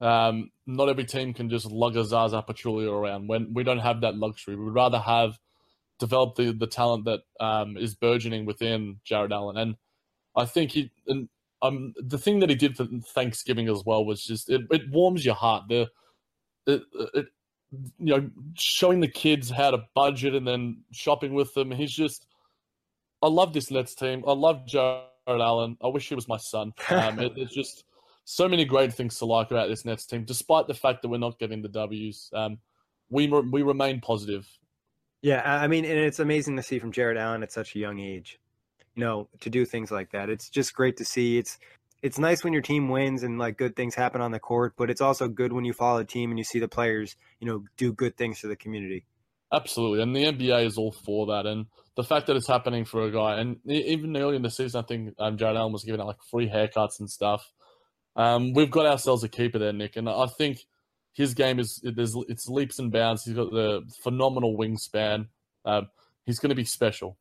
um, 0.01 0.51
not 0.67 0.89
every 0.89 1.05
team 1.05 1.35
can 1.35 1.51
just 1.51 1.71
lug 1.71 1.97
a 1.97 2.05
Zaza 2.05 2.43
Pachulia 2.47 2.91
around. 2.91 3.29
When 3.29 3.53
we 3.53 3.65
don't 3.65 3.79
have 3.79 4.01
that 4.01 4.17
luxury, 4.17 4.57
we'd 4.57 4.71
rather 4.71 4.99
have 4.99 5.39
develop 5.99 6.35
the 6.37 6.53
the 6.53 6.67
talent 6.67 7.05
that 7.05 7.21
um, 7.41 7.77
is 7.77 7.95
burgeoning 7.95 8.47
within 8.47 9.01
Jarrett 9.05 9.33
Allen. 9.33 9.57
And 9.57 9.77
I 10.37 10.45
think 10.45 10.73
he 10.73 10.91
and 11.07 11.29
um, 11.63 11.95
the 11.97 12.19
thing 12.19 12.41
that 12.41 12.51
he 12.51 12.57
did 12.57 12.77
for 12.77 12.87
Thanksgiving 13.15 13.69
as 13.69 13.83
well 13.85 14.05
was 14.05 14.25
just 14.25 14.51
it, 14.51 14.63
it 14.71 14.91
warms 14.91 15.25
your 15.25 15.35
heart. 15.35 15.65
The 15.69 15.89
it, 16.67 16.83
it, 17.15 17.27
you 17.99 18.17
know, 18.17 18.31
showing 18.55 19.01
the 19.01 19.09
kids 19.09 19.51
how 19.51 19.71
to 19.71 19.85
budget 19.95 20.35
and 20.35 20.47
then 20.47 20.83
shopping 20.93 21.35
with 21.35 21.53
them. 21.55 21.71
He's 21.71 21.93
just, 21.93 22.27
I 23.23 23.29
love 23.29 23.53
this 23.53 23.71
Nets 23.71 23.95
team. 23.95 24.23
I 24.27 24.33
love 24.33 24.67
Jarrett 24.67 25.05
Allen. 25.27 25.77
I 25.83 25.89
wish 25.89 26.09
he 26.09 26.15
was 26.15 26.29
my 26.29 26.37
son. 26.37 26.73
Um, 26.91 27.19
it, 27.19 27.33
it's 27.37 27.55
just 27.55 27.85
so 28.25 28.49
many 28.49 28.65
great 28.65 28.93
things 28.93 29.19
to 29.19 29.25
like 29.25 29.51
about 29.51 29.69
this 29.69 29.85
Nets 29.85 30.07
team, 30.07 30.25
despite 30.25 30.67
the 30.67 30.75
fact 30.75 31.03
that 31.03 31.09
we're 31.09 31.19
not 31.19 31.39
getting 31.39 31.63
the 31.63 31.69
W's. 31.69 32.31
Um, 32.33 32.59
we 33.11 33.29
we 33.29 33.63
remain 33.63 34.01
positive. 34.01 34.49
Yeah, 35.27 35.43
I 35.45 35.67
mean, 35.67 35.85
and 35.85 35.99
it's 35.99 36.21
amazing 36.21 36.55
to 36.55 36.63
see 36.63 36.79
from 36.79 36.93
Jarrett 36.93 37.17
Allen 37.17 37.43
at 37.43 37.51
such 37.51 37.75
a 37.75 37.81
young 37.81 37.99
age, 37.99 38.39
you 38.95 39.03
know, 39.03 39.29
to 39.41 39.51
do 39.51 39.65
things 39.65 39.91
like 39.91 40.13
that. 40.13 40.31
It's 40.31 40.49
just 40.49 40.73
great 40.73 40.97
to 40.99 41.05
see. 41.05 41.37
It's 41.37 41.59
it's 42.01 42.17
nice 42.17 42.45
when 42.45 42.53
your 42.53 42.63
team 42.63 42.89
wins 42.89 43.25
and 43.25 43.37
like 43.37 43.59
good 43.59 43.75
things 43.75 43.97
happen 43.97 44.21
on 44.21 44.31
the 44.31 44.39
court, 44.39 44.75
but 44.77 44.89
it's 44.89 45.01
also 45.01 45.27
good 45.27 45.53
when 45.53 45.65
you 45.65 45.73
follow 45.73 45.99
a 45.99 46.05
team 46.05 46.31
and 46.31 46.39
you 46.39 46.45
see 46.45 46.61
the 46.61 46.69
players, 46.69 47.17
you 47.41 47.49
know, 47.49 47.65
do 47.77 47.93
good 47.93 48.17
things 48.17 48.39
for 48.39 48.47
the 48.47 48.55
community. 48.55 49.05
Absolutely, 49.53 50.01
and 50.01 50.15
the 50.15 50.27
NBA 50.27 50.65
is 50.65 50.79
all 50.79 50.93
for 50.93 51.27
that, 51.27 51.45
and 51.45 51.67
the 51.97 52.05
fact 52.05 52.29
that 52.29 52.37
it's 52.37 52.47
happening 52.47 52.85
for 52.85 53.03
a 53.03 53.11
guy, 53.11 53.41
and 53.41 53.57
even 53.67 54.17
early 54.17 54.37
in 54.37 54.43
the 54.43 54.51
season, 54.51 54.85
I 54.85 54.87
think 54.87 55.13
um, 55.19 55.37
Jarrett 55.37 55.57
Allen 55.57 55.73
was 55.73 55.83
giving 55.83 56.01
out 56.01 56.07
like 56.07 56.23
free 56.31 56.49
haircuts 56.49 57.01
and 57.01 57.11
stuff. 57.11 57.45
Um, 58.15 58.53
we've 58.53 58.71
got 58.71 58.87
ourselves 58.87 59.25
a 59.25 59.29
keeper 59.29 59.59
there, 59.59 59.73
Nick, 59.73 59.97
and 59.97 60.09
I 60.09 60.27
think 60.39 60.61
his 61.17 61.33
game 61.33 61.59
is 61.59 61.81
there's 61.83 62.15
it's 62.29 62.47
leaps 62.47 62.79
and 62.79 62.93
bounds. 62.93 63.25
He's 63.25 63.35
got 63.35 63.51
the 63.51 63.83
phenomenal 64.03 64.57
wingspan. 64.57 65.29
Um, 65.65 65.89
he's 66.27 66.39
going 66.39 66.51
to 66.51 66.57
be 66.57 66.65
special. 66.65 67.17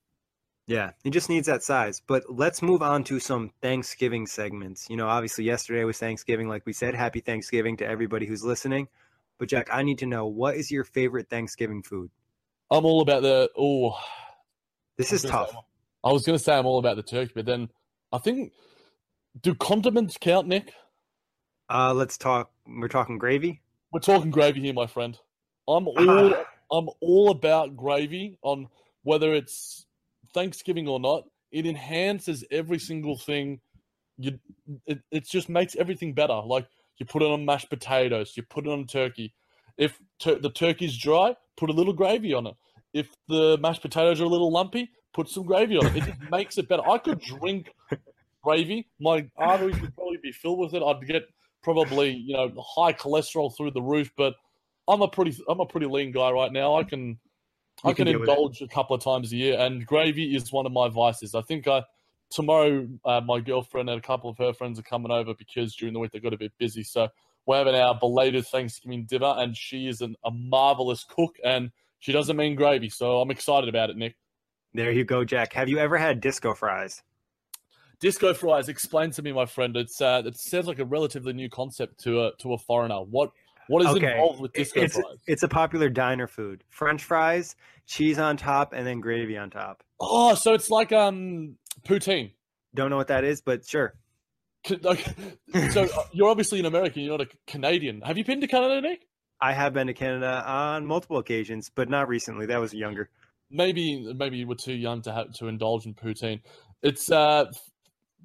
Yeah, 0.67 0.91
he 1.03 1.11
just 1.11 1.29
needs 1.29 1.47
that 1.47 1.63
size. 1.63 2.01
But 2.05 2.23
let's 2.27 2.61
move 2.61 2.81
on 2.81 3.05
to 3.05 3.19
some 3.21 3.51
Thanksgiving 3.61 4.27
segments. 4.27 4.87
You 4.89 4.97
know, 4.97 5.07
obviously 5.07 5.45
yesterday 5.45 5.85
was 5.85 5.97
Thanksgiving, 5.97 6.49
like 6.49 6.65
we 6.65 6.73
said. 6.73 6.93
Happy 6.93 7.21
Thanksgiving 7.21 7.77
to 7.77 7.87
everybody 7.87 8.25
who's 8.25 8.43
listening. 8.43 8.89
But 9.37 9.47
Jack, 9.47 9.69
I 9.71 9.83
need 9.83 9.99
to 9.99 10.05
know 10.05 10.25
what 10.25 10.55
is 10.55 10.69
your 10.69 10.83
favorite 10.83 11.29
Thanksgiving 11.29 11.81
food? 11.81 12.09
I'm 12.69 12.83
all 12.83 13.01
about 13.01 13.21
the 13.21 13.49
oh. 13.57 13.97
This 14.97 15.13
is 15.13 15.21
tough. 15.21 15.51
Say, 15.51 15.57
I 16.03 16.11
was 16.11 16.25
going 16.25 16.37
to 16.37 16.43
say 16.43 16.57
I'm 16.57 16.65
all 16.65 16.79
about 16.79 16.97
the 16.97 17.03
turkey, 17.03 17.31
but 17.33 17.45
then 17.45 17.69
I 18.11 18.17
think 18.17 18.51
do 19.41 19.55
condiments 19.55 20.17
count, 20.19 20.47
Nick? 20.47 20.73
Uh, 21.69 21.93
let's 21.93 22.17
talk. 22.17 22.51
We're 22.67 22.87
talking 22.87 23.17
gravy. 23.17 23.61
We're 23.95 24.01
talking 24.01 24.29
gravy 24.29 24.59
here, 24.59 24.73
my 24.73 24.87
friend. 24.87 25.17
I'm 25.69 25.87
all 25.87 26.33
I'm 26.69 26.89
all 26.99 27.29
about 27.31 27.77
gravy 27.77 28.37
on 28.41 28.67
whether 29.03 29.33
it's 29.33 29.85
Thanksgiving 30.33 30.85
or 30.85 30.99
not. 30.99 31.23
It 31.49 31.65
enhances 31.65 32.43
every 32.51 32.77
single 32.77 33.17
thing. 33.17 33.61
You, 34.17 34.37
it, 34.85 34.99
it 35.11 35.25
just 35.25 35.47
makes 35.47 35.77
everything 35.77 36.13
better. 36.13 36.41
Like 36.45 36.67
you 36.97 37.05
put 37.05 37.21
it 37.21 37.31
on 37.31 37.45
mashed 37.45 37.69
potatoes, 37.69 38.33
you 38.35 38.43
put 38.43 38.67
it 38.67 38.69
on 38.69 38.85
turkey. 38.85 39.33
If 39.77 39.97
ter- 40.19 40.39
the 40.39 40.49
turkey's 40.49 40.97
dry, 40.97 41.33
put 41.55 41.69
a 41.69 41.73
little 41.73 41.93
gravy 41.93 42.33
on 42.33 42.47
it. 42.47 42.55
If 42.91 43.07
the 43.29 43.57
mashed 43.61 43.81
potatoes 43.81 44.19
are 44.19 44.25
a 44.25 44.27
little 44.27 44.51
lumpy, 44.51 44.89
put 45.13 45.29
some 45.29 45.45
gravy 45.45 45.77
on 45.77 45.85
it. 45.85 45.95
It 45.95 46.03
just 46.03 46.29
makes 46.29 46.57
it 46.57 46.67
better. 46.67 46.85
I 46.85 46.97
could 46.97 47.21
drink 47.21 47.73
gravy. 48.43 48.89
My 48.99 49.29
arteries 49.37 49.79
would 49.79 49.95
probably 49.95 50.19
be 50.21 50.33
filled 50.33 50.59
with 50.59 50.73
it. 50.73 50.83
I'd 50.83 51.07
get 51.07 51.29
probably 51.65 52.11
you 52.11 52.33
know 52.33 52.53
high 52.59 52.93
cholesterol 52.93 53.55
through 53.55 53.71
the 53.71 53.81
roof. 53.81 54.09
But 54.15 54.35
I'm 54.87 55.01
a 55.01 55.07
pretty 55.09 55.35
I'm 55.49 55.59
a 55.59 55.65
pretty 55.65 55.87
lean 55.87 56.13
guy 56.13 56.31
right 56.31 56.53
now. 56.53 56.77
I 56.77 56.83
can 56.85 57.19
you 57.83 57.89
I 57.89 57.93
can, 57.93 58.05
can 58.05 58.15
indulge 58.15 58.61
a 58.61 58.67
couple 58.67 58.95
of 58.95 59.03
times 59.03 59.33
a 59.33 59.35
year, 59.35 59.59
and 59.59 59.85
gravy 59.85 60.33
is 60.33 60.53
one 60.53 60.65
of 60.65 60.71
my 60.71 60.87
vices. 60.87 61.35
I 61.35 61.41
think 61.41 61.67
I 61.67 61.83
tomorrow 62.29 62.87
uh, 63.03 63.19
my 63.21 63.41
girlfriend 63.41 63.89
and 63.89 63.99
a 63.99 64.01
couple 64.01 64.29
of 64.29 64.37
her 64.37 64.53
friends 64.53 64.79
are 64.79 64.83
coming 64.83 65.11
over 65.11 65.33
because 65.33 65.75
during 65.75 65.93
the 65.93 65.99
week 65.99 66.11
they 66.11 66.19
got 66.19 66.33
a 66.33 66.37
bit 66.37 66.53
busy. 66.57 66.83
So 66.83 67.09
we're 67.45 67.57
having 67.57 67.75
our 67.75 67.97
belated 67.99 68.45
Thanksgiving 68.47 69.05
dinner, 69.05 69.33
and 69.37 69.57
she 69.57 69.87
is 69.87 70.01
an, 70.01 70.15
a 70.23 70.31
marvelous 70.31 71.03
cook, 71.03 71.35
and 71.43 71.71
she 71.99 72.11
doesn't 72.11 72.37
mean 72.37 72.55
gravy. 72.55 72.89
So 72.89 73.19
I'm 73.19 73.31
excited 73.31 73.67
about 73.67 73.89
it, 73.89 73.97
Nick. 73.97 74.15
There 74.73 74.91
you 74.91 75.03
go, 75.03 75.23
Jack. 75.23 75.53
Have 75.53 75.69
you 75.69 75.77
ever 75.77 75.97
had 75.97 76.21
disco 76.21 76.53
fries? 76.53 77.01
Disco 77.99 78.33
fries. 78.33 78.69
Explain 78.69 79.11
to 79.11 79.21
me, 79.21 79.31
my 79.31 79.45
friend. 79.45 79.75
It's 79.77 80.01
uh, 80.01 80.23
it 80.25 80.37
sounds 80.37 80.67
like 80.67 80.79
a 80.79 80.85
relatively 80.85 81.33
new 81.33 81.49
concept 81.49 82.03
to 82.03 82.25
a 82.25 82.31
to 82.39 82.53
a 82.53 82.57
foreigner. 82.57 82.99
What 83.01 83.31
what 83.67 83.81
is 83.83 83.89
okay. 83.95 84.11
involved 84.11 84.41
with 84.41 84.53
disco 84.53 84.81
it's, 84.81 84.93
fries? 84.93 85.17
It's 85.27 85.43
a 85.43 85.47
popular 85.47 85.89
diner 85.89 86.27
food. 86.27 86.63
French 86.69 87.03
fries, 87.03 87.55
cheese 87.87 88.19
on 88.19 88.37
top, 88.37 88.73
and 88.73 88.85
then 88.85 88.99
gravy 88.99 89.37
on 89.37 89.49
top. 89.49 89.83
Oh, 89.99 90.35
so 90.35 90.53
it's 90.53 90.69
like 90.69 90.91
um 90.91 91.55
poutine. 91.87 92.31
Don't 92.73 92.89
know 92.89 92.97
what 92.97 93.07
that 93.07 93.23
is, 93.23 93.41
but 93.41 93.65
sure. 93.65 93.95
so 94.67 94.75
uh, 94.83 95.87
you're 96.11 96.29
obviously 96.29 96.59
an 96.59 96.65
American. 96.65 97.03
You're 97.03 97.17
not 97.17 97.27
a 97.27 97.29
Canadian. 97.47 98.01
Have 98.01 98.17
you 98.17 98.25
been 98.25 98.41
to 98.41 98.47
Canada, 98.47 98.81
Nick? 98.81 99.07
I 99.39 99.53
have 99.53 99.73
been 99.73 99.87
to 99.87 99.93
Canada 99.93 100.43
on 100.45 100.85
multiple 100.85 101.17
occasions, 101.17 101.69
but 101.73 101.89
not 101.89 102.07
recently. 102.07 102.47
That 102.47 102.59
was 102.59 102.73
younger. 102.73 103.09
Maybe 103.51 104.11
maybe 104.15 104.37
you 104.37 104.47
were 104.47 104.55
too 104.55 104.73
young 104.73 105.01
to 105.03 105.13
have 105.13 105.33
to 105.33 105.47
indulge 105.47 105.85
in 105.85 105.93
poutine. 105.93 106.41
It's 106.81 107.11
uh 107.11 107.45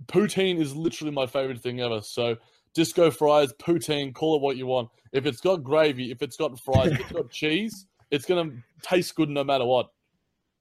poutine 0.06 0.60
is 0.60 0.74
literally 0.74 1.12
my 1.12 1.26
favorite 1.26 1.60
thing 1.60 1.80
ever. 1.80 2.00
So 2.00 2.36
disco 2.74 3.10
fries, 3.10 3.52
poutine, 3.54 4.14
call 4.14 4.36
it 4.36 4.42
what 4.42 4.56
you 4.56 4.66
want. 4.66 4.90
If 5.12 5.26
it's 5.26 5.40
got 5.40 5.62
gravy, 5.62 6.10
if 6.10 6.22
it's 6.22 6.36
got 6.36 6.58
fries, 6.60 6.92
if 6.92 7.00
it's 7.00 7.12
got 7.12 7.30
cheese, 7.30 7.86
it's 8.10 8.24
gonna 8.26 8.50
taste 8.82 9.14
good 9.14 9.28
no 9.28 9.44
matter 9.44 9.64
what. 9.64 9.90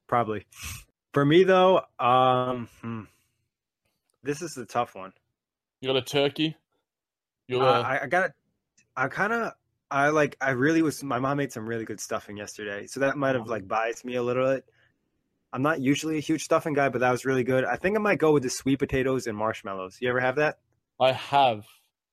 Probably. 0.08 0.46
For 1.14 1.26
me 1.26 1.44
though, 1.44 1.82
um, 2.00 2.68
hmm, 2.82 3.02
this 4.24 4.42
is 4.42 4.54
the 4.54 4.66
tough 4.66 4.96
one. 4.96 5.14
You 5.82 5.90
got 5.90 5.98
a 5.98 6.02
turkey. 6.02 6.56
You 7.48 7.62
uh, 7.62 7.82
I, 7.82 8.04
I 8.04 8.08
got. 8.08 8.32
I 8.96 9.08
kind 9.08 9.34
of. 9.34 9.54
I 9.90 10.10
like. 10.10 10.36
I 10.42 10.52
really 10.52 10.82
was. 10.82 11.04
My 11.04 11.20
mom 11.20 11.38
made 11.38 11.52
some 11.52 11.68
really 11.68 11.86
good 11.86 12.00
stuffing 12.00 12.38
yesterday, 12.38 12.86
so 12.86 13.00
that 13.00 13.18
might 13.18 13.36
have 13.36 13.48
like 13.48 13.68
biased 13.68 14.06
me 14.06 14.16
a 14.16 14.24
little 14.24 14.46
bit. 14.54 14.66
I'm 15.52 15.62
not 15.62 15.82
usually 15.82 16.18
a 16.18 16.22
huge 16.22 16.44
stuffing 16.44 16.74
guy, 16.74 16.90
but 16.90 17.02
that 17.02 17.12
was 17.12 17.26
really 17.26 17.44
good. 17.44 17.66
I 17.66 17.76
think 17.76 17.98
I 17.98 18.00
might 18.00 18.20
go 18.20 18.32
with 18.32 18.44
the 18.44 18.50
sweet 18.50 18.80
potatoes 18.80 19.26
and 19.26 19.38
marshmallows. 19.38 19.98
You 20.00 20.10
ever 20.10 20.20
have 20.20 20.36
that? 20.36 20.60
I 21.00 21.12
have. 21.14 21.66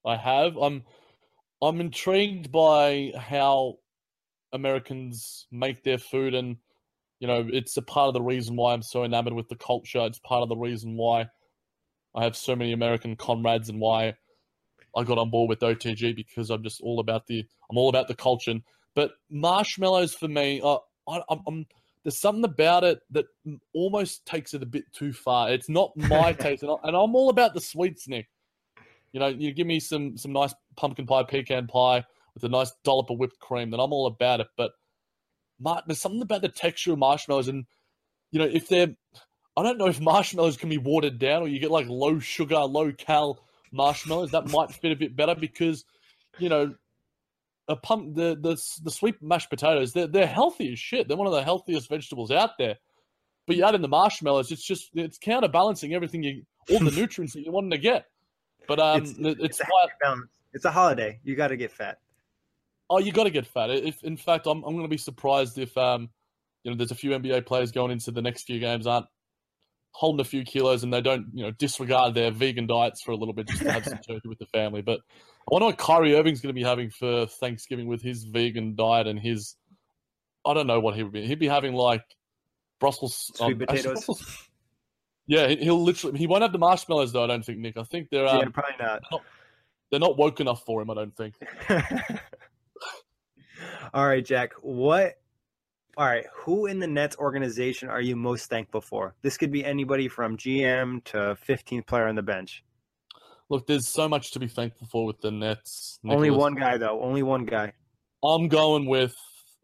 I 0.05 0.17
have. 0.17 0.57
I'm 0.57 0.85
I'm 1.63 1.81
intrigued 1.81 2.53
by 2.53 3.13
how 3.19 3.79
Americans 4.53 5.47
make 5.51 5.83
their 5.83 5.99
food 5.99 6.35
and 6.35 6.57
you 7.19 7.27
know, 7.27 7.47
it's 7.51 7.77
a 7.77 7.83
part 7.83 8.09
of 8.09 8.15
the 8.15 8.23
reason 8.23 8.57
why 8.57 8.75
I'm 8.75 8.83
so 8.83 9.05
enamored 9.05 9.33
with 9.33 9.49
the 9.49 9.57
culture. 9.57 10.01
It's 10.01 10.19
part 10.19 10.43
of 10.43 10.51
the 10.51 10.57
reason 10.57 10.97
why 10.97 11.27
I 12.15 12.25
have 12.25 12.37
so 12.37 12.55
many 12.55 12.73
American 12.73 13.17
comrades 13.17 13.71
and 13.71 13.81
why 13.81 14.15
I 14.95 15.05
got 15.05 15.19
on 15.19 15.31
board 15.31 15.49
with 15.49 15.61
OTG 15.61 16.15
because 16.15 16.51
I'm 16.51 16.63
just 16.63 16.81
all 16.81 17.01
about 17.01 17.27
the 17.27 17.45
I'm 17.71 17.79
all 17.79 17.89
about 17.89 18.09
the 18.09 18.15
culture. 18.15 18.55
But 18.95 19.13
marshmallows 19.31 20.15
for 20.15 20.29
me, 20.29 20.61
uh, 20.63 20.79
I, 21.09 21.23
I'm 21.47 21.67
there's 22.07 22.21
something 22.21 22.45
about 22.45 22.85
it 22.85 23.01
that 23.11 23.25
almost 23.75 24.25
takes 24.27 24.55
it 24.55 24.63
a 24.63 24.67
bit 24.67 24.85
too 24.93 25.13
far. 25.13 25.51
It's 25.51 25.69
not 25.69 25.91
my 25.97 26.33
taste, 26.39 26.63
and, 26.63 26.71
I, 26.71 26.89
am 26.89 27.17
all 27.17 27.31
about 27.31 27.53
the 27.53 27.61
sweets, 27.61 28.07
Nick. 28.07 28.29
You 29.11 29.19
know, 29.19 29.27
you 29.27 29.53
give 29.53 29.67
me 29.67 29.81
some 29.81 30.17
some 30.17 30.33
nice 30.33 30.55
pumpkin 30.77 31.05
pie, 31.05 31.25
pecan 31.25 31.67
pie 31.67 32.05
with 32.33 32.45
a 32.45 32.49
nice 32.49 32.71
dollop 32.85 33.11
of 33.11 33.19
whipped 33.19 33.41
cream, 33.41 33.73
then 33.73 33.81
I'm 33.81 33.93
all 33.93 34.07
about 34.07 34.39
it. 34.39 34.47
But 34.57 34.71
Mark, 35.59 35.83
there's 35.89 36.01
something 36.01 36.23
about 36.23 36.43
the 36.43 36.49
texture 36.49 36.93
of 36.93 37.01
marshmallows, 37.01 37.49
and 37.49 37.67
you 38.31 38.39
know, 38.39 38.47
if 38.47 38.69
they're, 38.69 38.95
I 39.57 39.65
don't 39.65 39.77
know 39.77 39.89
if 39.89 40.01
marshmallows 40.01 40.59
can 40.59 40.69
be 40.69 40.79
watered 40.79 41.19
down, 41.19 41.43
or 41.43 41.49
you 41.49 41.59
get 41.59 41.73
like 41.73 41.89
low 41.89 42.21
sugar, 42.21 42.61
low 42.61 42.93
cal 42.93 43.41
marshmallows 43.73 44.31
that 44.31 44.47
might 44.53 44.71
fit 44.71 44.93
a 44.93 44.97
bit 44.97 45.17
better 45.17 45.35
because, 45.35 45.85
you 46.39 46.51
know, 46.51 46.73
a 47.69 47.77
pump 47.77 48.15
the 48.15 48.37
the 48.41 48.57
the 48.85 48.91
sweet 48.91 49.17
mashed 49.21 49.51
potatoes 49.51 49.93
they're 49.93 50.07
they're 50.07 50.27
healthy 50.27 50.73
as 50.73 50.79
shit. 50.79 51.09
They're 51.09 51.17
one 51.17 51.27
of 51.27 51.33
the 51.33 51.43
healthiest 51.43 51.89
vegetables 51.89 52.31
out 52.31 52.51
there. 52.59 52.77
But 53.47 53.57
you 53.57 53.65
add 53.65 53.75
in 53.75 53.83
the 53.83 53.89
marshmallows, 53.89 54.51
it's 54.51 54.67
just 54.67 54.91
it's 54.95 55.19
counterbalancing 55.19 55.95
everything 55.95 56.23
you 56.23 56.43
all 56.71 56.81
the 56.81 56.91
nutrients 56.97 57.35
that 57.35 57.43
you 57.43 57.53
wanted 57.53 57.71
to 57.73 57.79
get. 57.79 58.07
But 58.67 58.81
um, 58.81 59.03
it's, 59.03 59.11
it's, 59.19 59.41
it's, 59.41 59.61
a, 59.61 59.65
it's 60.53 60.65
a 60.65 60.71
holiday. 60.71 61.21
You 61.23 61.37
got 61.37 61.49
to 61.49 61.57
get 61.57 61.71
fat. 61.71 61.99
Oh, 62.91 62.99
you 62.99 63.13
got 63.13 63.25
to 63.25 63.31
get 63.31 63.47
fat. 63.47 63.71
If 63.71 64.03
in 64.03 64.17
fact, 64.17 64.47
I'm 64.47 64.65
I'm 64.65 64.73
going 64.73 64.83
to 64.83 64.89
be 64.89 64.97
surprised 64.97 65.59
if 65.59 65.77
um, 65.77 66.11
you 66.65 66.71
know, 66.71 66.77
there's 66.77 66.91
a 66.91 66.97
few 66.97 67.11
NBA 67.11 67.47
players 67.47 67.71
going 67.71 67.93
into 67.93 68.11
the 68.11 68.23
next 68.23 68.45
few 68.45 68.59
games 68.59 68.87
aren't 68.87 69.07
holding 69.97 70.21
a 70.21 70.25
few 70.25 70.45
kilos 70.45 70.83
and 70.83 70.93
they 70.93 71.01
don't 71.01 71.29
you 71.33 71.43
know 71.43 71.51
disregard 71.53 72.13
their 72.15 72.31
vegan 72.31 72.67
diets 72.67 73.03
for 73.03 73.13
a 73.13 73.17
little 73.17 73.33
bit 73.33 73.49
just 73.49 73.63
to 73.63 73.73
have 73.73 73.83
some 73.83 73.97
turkey 74.07 74.29
with 74.29 74.39
the 74.39 74.45
family. 74.47 74.83
But 74.83 75.01
I 75.01 75.49
wonder 75.51 75.67
what 75.67 75.79
Kyrie 75.79 76.15
Irving's 76.15 76.43
going 76.43 76.55
to 76.55 76.61
be 76.61 76.63
having 76.63 76.91
for 76.91 77.25
Thanksgiving 77.27 77.87
with 77.87 78.03
his 78.03 78.25
vegan 78.25 78.77
diet 78.77 79.07
and 79.07 79.19
his. 79.19 79.57
I 80.45 80.53
don't 80.53 80.67
know 80.67 80.81
what 80.81 80.97
he 80.97 81.03
would 81.03 81.15
be. 81.15 81.27
He'd 81.27 81.39
be 81.39 81.49
having 81.49 81.73
like 81.73 82.05
Brussels 82.79 83.33
sweet 83.35 83.55
um, 83.55 83.59
potatoes. 83.59 84.05
Brussels, 84.05 84.49
yeah, 85.27 85.49
he'll 85.49 85.83
literally. 85.83 86.19
He 86.19 86.27
won't 86.27 86.43
have 86.43 86.53
the 86.53 86.59
marshmallows 86.59 87.15
though. 87.15 87.25
I 87.25 87.29
don't 87.29 87.45
think, 87.45 87.59
Nick. 87.59 87.79
I 87.79 87.85
think 87.85 88.11
they're 88.11 88.29
um, 88.29 88.39
yeah, 88.39 88.49
probably 88.53 88.75
not. 88.79 89.01
They're 89.01 89.11
not, 89.11 89.23
they're 89.91 90.01
not 90.01 90.19
woke 90.19 90.41
enough 90.41 90.63
for 90.67 90.83
him. 90.83 90.91
I 90.91 90.95
don't 90.95 91.17
think. 91.17 91.35
All 93.95 94.07
right, 94.07 94.25
Jack. 94.25 94.53
What? 94.61 95.15
All 95.99 96.05
right. 96.07 96.27
Who 96.35 96.67
in 96.67 96.79
the 96.79 96.87
Nets 96.87 97.17
organization 97.17 97.89
are 97.89 98.03
you 98.03 98.17
most 98.17 98.51
thankful 98.51 98.83
for? 98.83 99.15
This 99.23 99.39
could 99.39 99.51
be 99.51 99.65
anybody 99.65 100.09
from 100.09 100.37
GM 100.37 101.03
to 101.05 101.39
15th 101.49 101.87
player 101.87 102.07
on 102.07 102.15
the 102.15 102.23
bench. 102.23 102.63
look, 103.49 103.67
there's 103.67 103.89
so 103.89 104.09
much 104.09 104.33
to 104.33 104.39
be 104.39 104.49
thankful 104.49 104.87
for 104.89 105.07
with 105.07 105.21
the 105.21 105.31
Nets. 105.31 105.99
Only 106.07 106.31
one 106.31 106.55
guy 106.55 106.77
though. 106.77 107.01
Only 107.01 107.23
one 107.23 107.47
guy. 107.47 107.73
I'm 108.23 108.49
going 108.49 108.87
with 108.87 109.15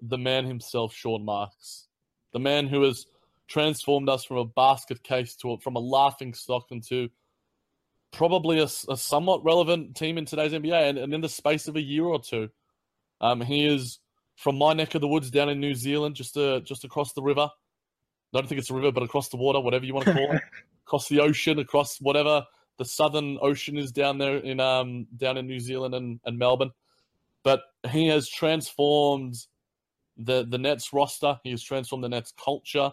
the 0.01 0.17
man 0.17 0.47
himself, 0.47 0.95
Sean 0.95 1.25
Marks, 1.25 1.89
the 2.33 2.39
man 2.39 2.67
who 2.67 2.83
has 2.83 3.05
transformed 3.49 4.09
us 4.09 4.25
from 4.25 4.39
a 4.39 4.45
basket 4.45 5.03
case 5.03 5.37
to 5.37 5.53
a, 5.53 5.59
from 5.59 5.77
a 5.77 5.81
laughing 5.81 6.33
stock 6.33 6.67
into 6.71 7.09
probably 8.11 8.61
a, 8.61 8.69
a 8.89 8.97
somewhat 8.97 9.45
relevant 9.45 9.97
team 9.97 10.17
in 10.17 10.25
today's 10.25 10.53
NBA, 10.53 10.89
and, 10.89 10.99
and 10.99 11.13
in 11.13 11.21
the 11.21 11.29
space 11.29 11.69
of 11.69 11.77
a 11.77 11.83
year 11.83 12.05
or 12.05 12.21
two, 12.21 12.49
um, 13.21 13.41
he 13.41 13.67
is 13.67 13.99
from 14.37 14.59
my 14.59 14.73
neck 14.73 14.95
of 14.95 15.01
the 15.01 15.09
woods 15.09 15.31
down 15.31 15.49
in 15.49 15.61
New 15.61 15.75
Zealand, 15.75 16.15
just 16.17 16.37
uh, 16.37 16.61
just 16.61 16.85
across 16.85 17.13
the 17.13 17.23
river. 17.23 17.49
I 18.35 18.39
don't 18.39 18.49
think 18.49 18.61
it's 18.61 18.71
a 18.71 18.75
river, 18.75 18.93
but 18.93 19.03
across 19.03 19.29
the 19.29 19.37
water, 19.37 19.61
whatever 19.61 19.85
you 19.85 19.95
want 19.95 20.07
to 20.07 20.15
call 20.15 20.33
it, 20.33 20.43
across 20.87 21.09
the 21.09 21.21
ocean, 21.21 21.59
across 21.59 21.99
whatever 22.01 22.45
the 22.79 22.85
southern 22.85 23.39
ocean 23.43 23.77
is 23.77 23.93
down 23.93 24.19
there 24.19 24.39
in 24.39 24.59
um 24.61 25.07
down 25.17 25.37
in 25.37 25.47
New 25.47 25.61
Zealand 25.61 25.95
and, 25.95 26.21
and 26.25 26.39
Melbourne. 26.39 26.71
But 27.45 27.63
he 27.91 28.09
has 28.09 28.29
transformed 28.29 29.35
the 30.17 30.45
the 30.45 30.59
Nets 30.59 30.93
roster. 30.93 31.39
He 31.45 31.51
has 31.51 31.63
transformed 31.63 32.05
the 32.05 32.09
Nets 32.09 32.33
culture. 32.43 32.93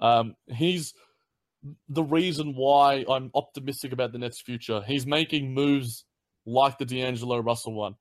Um, 0.00 0.34
he's 0.46 0.94
the 1.88 2.02
reason 2.02 2.54
why 2.54 3.04
I'm 3.08 3.30
optimistic 3.34 3.92
about 3.92 4.12
the 4.12 4.18
Nets' 4.18 4.40
future. 4.40 4.82
He's 4.86 5.06
making 5.06 5.52
moves 5.52 6.04
like 6.46 6.78
the 6.78 6.86
D'Angelo 6.86 7.38
Russell 7.38 7.74
one. 7.74 7.96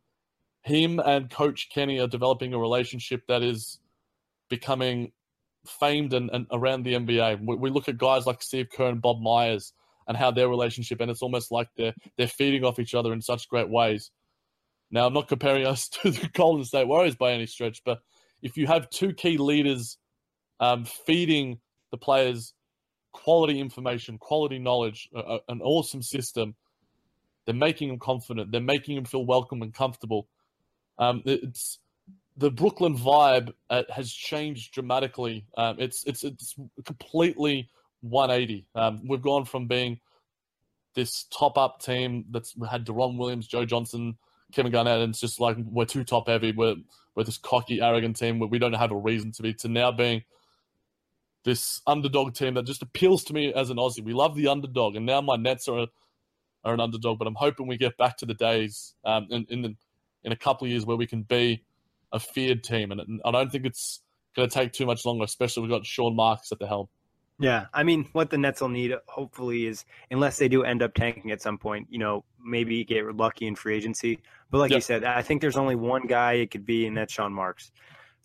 Him 0.64 0.99
and 0.99 1.30
Coach 1.30 1.70
Kenny 1.74 1.99
are 1.99 2.07
developing 2.07 2.53
a 2.53 2.60
relationship 2.60 3.24
that 3.28 3.41
is 3.41 3.80
becoming 4.49 5.12
famed 5.66 6.14
and, 6.14 6.30
and 6.32 6.47
around 6.51 6.84
the 6.84 6.93
NBA. 6.93 7.45
We, 7.45 7.55
we, 7.55 7.70
look 7.70 7.88
at 7.88 7.97
guys 7.97 8.26
like 8.26 8.41
Steve 8.41 8.68
Kerr 8.72 8.89
and 8.89 9.01
Bob 9.01 9.22
Myers 9.22 9.74
and 10.07 10.18
how 10.18 10.32
their 10.32 10.49
relationship, 10.49 11.01
and 11.01 11.12
it's 11.12 11.22
almost 11.22 11.51
like 11.51 11.70
they're 11.78 11.93
they're 12.18 12.28
feeding 12.28 12.64
off 12.64 12.80
each 12.80 12.95
other 12.95 13.14
in 13.14 13.22
such 13.22 13.47
great 13.49 13.70
ways. 13.70 14.12
Now, 14.91 15.05
I'm 15.05 15.14
not 15.14 15.28
comparing 15.28 15.66
us 15.66 15.88
to 16.01 16.12
the 16.12 16.30
Golden 16.34 16.66
State 16.66 16.88
Warriors 16.88 17.16
by 17.16 17.32
any 17.32 17.45
stretch, 17.45 17.82
but 17.86 17.99
if 18.41 18.57
you 18.57 18.68
have 18.68 18.89
two 18.89 19.14
key 19.14 19.38
leaders 19.38 19.97
um, 20.60 20.86
feeding 20.86 21.60
the 21.91 21.97
players 21.97 22.53
quality 23.12 23.60
information, 23.60 24.18
quality 24.18 24.60
knowledge, 24.60 25.10
uh, 25.16 25.39
an 25.47 25.62
awesome 25.62 26.01
system. 26.01 26.55
They're 27.45 27.55
making 27.55 27.89
them 27.89 27.99
confident. 27.99 28.51
They're 28.51 28.62
making 28.62 28.95
them 28.95 29.05
feel 29.05 29.26
welcome 29.26 29.62
and 29.62 29.74
comfortable. 29.74 30.28
Um, 31.00 31.24
it's 31.26 31.80
the 32.38 32.52
Brooklyn 32.52 32.97
vibe 32.97 33.54
uh, 33.70 33.84
has 33.93 34.12
changed 34.12 34.74
dramatically. 34.74 35.45
Um, 35.58 35.78
it's 35.80 36.04
it's 36.06 36.24
it's 36.24 36.56
completely 36.86 37.70
180. 38.02 38.66
Um, 38.76 39.02
we've 39.08 39.22
gone 39.22 39.45
from 39.45 39.68
being 39.68 40.00
this 40.95 41.26
top 41.38 41.58
up 41.58 41.82
team 41.82 42.26
that's 42.32 42.56
had 42.70 42.86
Deron 42.86 43.18
Williams, 43.18 43.47
Joe 43.47 43.66
Johnson, 43.66 44.18
Kevin 44.54 44.72
Garnett, 44.72 45.02
and 45.02 45.12
it's 45.12 45.20
just 45.20 45.39
like 45.39 45.58
we're 45.60 45.86
too 45.86 46.04
top 46.04 46.28
heavy. 46.28 46.52
We're 46.52 46.76
we're 47.16 47.24
this 47.24 47.38
cocky, 47.38 47.82
arrogant 47.82 48.18
team 48.18 48.39
where 48.39 48.50
we 48.50 48.60
don't 48.60 48.74
have 48.74 48.91
a 48.91 48.95
reason 48.95 49.32
to 49.34 49.43
be. 49.43 49.54
To 49.56 49.68
now 49.68 49.91
being 49.91 50.24
this 51.43 51.82
underdog 51.88 52.34
team 52.34 52.54
that 52.56 52.66
just 52.66 52.82
appeals 52.82 53.24
to 53.26 53.34
me 53.34 53.54
as 53.54 53.70
an 53.70 53.78
Aussie. 53.78 54.04
We 54.04 54.14
love 54.14 54.36
the 54.36 54.47
underdog, 54.47 54.95
and 54.95 55.06
now 55.06 55.22
my 55.22 55.36
Nets 55.36 55.68
are 55.68 55.80
a, 55.80 55.88
are 56.64 56.74
an 56.74 56.80
underdog. 56.80 57.20
But 57.20 57.28
I'm 57.28 57.36
hoping 57.36 57.68
we 57.68 57.78
get 57.78 57.97
back 57.97 58.18
to 58.18 58.26
the 58.26 58.34
days 58.34 58.93
um, 59.06 59.28
in 59.30 59.45
in, 59.50 59.62
the, 59.62 59.76
in 60.24 60.32
a 60.32 60.36
couple 60.36 60.65
of 60.65 60.72
years 60.72 60.86
where 60.86 60.97
we 60.97 61.07
can 61.07 61.24
be 61.24 61.63
a 62.11 62.20
feared 62.20 62.63
team, 62.63 62.91
and 62.91 63.22
I 63.24 63.32
don't 63.32 63.51
think 63.51 63.65
it's 63.65 64.01
going 64.36 64.49
to 64.49 64.53
take 64.53 64.74
too 64.74 64.86
much 64.86 65.05
longer. 65.05 65.24
Especially 65.24 65.61
we've 65.61 65.72
got 65.72 65.86
Sean 65.86 66.15
Marks 66.15 66.51
at 66.51 66.59
the 66.59 66.67
helm. 66.67 66.88
Yeah, 67.41 67.67
I 67.74 67.84
mean, 67.84 68.09
what 68.11 68.30
the 68.30 68.38
Nets 68.38 68.59
will 68.59 68.67
need, 68.67 68.93
hopefully, 69.07 69.65
is 69.65 69.86
unless 70.11 70.38
they 70.38 70.49
do 70.49 70.63
end 70.63 70.84
up 70.84 70.93
tanking 70.93 71.32
at 71.32 71.41
some 71.41 71.57
point, 71.57 71.88
you 71.89 71.97
know, 71.97 72.26
maybe 72.43 72.84
get 72.84 73.15
lucky 73.15 73.47
in 73.47 73.55
free 73.55 73.78
agency. 73.78 74.20
But 74.51 74.57
like 74.57 74.72
yep. 74.72 74.78
you 74.78 74.82
said, 74.82 75.03
I 75.05 75.22
think 75.22 75.39
there's 75.39 75.55
only 75.55 75.76
one 75.76 76.05
guy 76.05 76.34
it 76.34 76.51
could 76.51 76.65
be, 76.65 76.86
and 76.86 76.97
that's 76.97 77.13
Sean 77.13 77.32
Marks 77.32 77.72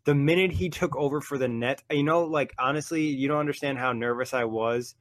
the 0.04 0.14
minute 0.14 0.52
he 0.52 0.68
took 0.68 0.94
over 0.96 1.20
for 1.20 1.38
the 1.38 1.48
net, 1.48 1.82
you 1.90 2.02
know, 2.02 2.24
like 2.24 2.54
honestly, 2.58 3.02
you 3.02 3.28
don't 3.28 3.40
understand 3.40 3.78
how 3.78 3.92
nervous 3.92 4.34
I 4.34 4.44
was 4.44 4.94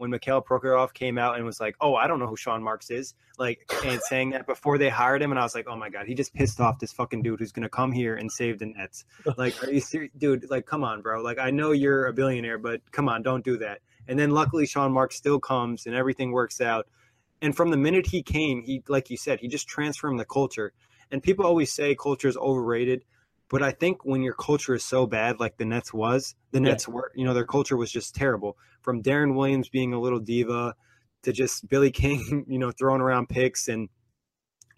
when 0.00 0.08
Mikhail 0.08 0.40
Prokhorov 0.40 0.94
came 0.94 1.18
out 1.18 1.36
and 1.36 1.44
was 1.44 1.60
like, 1.60 1.76
"Oh, 1.78 1.94
I 1.94 2.06
don't 2.06 2.18
know 2.18 2.26
who 2.26 2.36
Sean 2.36 2.62
Marks 2.62 2.90
is," 2.90 3.14
like, 3.38 3.70
and 3.84 4.00
saying 4.08 4.30
that 4.30 4.46
before 4.46 4.78
they 4.78 4.88
hired 4.88 5.20
him, 5.20 5.30
and 5.30 5.38
I 5.38 5.42
was 5.42 5.54
like, 5.54 5.66
"Oh 5.68 5.76
my 5.76 5.90
god, 5.90 6.06
he 6.06 6.14
just 6.14 6.32
pissed 6.32 6.58
off 6.58 6.78
this 6.78 6.90
fucking 6.90 7.22
dude 7.22 7.38
who's 7.38 7.52
gonna 7.52 7.68
come 7.68 7.92
here 7.92 8.16
and 8.16 8.32
save 8.32 8.58
the 8.58 8.66
Nets." 8.66 9.04
Like, 9.36 9.62
are 9.62 9.70
you 9.70 9.80
serious, 9.80 10.10
dude? 10.16 10.48
Like, 10.48 10.64
come 10.64 10.84
on, 10.84 11.02
bro. 11.02 11.20
Like, 11.22 11.38
I 11.38 11.50
know 11.50 11.72
you're 11.72 12.06
a 12.06 12.14
billionaire, 12.14 12.56
but 12.56 12.80
come 12.92 13.10
on, 13.10 13.22
don't 13.22 13.44
do 13.44 13.58
that. 13.58 13.80
And 14.08 14.18
then 14.18 14.30
luckily, 14.30 14.64
Sean 14.64 14.90
Marks 14.90 15.16
still 15.16 15.38
comes 15.38 15.84
and 15.84 15.94
everything 15.94 16.32
works 16.32 16.62
out. 16.62 16.88
And 17.42 17.54
from 17.54 17.70
the 17.70 17.76
minute 17.76 18.06
he 18.06 18.22
came, 18.22 18.62
he, 18.62 18.82
like 18.88 19.10
you 19.10 19.18
said, 19.18 19.40
he 19.40 19.48
just 19.48 19.68
transformed 19.68 20.18
the 20.18 20.24
culture. 20.24 20.72
And 21.10 21.22
people 21.22 21.44
always 21.44 21.72
say 21.72 21.94
culture 21.94 22.28
is 22.28 22.38
overrated. 22.38 23.04
But 23.50 23.64
I 23.64 23.72
think 23.72 24.04
when 24.04 24.22
your 24.22 24.32
culture 24.32 24.74
is 24.74 24.84
so 24.84 25.06
bad, 25.06 25.40
like 25.40 25.56
the 25.56 25.64
Nets 25.64 25.92
was, 25.92 26.36
the 26.52 26.60
Nets 26.60 26.86
yeah. 26.86 26.94
were, 26.94 27.12
you 27.16 27.24
know, 27.24 27.34
their 27.34 27.44
culture 27.44 27.76
was 27.76 27.90
just 27.90 28.14
terrible. 28.14 28.56
From 28.80 29.02
Deron 29.02 29.34
Williams 29.34 29.68
being 29.68 29.92
a 29.92 30.00
little 30.00 30.20
diva 30.20 30.76
to 31.24 31.32
just 31.32 31.68
Billy 31.68 31.90
King, 31.90 32.44
you 32.48 32.60
know, 32.60 32.70
throwing 32.70 33.00
around 33.00 33.28
picks 33.28 33.66
and 33.66 33.88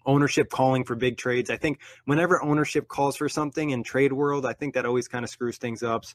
ownership 0.07 0.49
calling 0.49 0.83
for 0.83 0.95
big 0.95 1.17
trades. 1.17 1.51
I 1.51 1.57
think 1.57 1.79
whenever 2.05 2.43
ownership 2.43 2.87
calls 2.87 3.15
for 3.15 3.29
something 3.29 3.69
in 3.69 3.83
trade 3.83 4.11
world, 4.11 4.43
I 4.43 4.53
think 4.53 4.73
that 4.73 4.87
always 4.87 5.07
kind 5.07 5.23
of 5.23 5.29
screws 5.29 5.57
things 5.57 5.83
up. 5.83 6.05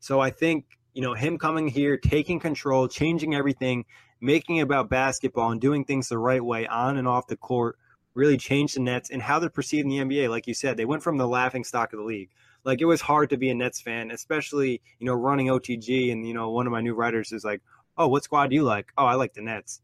So 0.00 0.18
I 0.18 0.30
think, 0.30 0.64
you 0.94 1.02
know, 1.02 1.12
him 1.12 1.36
coming 1.36 1.68
here, 1.68 1.98
taking 1.98 2.40
control, 2.40 2.88
changing 2.88 3.34
everything, 3.34 3.84
making 4.22 4.56
it 4.56 4.62
about 4.62 4.88
basketball 4.88 5.50
and 5.50 5.60
doing 5.60 5.84
things 5.84 6.08
the 6.08 6.18
right 6.18 6.42
way 6.42 6.66
on 6.66 6.96
and 6.96 7.06
off 7.06 7.26
the 7.26 7.36
court 7.36 7.76
really 8.16 8.36
changed 8.36 8.74
the 8.74 8.80
Nets 8.80 9.10
and 9.10 9.22
how 9.22 9.38
they're 9.38 9.50
perceived 9.50 9.84
in 9.84 9.90
the 9.90 9.98
NBA. 9.98 10.30
Like 10.30 10.46
you 10.46 10.54
said, 10.54 10.76
they 10.76 10.84
went 10.84 11.02
from 11.02 11.18
the 11.18 11.28
laughing 11.28 11.62
stock 11.62 11.92
of 11.92 11.98
the 11.98 12.04
league. 12.04 12.30
Like 12.64 12.80
it 12.80 12.86
was 12.86 13.00
hard 13.00 13.30
to 13.30 13.36
be 13.36 13.50
a 13.50 13.54
Nets 13.54 13.80
fan, 13.80 14.10
especially 14.10 14.80
you 14.98 15.06
know 15.06 15.14
running 15.14 15.46
OTG. 15.46 16.10
And 16.10 16.26
you 16.26 16.34
know 16.34 16.50
one 16.50 16.66
of 16.66 16.72
my 16.72 16.80
new 16.80 16.94
writers 16.94 17.30
is 17.30 17.44
like, 17.44 17.60
"Oh, 17.96 18.08
what 18.08 18.24
squad 18.24 18.48
do 18.48 18.56
you 18.56 18.64
like? 18.64 18.90
Oh, 18.98 19.04
I 19.04 19.14
like 19.14 19.34
the 19.34 19.42
Nets." 19.42 19.82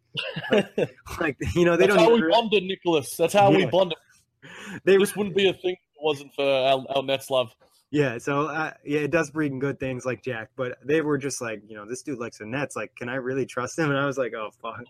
Like, 0.50 0.76
like 1.20 1.36
you 1.54 1.64
know 1.64 1.76
they 1.76 1.86
That's 1.86 1.98
don't. 1.98 2.04
how 2.04 2.14
we 2.14 2.22
really... 2.22 2.32
bonded, 2.32 2.64
Nicholas. 2.64 3.14
That's 3.16 3.34
how 3.34 3.50
yeah. 3.52 3.58
we 3.58 3.66
bonded. 3.66 3.98
They, 4.84 4.96
this 4.96 5.14
wouldn't 5.14 5.36
be 5.36 5.48
a 5.48 5.52
thing 5.52 5.76
if 5.76 5.96
it 5.96 6.02
wasn't 6.02 6.34
for 6.34 6.44
our, 6.44 6.84
our 6.96 7.02
Nets 7.04 7.30
love. 7.30 7.54
Yeah, 7.92 8.18
so 8.18 8.46
uh, 8.46 8.72
yeah, 8.84 9.00
it 9.00 9.12
does 9.12 9.30
bring 9.30 9.60
good 9.60 9.78
things 9.78 10.04
like 10.04 10.24
Jack, 10.24 10.48
but 10.56 10.78
they 10.82 11.00
were 11.00 11.16
just 11.16 11.40
like, 11.40 11.62
you 11.68 11.76
know, 11.76 11.86
this 11.86 12.02
dude 12.02 12.18
likes 12.18 12.38
the 12.38 12.46
Nets. 12.46 12.74
Like, 12.74 12.96
can 12.96 13.08
I 13.08 13.16
really 13.16 13.46
trust 13.46 13.78
him? 13.78 13.90
And 13.90 13.98
I 13.98 14.06
was 14.06 14.18
like, 14.18 14.32
oh 14.34 14.50
fuck, 14.62 14.82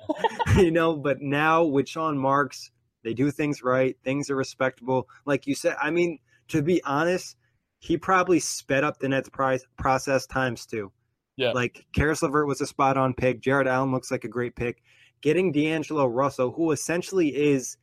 you 0.56 0.70
know. 0.70 0.96
But 0.96 1.20
now 1.20 1.64
with 1.64 1.86
Sean 1.86 2.16
Marks, 2.16 2.70
they 3.04 3.14
do 3.14 3.30
things 3.30 3.62
right. 3.62 3.96
Things 4.04 4.30
are 4.30 4.36
respectable. 4.36 5.08
Like 5.24 5.46
you 5.46 5.54
said, 5.54 5.76
I 5.82 5.90
mean, 5.90 6.18
to 6.48 6.62
be 6.62 6.82
honest, 6.84 7.36
he 7.78 7.96
probably 7.96 8.38
sped 8.38 8.84
up 8.84 8.98
the 8.98 9.08
Nets 9.08 9.28
process 9.76 10.26
times 10.26 10.66
two. 10.66 10.92
Yeah. 11.36 11.52
Like 11.52 11.84
Caris 11.94 12.22
LeVert 12.22 12.46
was 12.46 12.60
a 12.60 12.66
spot 12.66 12.96
on 12.96 13.14
pick. 13.14 13.40
Jarrett 13.40 13.66
Allen 13.66 13.90
looks 13.90 14.10
like 14.10 14.24
a 14.24 14.28
great 14.28 14.54
pick. 14.54 14.82
Getting 15.20 15.50
D'Angelo 15.50 16.06
Russell, 16.06 16.52
who 16.52 16.72
essentially 16.72 17.28
is, 17.28 17.76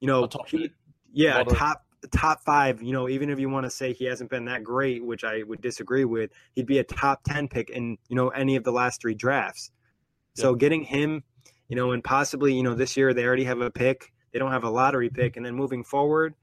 you 0.00 0.06
know, 0.06 0.26
top 0.26 0.48
he, 0.48 0.70
yeah, 1.12 1.42
top 1.42 1.84
top 2.12 2.42
five. 2.44 2.82
You 2.82 2.92
know, 2.92 3.08
even 3.08 3.28
if 3.30 3.38
you 3.38 3.50
want 3.50 3.64
to 3.64 3.70
say 3.70 3.92
he 3.92 4.04
hasn't 4.04 4.30
been 4.30 4.44
that 4.46 4.62
great, 4.62 5.04
which 5.04 5.24
I 5.24 5.42
would 5.42 5.60
disagree 5.60 6.04
with, 6.04 6.30
he'd 6.54 6.66
be 6.66 6.78
a 6.78 6.84
top 6.84 7.22
ten 7.24 7.48
pick 7.48 7.70
in 7.70 7.98
you 8.08 8.16
know 8.16 8.28
any 8.28 8.56
of 8.56 8.64
the 8.64 8.72
last 8.72 9.00
three 9.00 9.14
drafts. 9.14 9.70
So 10.34 10.54
getting 10.54 10.84
him, 10.84 11.24
you 11.68 11.76
know, 11.76 11.92
and 11.92 12.02
possibly 12.02 12.54
you 12.54 12.62
know 12.62 12.74
this 12.74 12.96
year 12.96 13.12
they 13.12 13.24
already 13.24 13.44
have 13.44 13.60
a 13.60 13.70
pick 13.70 14.12
they 14.32 14.38
don't 14.38 14.52
have 14.52 14.64
a 14.64 14.70
lottery 14.70 15.10
pick. 15.10 15.36
And 15.36 15.44
then 15.44 15.54
moving 15.54 15.84
forward, 15.84 16.34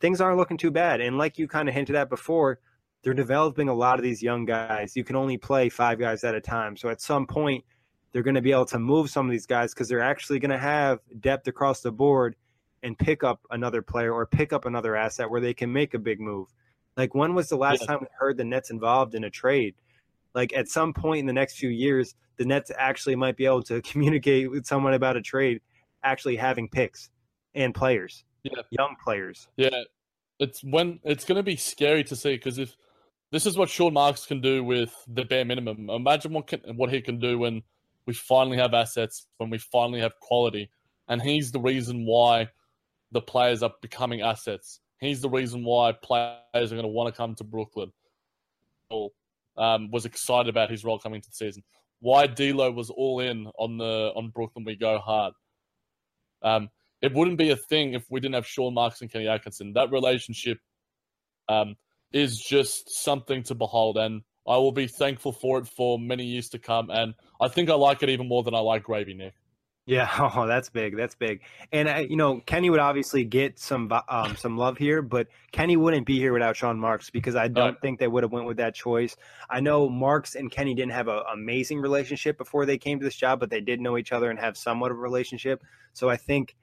things 0.00 0.20
aren't 0.20 0.38
looking 0.38 0.56
too 0.56 0.70
bad. 0.70 1.00
And 1.00 1.18
like 1.18 1.38
you 1.38 1.48
kind 1.48 1.68
of 1.68 1.74
hinted 1.74 1.96
at 1.96 2.08
before, 2.08 2.58
they're 3.02 3.14
developing 3.14 3.68
a 3.68 3.74
lot 3.74 3.98
of 3.98 4.02
these 4.02 4.22
young 4.22 4.44
guys. 4.44 4.96
You 4.96 5.04
can 5.04 5.16
only 5.16 5.38
play 5.38 5.68
five 5.68 5.98
guys 5.98 6.24
at 6.24 6.34
a 6.34 6.40
time. 6.40 6.76
So 6.76 6.88
at 6.88 7.00
some 7.00 7.26
point, 7.26 7.64
they're 8.12 8.22
going 8.22 8.34
to 8.34 8.42
be 8.42 8.52
able 8.52 8.66
to 8.66 8.78
move 8.78 9.10
some 9.10 9.26
of 9.26 9.32
these 9.32 9.46
guys 9.46 9.72
because 9.72 9.88
they're 9.88 10.02
actually 10.02 10.38
going 10.38 10.50
to 10.50 10.58
have 10.58 10.98
depth 11.20 11.46
across 11.46 11.80
the 11.80 11.92
board 11.92 12.36
and 12.82 12.98
pick 12.98 13.22
up 13.22 13.40
another 13.50 13.82
player 13.82 14.12
or 14.12 14.26
pick 14.26 14.52
up 14.52 14.64
another 14.64 14.96
asset 14.96 15.30
where 15.30 15.40
they 15.40 15.54
can 15.54 15.72
make 15.72 15.94
a 15.94 15.98
big 15.98 16.20
move. 16.20 16.48
Like 16.96 17.14
when 17.14 17.34
was 17.34 17.48
the 17.48 17.56
last 17.56 17.82
yeah. 17.82 17.86
time 17.88 17.98
we 18.00 18.06
heard 18.18 18.36
the 18.36 18.44
Nets 18.44 18.70
involved 18.70 19.14
in 19.14 19.24
a 19.24 19.30
trade? 19.30 19.74
Like 20.34 20.52
at 20.54 20.68
some 20.68 20.92
point 20.92 21.20
in 21.20 21.26
the 21.26 21.32
next 21.32 21.56
few 21.56 21.68
years, 21.68 22.14
the 22.36 22.44
Nets 22.44 22.70
actually 22.76 23.16
might 23.16 23.36
be 23.36 23.46
able 23.46 23.62
to 23.64 23.80
communicate 23.82 24.50
with 24.50 24.66
someone 24.66 24.94
about 24.94 25.16
a 25.16 25.22
trade 25.22 25.60
actually 26.02 26.36
having 26.36 26.68
picks 26.68 27.10
and 27.54 27.74
players, 27.74 28.24
yeah, 28.42 28.62
young 28.70 28.96
players. 29.02 29.48
Yeah, 29.56 29.82
it's 30.38 30.62
when 30.62 31.00
it's 31.04 31.24
going 31.24 31.36
to 31.36 31.42
be 31.42 31.56
scary 31.56 32.04
to 32.04 32.16
see 32.16 32.34
because 32.34 32.58
if 32.58 32.76
this 33.30 33.46
is 33.46 33.56
what 33.56 33.68
Sean 33.68 33.92
Marks 33.92 34.26
can 34.26 34.40
do 34.40 34.64
with 34.64 34.92
the 35.06 35.24
bare 35.24 35.44
minimum, 35.44 35.88
imagine 35.90 36.32
what 36.32 36.48
can, 36.48 36.60
what 36.76 36.92
he 36.92 37.00
can 37.00 37.18
do 37.18 37.38
when 37.38 37.62
we 38.06 38.14
finally 38.14 38.56
have 38.56 38.74
assets, 38.74 39.26
when 39.38 39.50
we 39.50 39.58
finally 39.58 40.00
have 40.00 40.18
quality, 40.20 40.70
and 41.08 41.22
he's 41.22 41.52
the 41.52 41.60
reason 41.60 42.04
why 42.06 42.48
the 43.12 43.20
players 43.20 43.62
are 43.62 43.72
becoming 43.82 44.20
assets. 44.22 44.80
He's 44.98 45.20
the 45.20 45.30
reason 45.30 45.64
why 45.64 45.92
players 45.92 46.38
are 46.54 46.68
going 46.68 46.82
to 46.82 46.88
want 46.88 47.12
to 47.12 47.16
come 47.16 47.34
to 47.36 47.44
Brooklyn. 47.44 47.92
Um, 49.56 49.90
was 49.90 50.04
excited 50.04 50.48
about 50.48 50.70
his 50.70 50.84
role 50.84 50.98
coming 50.98 51.20
to 51.20 51.28
the 51.28 51.34
season. 51.34 51.62
Why 52.00 52.26
D'Lo 52.26 52.70
was 52.70 52.90
all 52.90 53.20
in 53.20 53.46
on 53.58 53.76
the 53.76 54.10
on 54.16 54.30
Brooklyn 54.30 54.64
we 54.64 54.74
go 54.74 54.98
hard 54.98 55.34
Um, 56.42 56.68
it 57.02 57.12
wouldn't 57.14 57.38
be 57.38 57.50
a 57.50 57.56
thing 57.56 57.94
if 57.94 58.04
we 58.10 58.20
didn't 58.20 58.34
have 58.34 58.46
Sean 58.46 58.74
Marks 58.74 59.00
and 59.00 59.10
Kenny 59.10 59.28
Atkinson. 59.28 59.72
That 59.72 59.90
relationship 59.90 60.58
um, 61.48 61.76
is 62.12 62.38
just 62.38 62.90
something 62.90 63.42
to 63.44 63.54
behold, 63.54 63.96
and 63.96 64.22
I 64.46 64.56
will 64.56 64.72
be 64.72 64.86
thankful 64.86 65.32
for 65.32 65.58
it 65.58 65.66
for 65.66 65.98
many 65.98 66.24
years 66.24 66.48
to 66.50 66.58
come. 66.58 66.90
And 66.90 67.14
I 67.40 67.48
think 67.48 67.70
I 67.70 67.74
like 67.74 68.02
it 68.02 68.08
even 68.08 68.28
more 68.28 68.42
than 68.42 68.54
I 68.54 68.60
like 68.60 68.82
Gravy, 68.84 69.14
Nick. 69.14 69.34
Yeah, 69.90 70.08
oh, 70.36 70.46
that's 70.46 70.68
big. 70.68 70.96
That's 70.96 71.16
big. 71.16 71.40
And 71.72 71.88
uh, 71.88 71.96
you 72.08 72.14
know, 72.14 72.40
Kenny 72.46 72.70
would 72.70 72.78
obviously 72.78 73.24
get 73.24 73.58
some 73.58 73.90
um, 74.08 74.36
some 74.36 74.56
love 74.56 74.78
here, 74.78 75.02
but 75.02 75.26
Kenny 75.50 75.76
wouldn't 75.76 76.06
be 76.06 76.16
here 76.16 76.32
without 76.32 76.54
Sean 76.54 76.78
Marks 76.78 77.10
because 77.10 77.34
I 77.34 77.48
don't 77.48 77.70
right. 77.70 77.80
think 77.82 77.98
they 77.98 78.06
would 78.06 78.22
have 78.22 78.30
went 78.30 78.46
with 78.46 78.58
that 78.58 78.76
choice. 78.76 79.16
I 79.50 79.58
know 79.58 79.88
Marks 79.88 80.36
and 80.36 80.48
Kenny 80.48 80.74
didn't 80.74 80.92
have 80.92 81.08
an 81.08 81.22
amazing 81.32 81.80
relationship 81.80 82.38
before 82.38 82.66
they 82.66 82.78
came 82.78 83.00
to 83.00 83.04
this 83.04 83.16
job, 83.16 83.40
but 83.40 83.50
they 83.50 83.60
did 83.60 83.80
know 83.80 83.98
each 83.98 84.12
other 84.12 84.30
and 84.30 84.38
have 84.38 84.56
somewhat 84.56 84.92
of 84.92 84.96
a 84.96 85.00
relationship. 85.00 85.60
So 85.92 86.08
I 86.08 86.16
think 86.16 86.54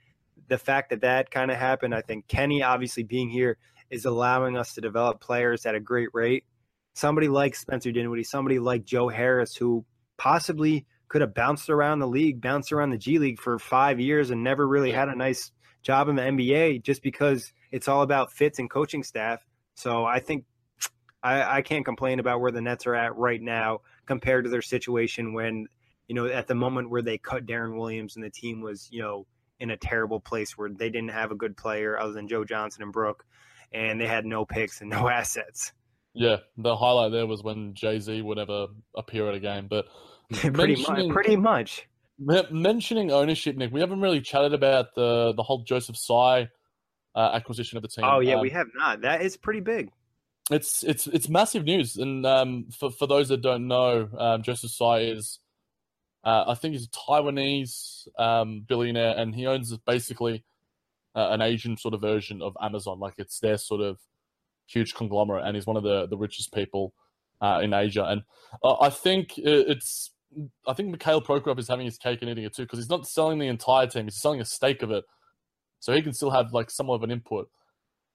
the 0.47 0.57
fact 0.57 0.91
that 0.91 1.01
that 1.01 1.29
kind 1.29 1.51
of 1.51 1.57
happened, 1.57 1.93
I 1.93 2.01
think 2.03 2.29
Kenny 2.29 2.63
obviously 2.63 3.03
being 3.03 3.29
here 3.29 3.57
is 3.89 4.05
allowing 4.05 4.55
us 4.55 4.73
to 4.75 4.81
develop 4.81 5.19
players 5.19 5.65
at 5.65 5.75
a 5.75 5.81
great 5.81 6.09
rate. 6.13 6.45
Somebody 6.93 7.27
like 7.27 7.55
Spencer 7.55 7.91
Dinwiddie, 7.91 8.23
somebody 8.23 8.57
like 8.57 8.85
Joe 8.85 9.09
Harris, 9.09 9.53
who 9.53 9.83
possibly 10.17 10.85
could 11.09 11.21
have 11.21 11.33
bounced 11.33 11.69
around 11.69 11.99
the 11.99 12.07
league, 12.07 12.41
bounced 12.41 12.71
around 12.71 12.89
the 12.89 12.97
G 12.97 13.19
League 13.19 13.39
for 13.39 13.59
five 13.59 13.99
years 13.99 14.29
and 14.29 14.43
never 14.43 14.67
really 14.67 14.91
had 14.91 15.09
a 15.09 15.15
nice 15.15 15.51
job 15.83 16.09
in 16.09 16.15
the 16.15 16.21
NBA 16.21 16.83
just 16.83 17.01
because 17.01 17.53
it's 17.71 17.87
all 17.87 18.01
about 18.01 18.31
fits 18.31 18.59
and 18.59 18.69
coaching 18.69 19.03
staff. 19.03 19.45
So 19.75 20.05
I 20.05 20.19
think 20.19 20.45
I, 21.23 21.57
I 21.57 21.61
can't 21.61 21.85
complain 21.85 22.19
about 22.19 22.41
where 22.41 22.51
the 22.51 22.61
Nets 22.61 22.87
are 22.87 22.95
at 22.95 23.15
right 23.15 23.41
now 23.41 23.81
compared 24.05 24.45
to 24.45 24.49
their 24.49 24.61
situation 24.61 25.33
when, 25.33 25.67
you 26.07 26.15
know, 26.15 26.25
at 26.25 26.47
the 26.47 26.55
moment 26.55 26.89
where 26.89 27.01
they 27.01 27.17
cut 27.17 27.45
Deron 27.45 27.77
Williams 27.77 28.15
and 28.15 28.23
the 28.23 28.29
team 28.29 28.61
was, 28.61 28.87
you 28.91 29.01
know, 29.01 29.25
in 29.59 29.71
a 29.71 29.77
terrible 29.77 30.19
place 30.19 30.57
where 30.57 30.69
they 30.69 30.89
didn't 30.89 31.09
have 31.09 31.31
a 31.31 31.35
good 31.35 31.57
player 31.57 31.99
other 31.99 32.13
than 32.13 32.27
Joe 32.27 32.43
Johnson 32.43 32.83
and 32.83 32.93
Brook, 32.93 33.25
and 33.71 33.99
they 33.99 34.07
had 34.07 34.25
no 34.25 34.45
picks 34.45 34.81
and 34.81 34.89
no 34.91 35.09
assets. 35.09 35.73
Yeah, 36.13 36.37
the 36.57 36.75
highlight 36.75 37.11
there 37.11 37.27
was 37.27 37.43
when 37.43 37.73
Jay 37.75 37.99
Z 37.99 38.21
would 38.21 38.39
ever 38.39 38.67
appear 38.95 39.29
at 39.29 39.35
a 39.35 39.39
game, 39.39 39.67
but 39.67 39.85
pretty 40.53 40.81
much. 40.81 41.09
Pretty 41.09 41.35
much. 41.35 41.87
Mentioning 42.19 43.11
ownership, 43.11 43.55
Nick, 43.55 43.71
we 43.71 43.79
haven't 43.79 44.01
really 44.01 44.21
chatted 44.21 44.53
about 44.53 44.95
the 44.95 45.33
the 45.35 45.43
whole 45.43 45.63
Joseph 45.63 45.95
Tsai 45.95 46.49
uh, 47.15 47.31
acquisition 47.33 47.77
of 47.77 47.83
the 47.83 47.89
team. 47.89 48.05
Oh 48.05 48.19
yeah, 48.19 48.35
um, 48.35 48.41
we 48.41 48.49
have 48.49 48.67
not. 48.75 49.01
That 49.01 49.21
is 49.21 49.37
pretty 49.37 49.59
big. 49.59 49.91
It's 50.49 50.83
it's 50.83 51.07
it's 51.07 51.29
massive 51.29 51.63
news, 51.65 51.97
and 51.97 52.25
um, 52.25 52.67
for 52.71 52.89
for 52.91 53.07
those 53.07 53.29
that 53.29 53.41
don't 53.41 53.67
know, 53.67 54.09
um, 54.17 54.43
Joseph 54.43 54.71
Tsai 54.71 54.99
is, 54.99 55.39
uh, 56.23 56.45
I 56.47 56.55
think 56.55 56.73
he's 56.73 56.85
a 56.85 56.89
Taiwanese 56.89 58.07
um, 58.17 58.65
billionaire, 58.67 59.15
and 59.17 59.35
he 59.35 59.45
owns 59.45 59.75
basically 59.85 60.43
uh, 61.15 61.29
an 61.31 61.41
Asian 61.41 61.77
sort 61.77 61.93
of 61.93 62.01
version 62.01 62.41
of 62.41 62.55
Amazon. 62.61 62.99
Like 62.99 63.15
it's 63.17 63.39
their 63.39 63.57
sort 63.57 63.81
of 63.81 63.99
huge 64.67 64.93
conglomerate, 64.93 65.45
and 65.45 65.55
he's 65.55 65.67
one 65.67 65.77
of 65.77 65.83
the 65.83 66.07
the 66.07 66.17
richest 66.17 66.53
people 66.53 66.93
uh, 67.41 67.59
in 67.61 67.73
Asia. 67.73 68.05
And 68.05 68.21
uh, 68.63 68.75
I 68.79 68.89
think 68.89 69.37
it's 69.37 70.11
I 70.67 70.73
think 70.73 70.89
Mikhail 70.89 71.21
Prokhorov 71.21 71.59
is 71.59 71.67
having 71.67 71.85
his 71.85 71.97
cake 71.97 72.21
and 72.21 72.29
eating 72.29 72.43
it 72.43 72.55
too 72.55 72.63
because 72.63 72.79
he's 72.79 72.89
not 72.89 73.07
selling 73.07 73.39
the 73.39 73.47
entire 73.47 73.87
team; 73.87 74.05
he's 74.05 74.21
selling 74.21 74.41
a 74.41 74.45
stake 74.45 74.81
of 74.83 74.91
it, 74.91 75.03
so 75.79 75.93
he 75.93 76.01
can 76.01 76.13
still 76.13 76.31
have 76.31 76.53
like 76.53 76.69
somewhat 76.69 76.95
of 76.95 77.03
an 77.03 77.11
input. 77.11 77.49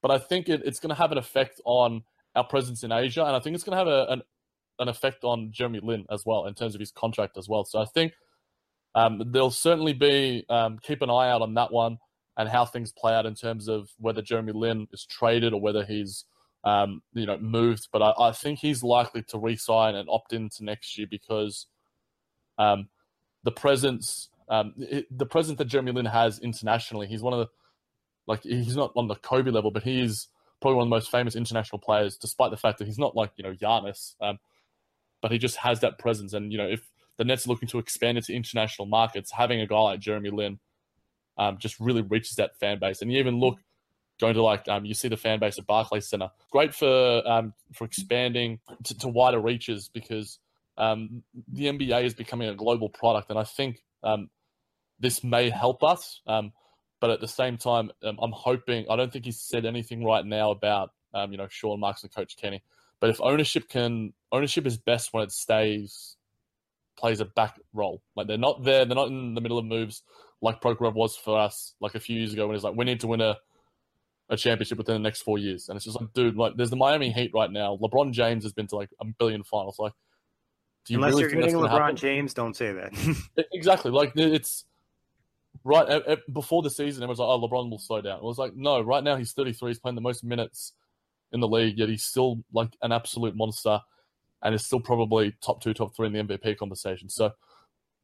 But 0.03 0.11
I 0.11 0.19
think 0.19 0.49
it, 0.49 0.63
it's 0.65 0.81
going 0.81 0.91
to 0.91 1.01
have 1.01 1.13
an 1.13 1.19
effect 1.19 1.61
on 1.65 2.03
our 2.35 2.45
presence 2.45 2.83
in 2.83 2.93
Asia, 2.93 3.25
and 3.25 3.37
I 3.37 3.41
think 3.41 3.55
it's 3.55 3.65
going 3.65 3.79
to 3.79 3.79
have 3.79 3.89
a, 3.89 4.13
an 4.13 4.23
an 4.79 4.89
effect 4.89 5.25
on 5.25 5.51
Jeremy 5.53 5.81
Lin 5.83 6.07
as 6.11 6.25
well 6.27 6.47
in 6.47 6.55
terms 6.55 6.75
of 6.75 6.81
his 6.81 6.91
contract 6.91 7.37
as 7.39 7.49
well. 7.49 7.65
So 7.65 7.81
I 7.81 7.85
think 7.85 8.13
um, 8.95 9.23
there'll 9.31 9.51
certainly 9.51 9.93
be 9.93 10.45
um, 10.49 10.79
keep 10.83 11.03
an 11.03 11.11
eye 11.11 11.31
out 11.31 11.43
on 11.43 11.55
that 11.55 11.73
one 11.73 11.99
and 12.37 12.49
how 12.49 12.65
things 12.65 12.93
play 12.93 13.13
out 13.13 13.27
in 13.27 13.35
terms 13.35 13.69
of 13.69 13.91
whether 13.99 14.23
Jeremy 14.23 14.53
Lin 14.53 14.87
is 14.93 15.07
traded 15.09 15.53
or 15.53 15.61
whether 15.61 15.85
he's 15.85 16.25
um, 16.65 17.03
you 17.13 17.27
know 17.27 17.39
moved. 17.39 17.89
But 17.93 18.03
I, 18.03 18.29
I 18.29 18.33
think 18.33 18.59
he's 18.59 18.83
likely 18.83 19.23
to 19.29 19.39
re-sign 19.39 19.95
and 19.95 20.09
opt 20.11 20.33
into 20.33 20.65
next 20.65 20.99
year 20.99 21.07
because 21.11 21.67
um, 22.59 22.89
the 23.45 23.51
presence, 23.51 24.29
um, 24.49 24.75
the 25.11 25.27
presence 25.27 25.59
that 25.59 25.67
Jeremy 25.67 25.93
Lin 25.93 26.07
has 26.07 26.39
internationally, 26.39 27.07
he's 27.07 27.23
one 27.23 27.33
of 27.33 27.41
the 27.41 27.49
like 28.27 28.43
he's 28.43 28.77
not 28.77 28.93
on 28.97 29.09
the 29.09 29.17
Kobe 29.17 29.51
level, 29.51 29.71
but 29.71 29.83
he's 29.83 30.29
probably 30.61 30.77
one 30.77 30.87
of 30.87 30.91
the 30.91 30.97
most 30.97 31.11
famous 31.11 31.35
international 31.35 31.81
players, 31.81 32.17
despite 32.17 32.51
the 32.51 32.57
fact 32.57 32.79
that 32.79 32.87
he's 32.87 32.99
not 32.99 33.17
like 33.17 33.33
you 33.37 33.45
know 33.45 33.55
Giannis, 33.55 34.15
um, 34.21 34.39
but 35.21 35.33
he 35.33 35.39
just 35.39 35.57
has 35.57 35.81
that 35.81 35.99
presence. 35.99 36.33
And 36.33 36.53
you 36.53 36.59
know, 36.59 36.69
if 36.69 36.89
the 37.17 37.25
Nets 37.25 37.47
are 37.47 37.51
looking 37.51 37.69
to 37.69 37.79
expand 37.79 38.19
into 38.19 38.33
international 38.33 38.87
markets, 38.87 39.33
having 39.33 39.61
a 39.61 39.67
guy 39.67 39.81
like 39.81 40.01
Jeremy 40.01 40.31
Lin 40.31 40.59
um, 41.39 41.59
just 41.59 41.79
really 41.81 42.03
reaches 42.03 42.37
that 42.37 42.59
fan 42.59 42.79
base. 42.79 43.03
And 43.03 43.13
you 43.13 43.19
even 43.19 43.41
look 43.41 43.59
going 44.21 44.35
to 44.35 44.43
like 44.43 44.69
um, 44.69 44.85
you 44.85 44.95
see 44.95 45.09
the 45.09 45.17
fan 45.17 45.41
base 45.41 45.59
at 45.59 45.67
Barclays 45.67 46.09
Center. 46.09 46.31
Great 46.51 46.75
for 46.75 47.23
um, 47.27 47.55
for 47.73 47.85
expanding 47.85 48.61
to, 48.85 48.97
to 48.99 49.09
wider 49.09 49.41
reaches 49.41 49.89
because 49.93 50.39
um, 50.77 51.23
the 51.53 51.67
NBA 51.67 52.05
is 52.05 52.15
becoming 52.15 52.49
a 52.49 52.55
global 52.55 52.89
product, 52.89 53.31
and 53.31 53.39
I 53.39 53.45
think 53.45 53.83
um, 54.03 54.31
this 54.99 55.23
may 55.23 55.51
help 55.51 55.83
us. 55.83 56.21
Um, 56.27 56.53
but 57.01 57.11
at 57.11 57.21
the 57.21 57.29
same 57.29 57.57
time, 57.57 57.91
um, 58.05 58.19
I'm 58.21 58.33
hoping. 58.33 58.87
I 58.89 58.97
don't 58.97 59.13
think 59.13 59.25
he's 59.25 59.41
said 59.41 59.65
anything 59.65 60.05
right 60.05 60.25
now 60.25 60.51
about 60.51 60.91
um, 61.15 61.33
you 61.33 61.39
know 61.39 61.49
Sean 61.49 61.81
Marks 61.81 62.03
and 62.03 62.15
Coach 62.15 62.37
Kenny. 62.37 62.63
But 63.01 63.11
if 63.11 63.21
ownership 63.21 63.69
can, 63.69 64.13
ownership 64.31 64.67
is 64.67 64.77
best 64.77 65.13
when 65.13 65.25
it 65.25 65.33
stays 65.33 66.17
plays 66.97 67.21
a 67.21 67.25
back 67.25 67.59
role. 67.73 68.03
Like 68.15 68.29
they're 68.29 68.39
not 68.39 68.63
there, 68.63 68.85
they're 68.85 68.95
not 68.95 69.09
in 69.09 69.35
the 69.35 69.41
middle 69.41 69.59
of 69.59 69.65
moves 69.65 70.03
like 70.43 70.61
Prokhorov 70.61 70.95
was 70.95 71.17
for 71.17 71.39
us 71.39 71.75
like 71.81 71.95
a 71.95 72.01
few 72.01 72.19
years 72.19 72.33
ago 72.33 72.47
when 72.47 72.57
he's 72.57 72.65
like, 72.65 72.77
we 72.77 72.85
need 72.85 73.01
to 73.01 73.07
win 73.07 73.23
a 73.23 73.39
a 74.29 74.37
championship 74.37 74.79
within 74.79 74.95
the 74.95 75.01
next 75.01 75.23
four 75.23 75.39
years. 75.39 75.69
And 75.69 75.77
it's 75.77 75.85
just 75.85 76.01
like, 76.01 76.13
dude, 76.15 76.37
like 76.37 76.55
there's 76.57 76.71
the 76.71 76.77
Miami 76.77 77.11
Heat 77.11 77.33
right 77.35 77.51
now. 77.51 77.79
LeBron 77.83 78.13
James 78.13 78.45
has 78.45 78.53
been 78.53 78.67
to 78.69 78.77
like 78.77 78.91
a 79.01 79.05
billion 79.05 79.43
finals. 79.43 79.79
Like 79.79 79.93
you 80.89 80.99
Unless 80.99 81.13
really 81.13 81.23
you're 81.23 81.43
getting 81.43 81.57
LeBron 81.57 81.71
happen? 81.71 81.97
James, 81.97 82.35
don't 82.35 82.57
say 82.57 82.73
that. 82.73 82.93
exactly. 83.53 83.91
Like 83.91 84.13
it's 84.17 84.65
right 85.65 86.19
before 86.33 86.63
the 86.63 86.71
season, 86.71 87.03
everyone's 87.03 87.21
like, 87.21 87.29
"Oh, 87.29 87.41
LeBron 87.41 87.71
will 87.71 87.79
slow 87.79 88.01
down." 88.01 88.19
It 88.19 88.25
was 88.25 88.39
like, 88.39 88.55
no. 88.57 88.81
Right 88.81 89.05
now, 89.05 89.17
he's 89.17 89.33
33. 89.33 89.71
He's 89.71 89.79
playing 89.79 89.95
the 89.95 90.01
most 90.01 90.25
minutes 90.25 90.73
in 91.33 91.41
the 91.41 91.49
league, 91.49 91.79
yet 91.79 91.89
he's 91.89 92.05
still 92.05 92.43
like 92.53 92.77
an 92.83 92.93
absolute 92.93 93.37
monster, 93.37 93.81
and 94.43 94.55
is 94.55 94.65
still 94.65 94.81
probably 94.81 95.35
top 95.43 95.63
two, 95.63 95.75
top 95.75 95.95
three 95.95 96.07
in 96.07 96.13
the 96.13 96.25
MVP 96.25 96.57
conversation. 96.57 97.09
So, 97.09 97.33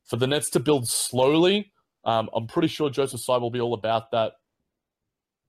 for 0.05 0.17
the 0.17 0.27
Nets 0.27 0.51
to 0.51 0.61
build 0.61 0.89
slowly, 0.89 1.73
um, 2.05 2.31
I'm 2.35 2.47
pretty 2.47 2.69
sure 2.69 2.91
Joseph 2.91 3.21
Tsai 3.21 3.39
will 3.39 3.51
be 3.51 3.61
all 3.61 3.75
about 3.75 4.11
that 4.13 4.33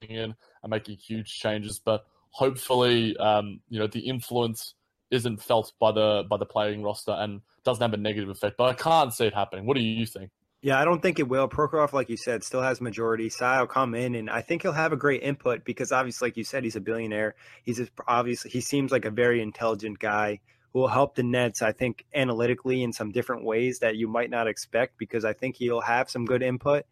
in 0.02 0.36
and 0.64 0.70
making 0.70 0.98
huge 0.98 1.40
changes. 1.40 1.80
But 1.80 2.06
hopefully, 2.32 3.16
um, 3.18 3.62
you 3.70 3.80
know, 3.80 3.88
the 3.88 4.00
influence 4.00 4.76
isn't 5.12 5.42
felt 5.42 5.74
by 5.80 5.92
the 5.92 6.24
by 6.30 6.38
the 6.38 6.46
playing 6.46 6.84
roster 6.84 7.12
and 7.12 7.42
doesn't 7.64 7.82
have 7.82 7.94
a 7.94 7.98
negative 7.98 8.30
effect. 8.30 8.58
But 8.58 8.70
I 8.70 8.74
can't 8.74 9.14
see 9.14 9.26
it 9.26 9.34
happening. 9.34 9.66
What 9.66 9.76
do 9.76 9.82
you 9.82 10.06
think? 10.06 10.32
Yeah, 10.62 10.80
I 10.80 10.84
don't 10.84 11.02
think 11.02 11.20
it 11.20 11.30
will. 11.30 11.48
Prokhorov, 11.48 11.94
like 11.94 12.10
you 12.10 12.18
said, 12.18 12.44
still 12.44 12.62
has 12.62 12.82
majority. 12.82 13.30
Tsai 13.30 13.62
will 13.62 13.68
come 13.68 13.96
in, 13.96 14.16
and 14.16 14.30
I 14.30 14.42
think 14.42 14.62
he'll 14.62 14.74
have 14.74 14.92
a 14.92 14.98
great 14.98 15.24
input 15.24 15.64
because 15.64 15.94
obviously, 15.94 16.28
like 16.28 16.38
you 16.38 16.44
said, 16.44 16.66
he's 16.66 16.76
a 16.76 16.82
billionaire. 16.82 17.36
He's 17.64 17.82
obviously 18.08 18.52
he 18.52 18.60
seems 18.60 18.92
like 18.92 19.06
a 19.06 19.12
very 19.12 19.42
intelligent 19.42 20.00
guy 20.00 20.42
who 20.74 20.80
will 20.80 20.90
help 20.90 21.16
the 21.16 21.24
Nets. 21.24 21.62
I 21.62 21.72
think 21.72 22.06
analytically 22.14 22.84
in 22.84 22.92
some 22.92 23.12
different 23.12 23.46
ways 23.46 23.80
that 23.80 23.96
you 23.96 24.10
might 24.10 24.30
not 24.30 24.48
expect 24.48 24.98
because 24.98 25.24
I 25.24 25.32
think 25.32 25.56
he'll 25.56 25.82
have 25.82 26.10
some 26.10 26.26
good 26.26 26.44
input. 26.44 26.86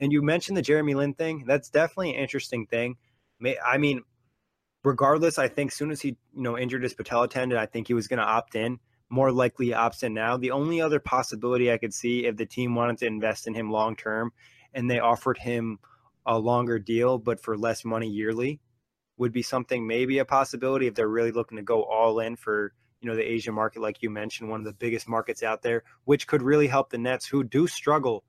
And 0.00 0.12
you 0.12 0.22
mentioned 0.22 0.56
the 0.56 0.62
Jeremy 0.62 0.94
Lin 0.94 1.12
thing. 1.12 1.44
That's 1.46 1.68
definitely 1.68 2.14
an 2.14 2.22
interesting 2.22 2.66
thing. 2.66 2.96
I 3.66 3.76
mean, 3.76 4.02
regardless, 4.84 5.38
I 5.38 5.48
think 5.48 5.72
soon 5.72 5.90
as 5.90 6.00
he 6.00 6.08
you 6.34 6.42
know 6.42 6.58
injured 6.58 6.82
his 6.82 6.94
patella 6.94 7.28
tendon, 7.28 7.58
I 7.58 7.66
think 7.66 7.88
he 7.88 7.94
was 7.94 8.08
going 8.08 8.18
to 8.18 8.24
opt 8.24 8.54
in. 8.54 8.78
More 9.12 9.32
likely 9.32 9.68
opts 9.68 10.04
in 10.04 10.14
now. 10.14 10.36
The 10.36 10.52
only 10.52 10.80
other 10.80 11.00
possibility 11.00 11.72
I 11.72 11.78
could 11.78 11.92
see 11.92 12.26
if 12.26 12.36
the 12.36 12.46
team 12.46 12.76
wanted 12.76 12.98
to 12.98 13.06
invest 13.06 13.48
in 13.48 13.54
him 13.54 13.70
long 13.70 13.96
term 13.96 14.32
and 14.74 14.90
they 14.90 14.98
offered 14.98 15.38
him 15.38 15.78
a 16.26 16.38
longer 16.38 16.78
deal 16.78 17.18
but 17.18 17.40
for 17.40 17.56
less 17.56 17.84
money 17.84 18.08
yearly 18.08 18.60
would 19.16 19.32
be 19.32 19.42
something 19.42 19.86
maybe 19.86 20.18
a 20.18 20.24
possibility 20.24 20.86
if 20.86 20.94
they're 20.94 21.08
really 21.08 21.32
looking 21.32 21.56
to 21.56 21.62
go 21.62 21.82
all 21.82 22.20
in 22.20 22.36
for 22.36 22.72
you 23.00 23.08
know 23.08 23.16
the 23.16 23.22
Asian 23.22 23.54
market 23.54 23.80
like 23.80 24.02
you 24.02 24.10
mentioned 24.10 24.50
one 24.50 24.60
of 24.60 24.66
the 24.66 24.72
biggest 24.72 25.08
markets 25.08 25.42
out 25.42 25.62
there 25.62 25.82
which 26.04 26.26
could 26.26 26.42
really 26.42 26.66
help 26.66 26.90
the 26.90 26.98
Nets 26.98 27.26
who 27.26 27.42
do 27.42 27.66
struggle 27.66 28.24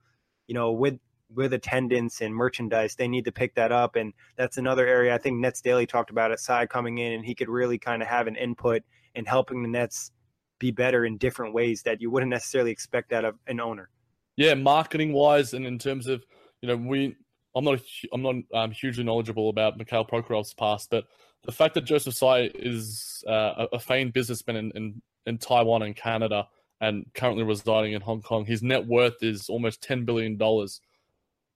you 0.48 0.56
know 0.56 0.72
with 0.72 1.00
with 1.36 1.54
attendance 1.54 2.22
and 2.22 2.34
merchandise, 2.34 2.96
they 2.96 3.08
need 3.08 3.26
to 3.26 3.32
pick 3.32 3.56
that 3.56 3.72
up. 3.72 3.96
And 3.96 4.14
that's 4.38 4.58
another 4.58 4.88
area 4.88 5.14
I 5.14 5.18
think 5.18 5.40
Nets 5.40 5.62
Daily 5.62 5.86
talked 5.86 6.10
about 6.10 6.32
it. 6.32 6.40
Side 6.40 6.70
coming 6.70 6.98
in 6.98 7.14
and 7.14 7.26
he 7.26 7.36
could 7.36 7.50
really 7.50 7.78
kind 7.78 8.02
of 8.02 8.08
have 8.08 8.28
an 8.28 8.36
input 8.36 8.84
in 9.16 9.26
helping 9.26 9.62
the 9.62 9.70
Nets 9.70 10.12
be 10.60 10.72
better 10.72 11.06
in 11.06 11.18
different 11.18 11.54
ways 11.54 11.82
that 11.84 12.00
you 12.00 12.12
wouldn't 12.12 12.30
necessarily 12.30 12.72
expect 12.72 13.12
out 13.12 13.26
of 13.26 13.36
an 13.48 13.60
owner. 13.60 13.90
Yeah, 14.38 14.54
marketing 14.54 15.12
wise, 15.12 15.54
and 15.54 15.66
in 15.66 15.78
terms 15.78 16.08
of 16.08 16.24
you 16.62 16.68
know 16.70 16.78
we, 16.78 17.16
I'm 17.56 17.66
not 17.66 17.80
I'm 18.14 18.22
not 18.22 18.36
um, 18.54 18.72
hugely 18.72 19.04
knowledgeable 19.04 19.50
about 19.50 19.78
Mikhail 19.78 20.06
Prokhorov's 20.06 20.54
past, 20.54 20.90
but 20.90 21.06
the 21.44 21.52
fact 21.52 21.74
that 21.74 21.82
Joseph 21.82 22.14
Tsai 22.14 22.52
is 22.56 23.24
uh, 23.28 23.66
a 23.74 23.80
famed 23.80 24.14
businessman 24.14 24.56
in, 24.56 24.72
in, 24.76 25.02
in 25.26 25.38
Taiwan 25.40 25.82
and 25.82 25.96
Canada 25.96 26.48
and 26.80 27.06
currently 27.14 27.44
residing 27.44 27.94
in 27.94 28.02
Hong 28.02 28.22
Kong, 28.22 28.46
his 28.46 28.62
net 28.62 28.86
worth 28.86 29.22
is 29.22 29.50
almost 29.50 29.82
ten 29.82 30.06
billion 30.06 30.38
dollars 30.38 30.80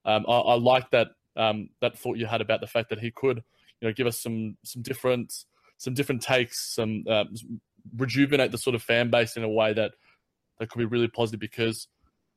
um, 0.06 0.24
I, 0.28 0.38
I, 0.38 0.54
like 0.54 0.90
that 0.92 1.08
um, 1.36 1.68
that 1.80 1.98
thought 1.98 2.16
you 2.16 2.26
had 2.26 2.40
about 2.40 2.60
the 2.60 2.66
fact 2.66 2.88
that 2.90 3.00
he 3.00 3.10
could, 3.10 3.42
you 3.80 3.88
know, 3.88 3.92
give 3.92 4.06
us 4.06 4.18
some 4.20 4.56
some 4.62 4.82
different 4.82 5.44
some 5.78 5.94
different 5.94 6.22
takes, 6.22 6.74
some 6.74 7.04
uh, 7.10 7.24
rejuvenate 7.96 8.52
the 8.52 8.58
sort 8.58 8.74
of 8.74 8.82
fan 8.82 9.10
base 9.10 9.36
in 9.36 9.42
a 9.42 9.48
way 9.48 9.72
that 9.72 9.92
that 10.58 10.70
could 10.70 10.78
be 10.78 10.86
really 10.86 11.08
positive 11.08 11.40
because. 11.40 11.88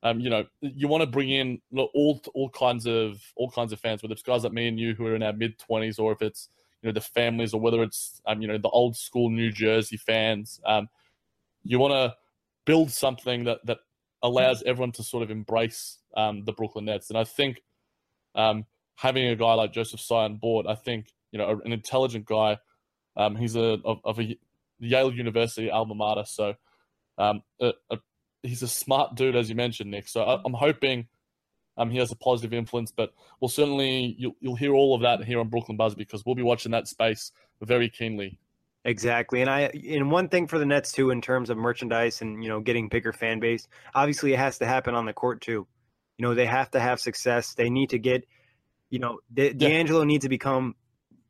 Um, 0.01 0.21
you 0.21 0.29
know, 0.29 0.45
you 0.61 0.87
want 0.87 1.01
to 1.01 1.07
bring 1.07 1.29
in 1.29 1.59
all 1.75 2.21
all 2.33 2.49
kinds 2.51 2.87
of 2.87 3.21
all 3.35 3.51
kinds 3.51 3.73
of 3.73 3.81
fans, 3.81 4.01
whether 4.01 4.13
it's 4.13 4.21
guys 4.21 4.45
like 4.45 4.53
me 4.53 4.69
and 4.69 4.79
you 4.79 4.95
who 4.95 5.05
are 5.05 5.13
in 5.13 5.21
our 5.21 5.33
mid 5.33 5.59
twenties, 5.59 5.99
or 5.99 6.13
if 6.13 6.21
it's 6.21 6.47
you 6.81 6.87
know 6.87 6.93
the 6.93 7.01
families, 7.01 7.53
or 7.53 7.59
whether 7.59 7.83
it's 7.83 8.21
um, 8.25 8.41
you 8.41 8.47
know 8.47 8.57
the 8.57 8.69
old 8.69 8.95
school 8.95 9.29
New 9.29 9.51
Jersey 9.51 9.97
fans. 9.97 10.61
Um, 10.65 10.87
you 11.65 11.79
want 11.79 11.91
to 11.91 12.15
build 12.63 12.91
something 12.91 13.43
that 13.43 13.59
that 13.65 13.79
allows 14.23 14.63
everyone 14.63 14.93
to 14.93 15.03
sort 15.03 15.21
of 15.21 15.31
embrace 15.31 15.98
um, 16.15 16.43
the 16.45 16.53
Brooklyn 16.53 16.85
Nets. 16.85 17.09
And 17.09 17.17
I 17.17 17.23
think 17.23 17.61
um, 18.35 18.65
having 18.95 19.27
a 19.27 19.35
guy 19.35 19.53
like 19.53 19.73
Joseph 19.73 19.99
Tsai 19.99 20.25
on 20.25 20.37
board, 20.37 20.65
I 20.67 20.75
think 20.75 21.07
you 21.31 21.37
know 21.37 21.61
an 21.63 21.71
intelligent 21.71 22.25
guy. 22.25 22.57
Um, 23.17 23.35
he's 23.35 23.55
a 23.55 23.79
of, 23.83 23.99
of, 24.03 24.19
a 24.19 24.37
Yale 24.79 25.13
University 25.13 25.69
alma 25.69 25.95
mater, 25.95 26.23
so 26.25 26.53
um, 27.17 27.41
a, 27.59 27.73
a, 27.89 27.97
he's 28.43 28.63
a 28.63 28.67
smart 28.67 29.15
dude, 29.15 29.35
as 29.35 29.49
you 29.49 29.55
mentioned, 29.55 29.91
Nick. 29.91 30.07
So 30.07 30.21
I, 30.23 30.41
am 30.45 30.53
hoping 30.53 31.07
um, 31.75 31.89
he 31.89 31.97
has 31.97 32.11
a 32.11 32.15
positive 32.15 32.53
influence. 32.53 32.91
But 32.91 33.13
we'll 33.41 33.49
certainly 33.49 34.15
you'll, 34.17 34.35
you'll 34.39 34.55
hear 34.55 34.73
all 34.73 34.95
of 34.95 35.01
that 35.01 35.23
here 35.25 35.39
on 35.39 35.49
Brooklyn 35.49 35.77
Buzz 35.77 35.95
because 35.95 36.25
we'll 36.25 36.35
be 36.35 36.43
watching 36.43 36.71
that 36.71 36.87
space 36.87 37.31
very 37.61 37.89
keenly 37.89 38.39
Exactly. 38.85 39.41
And 39.41 39.49
I 39.49 39.71
and 39.89 40.09
one 40.09 40.29
thing 40.29 40.47
for 40.47 40.57
the 40.57 40.65
Nets 40.65 40.91
too 40.91 41.11
in 41.11 41.21
terms 41.21 41.49
of 41.49 41.57
merchandise 41.57 42.21
and 42.21 42.41
you 42.43 42.49
know 42.49 42.61
getting 42.61 42.87
bigger 42.87 43.11
fan 43.11 43.39
base, 43.39 43.67
obviously 43.93 44.33
it 44.33 44.39
has 44.39 44.57
to 44.59 44.65
happen 44.65 44.95
on 44.95 45.05
the 45.05 45.13
court 45.13 45.41
too. 45.41 45.67
You 46.19 46.27
know, 46.27 46.35
they 46.35 46.45
have 46.45 46.69
to 46.71 46.79
have 46.79 46.99
success. 46.99 47.55
They 47.55 47.71
need 47.71 47.89
to 47.91 47.97
get 47.97 48.25
you 48.89 48.99
know, 48.99 49.19
D- 49.33 49.53
D'Angelo 49.53 50.03
needs 50.03 50.23
to 50.23 50.29
become 50.29 50.75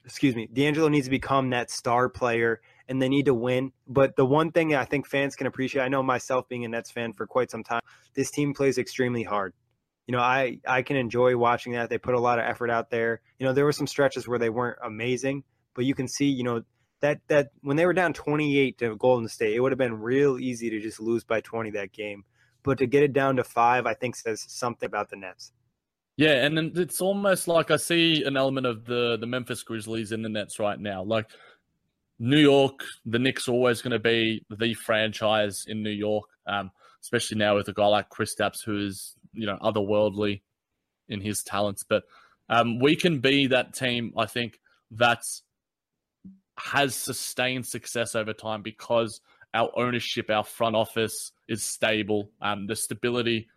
excuse 0.06 0.36
me, 0.36 0.48
D'Angelo 0.52 0.88
needs 0.88 1.06
to 1.06 1.12
become 1.12 1.52
that 1.52 1.70
star 1.70 2.10
player 2.10 2.62
and 2.88 3.00
they 3.02 3.10
need 3.10 3.26
to 3.26 3.34
win. 3.34 3.72
But 3.88 4.16
the 4.16 4.26
one 4.26 4.52
thing 4.52 4.74
I 4.74 4.86
think 4.86 5.08
fans 5.08 5.36
can 5.36 5.46
appreciate, 5.46 5.84
I 5.84 5.88
know 5.88 6.02
myself 6.02 6.50
being 6.50 6.66
a 6.66 6.68
Nets 6.68 6.90
fan 6.90 7.14
for 7.14 7.28
quite 7.28 7.52
some 7.52 7.64
time, 7.64 7.82
this 8.16 8.32
team 8.32 8.54
plays 8.54 8.78
extremely 8.80 9.24
hard. 9.24 9.54
You 10.08 10.14
know, 10.14 10.22
I 10.22 10.60
I 10.68 10.82
can 10.82 10.98
enjoy 10.98 11.38
watching 11.38 11.74
that. 11.74 11.90
They 11.90 12.00
put 12.00 12.16
a 12.16 12.20
lot 12.20 12.40
of 12.40 12.46
effort 12.46 12.72
out 12.72 12.90
there. 12.90 13.22
You 13.38 13.46
know, 13.46 13.54
there 13.54 13.66
were 13.66 13.72
some 13.72 13.88
stretches 13.88 14.28
where 14.28 14.40
they 14.40 14.50
weren't 14.50 14.80
amazing, 14.84 15.44
but 15.76 15.86
you 15.86 15.94
can 15.94 16.08
see, 16.08 16.26
you 16.26 16.44
know, 16.44 16.64
that 17.02 17.20
that 17.28 17.50
when 17.62 17.78
they 17.78 17.86
were 17.86 17.94
down 17.94 18.14
28 18.14 18.80
to 18.80 18.96
Golden 18.96 19.28
State, 19.28 19.56
it 19.56 19.60
would 19.60 19.72
have 19.72 19.78
been 19.78 20.00
real 20.00 20.40
easy 20.40 20.72
to 20.72 20.80
just 20.80 21.00
lose 21.00 21.24
by 21.24 21.42
20 21.42 21.72
that 21.72 21.92
game. 21.92 22.24
But 22.64 22.78
to 22.80 22.88
get 22.88 23.04
it 23.04 23.14
down 23.14 23.38
to 23.38 23.44
five, 23.44 23.86
I 23.86 23.94
think 23.94 24.16
says 24.16 24.46
something 24.48 24.88
about 24.88 25.10
the 25.10 25.16
Nets. 25.16 25.54
Yeah, 26.18 26.44
and 26.46 26.58
then 26.58 26.74
it's 26.76 27.00
almost 27.00 27.48
like 27.48 27.72
I 27.72 27.78
see 27.78 28.24
an 28.24 28.36
element 28.36 28.68
of 28.68 28.84
the 28.84 29.18
the 29.18 29.26
Memphis 29.26 29.64
Grizzlies 29.64 30.12
in 30.12 30.22
the 30.22 30.28
Nets 30.28 30.60
right 30.60 30.78
now. 30.78 31.02
Like 31.02 31.28
New 32.20 32.40
York, 32.40 32.84
the 33.06 33.20
Knicks 33.20 33.48
are 33.48 33.54
always 33.54 33.82
going 33.82 33.92
to 33.92 34.00
be 34.00 34.44
the 34.50 34.74
franchise 34.74 35.64
in 35.66 35.82
New 35.82 35.90
York, 35.90 36.26
um, 36.46 36.72
especially 37.02 37.38
now 37.38 37.56
with 37.56 37.70
a 37.70 37.74
guy 37.74 37.88
like 37.88 38.10
Kristaps, 38.10 38.66
who 38.66 38.86
is 38.86 39.16
you 39.32 39.46
know 39.46 39.58
otherworldly 39.62 40.42
in 41.08 41.22
his 41.22 41.42
talents. 41.42 41.86
But 41.88 42.04
um, 42.50 42.80
we 42.80 42.98
can 42.98 43.20
be 43.20 43.48
that 43.48 43.74
team. 43.74 44.14
I 44.18 44.26
think 44.26 44.60
that's 44.92 45.44
has 46.58 46.96
sustained 46.96 47.66
success 47.66 48.16
over 48.16 48.34
time 48.34 48.62
because 48.62 49.22
our 49.54 49.72
ownership, 49.76 50.30
our 50.30 50.44
front 50.44 50.76
office 50.76 51.32
is 51.48 51.64
stable. 51.64 52.32
Um, 52.42 52.68
the 52.68 52.76
stability 52.76 53.48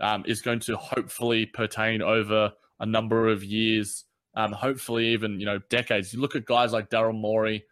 um, 0.00 0.24
is 0.26 0.40
going 0.40 0.60
to 0.60 0.76
hopefully 0.76 1.46
pertain 1.46 2.02
over 2.02 2.52
a 2.80 2.86
number 2.86 3.28
of 3.28 3.44
years, 3.44 4.04
um, 4.34 4.52
hopefully 4.52 5.08
even 5.08 5.38
you 5.38 5.46
know 5.46 5.58
decades. 5.70 6.12
You 6.12 6.20
look 6.20 6.36
at 6.36 6.44
guys 6.44 6.72
like 6.72 6.90
Daryl 6.90 7.18
Morey, 7.18 7.64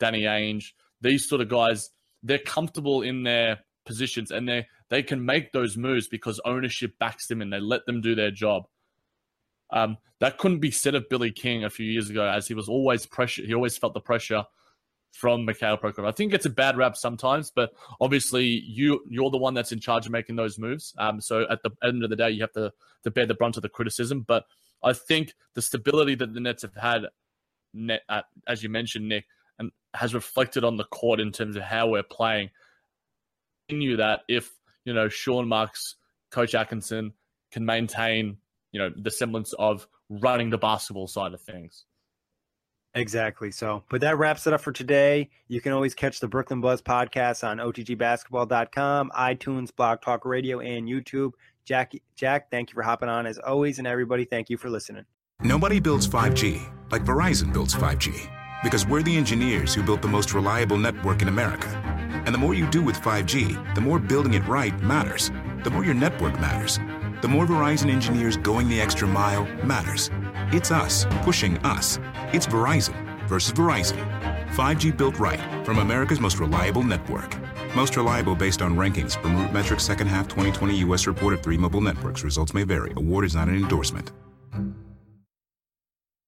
Danny 0.00 0.22
Ainge, 0.22 0.72
these 1.00 1.28
sort 1.28 1.40
of 1.40 1.48
guys. 1.48 1.90
They're 2.24 2.38
comfortable 2.38 3.02
in 3.02 3.24
their 3.24 3.60
positions 3.84 4.30
and 4.30 4.48
they 4.48 4.66
they 4.90 5.02
can 5.02 5.24
make 5.24 5.52
those 5.52 5.76
moves 5.76 6.06
because 6.06 6.40
ownership 6.44 6.98
backs 6.98 7.26
them 7.26 7.42
and 7.42 7.52
they 7.52 7.60
let 7.60 7.84
them 7.86 8.00
do 8.00 8.14
their 8.14 8.30
job. 8.30 8.64
Um, 9.70 9.96
that 10.20 10.38
couldn't 10.38 10.60
be 10.60 10.70
said 10.70 10.94
of 10.94 11.08
Billy 11.08 11.32
King 11.32 11.64
a 11.64 11.70
few 11.70 11.86
years 11.86 12.10
ago, 12.10 12.24
as 12.24 12.46
he 12.46 12.54
was 12.54 12.68
always 12.68 13.06
pressure. 13.06 13.42
He 13.42 13.54
always 13.54 13.76
felt 13.76 13.94
the 13.94 14.00
pressure 14.00 14.44
from 15.12 15.44
Mikhail 15.44 15.76
Prokhorov. 15.76 16.08
I 16.08 16.12
think 16.12 16.32
it's 16.34 16.46
a 16.46 16.50
bad 16.50 16.76
rap 16.76 16.96
sometimes, 16.96 17.50
but 17.50 17.72
obviously 18.00 18.46
you 18.46 19.02
you're 19.08 19.30
the 19.30 19.38
one 19.38 19.54
that's 19.54 19.72
in 19.72 19.78
charge 19.78 20.06
of 20.06 20.12
making 20.12 20.36
those 20.36 20.58
moves. 20.58 20.94
Um, 20.98 21.20
so 21.20 21.46
at 21.48 21.62
the 21.62 21.70
end 21.84 22.02
of 22.02 22.10
the 22.10 22.16
day, 22.16 22.30
you 22.30 22.40
have 22.40 22.52
to 22.52 22.72
to 23.04 23.10
bear 23.10 23.26
the 23.26 23.34
brunt 23.34 23.56
of 23.56 23.62
the 23.62 23.68
criticism. 23.68 24.24
But 24.26 24.44
I 24.82 24.94
think 24.94 25.34
the 25.54 25.62
stability 25.62 26.14
that 26.16 26.32
the 26.32 26.40
Nets 26.40 26.62
have 26.62 26.74
had, 26.74 27.02
net, 27.72 28.02
uh, 28.08 28.22
as 28.48 28.62
you 28.62 28.68
mentioned, 28.68 29.08
Nick, 29.08 29.26
and 29.58 29.70
has 29.94 30.14
reflected 30.14 30.64
on 30.64 30.76
the 30.76 30.84
court 30.84 31.20
in 31.20 31.30
terms 31.30 31.56
of 31.56 31.62
how 31.62 31.88
we're 31.88 32.02
playing. 32.02 32.50
Continue 33.68 33.98
that 33.98 34.20
if 34.28 34.50
you 34.84 34.94
know 34.94 35.08
Sean 35.08 35.46
Marks, 35.46 35.96
Coach 36.30 36.54
Atkinson 36.54 37.12
can 37.50 37.66
maintain 37.66 38.38
you 38.72 38.80
know 38.80 38.90
the 38.96 39.10
semblance 39.10 39.52
of 39.52 39.86
running 40.08 40.50
the 40.50 40.58
basketball 40.58 41.06
side 41.06 41.34
of 41.34 41.40
things. 41.40 41.84
Exactly. 42.94 43.50
So, 43.50 43.84
but 43.88 44.02
that 44.02 44.18
wraps 44.18 44.46
it 44.46 44.52
up 44.52 44.60
for 44.60 44.72
today. 44.72 45.30
You 45.48 45.60
can 45.60 45.72
always 45.72 45.94
catch 45.94 46.20
the 46.20 46.28
Brooklyn 46.28 46.60
Buzz 46.60 46.82
podcast 46.82 47.46
on 47.46 47.58
OTGBasketball.com, 47.58 49.10
iTunes, 49.16 49.74
Blog 49.74 50.02
Talk 50.02 50.24
Radio, 50.24 50.60
and 50.60 50.86
YouTube. 50.86 51.32
Jack, 51.64 51.92
Jack, 52.16 52.50
thank 52.50 52.70
you 52.70 52.74
for 52.74 52.82
hopping 52.82 53.08
on 53.08 53.24
as 53.26 53.38
always, 53.38 53.78
and 53.78 53.86
everybody, 53.86 54.24
thank 54.24 54.50
you 54.50 54.56
for 54.56 54.68
listening. 54.68 55.04
Nobody 55.40 55.80
builds 55.80 56.06
5G 56.06 56.60
like 56.92 57.04
Verizon 57.04 57.52
builds 57.52 57.74
5G 57.74 58.28
because 58.62 58.86
we're 58.86 59.02
the 59.02 59.16
engineers 59.16 59.74
who 59.74 59.82
built 59.82 60.02
the 60.02 60.08
most 60.08 60.34
reliable 60.34 60.76
network 60.76 61.22
in 61.22 61.28
America. 61.28 61.68
And 62.26 62.34
the 62.34 62.38
more 62.38 62.54
you 62.54 62.68
do 62.70 62.82
with 62.82 62.96
5G, 62.96 63.74
the 63.74 63.80
more 63.80 63.98
building 63.98 64.34
it 64.34 64.46
right 64.46 64.78
matters. 64.82 65.30
The 65.64 65.70
more 65.70 65.84
your 65.84 65.94
network 65.94 66.38
matters 66.38 66.78
the 67.22 67.28
more 67.28 67.46
Verizon 67.46 67.88
engineers 67.88 68.36
going 68.36 68.68
the 68.68 68.80
extra 68.80 69.06
mile 69.06 69.46
matters. 69.64 70.10
It's 70.52 70.72
us 70.72 71.06
pushing 71.22 71.56
us. 71.58 72.00
It's 72.32 72.46
Verizon 72.46 73.28
versus 73.28 73.52
Verizon. 73.52 73.96
5G 74.50 74.94
built 74.96 75.18
right 75.20 75.40
from 75.64 75.78
America's 75.78 76.20
most 76.20 76.40
reliable 76.40 76.82
network. 76.82 77.38
Most 77.76 77.96
reliable 77.96 78.34
based 78.34 78.60
on 78.60 78.74
rankings 78.74 79.20
from 79.22 79.36
RootMetrics 79.36 79.80
second 79.80 80.08
half 80.08 80.26
2020 80.26 80.76
U.S. 80.78 81.06
report 81.06 81.32
of 81.32 81.42
three 81.42 81.56
mobile 81.56 81.80
networks. 81.80 82.24
Results 82.24 82.52
may 82.52 82.64
vary. 82.64 82.92
Award 82.96 83.24
is 83.24 83.36
not 83.36 83.48
an 83.48 83.54
endorsement. 83.54 84.10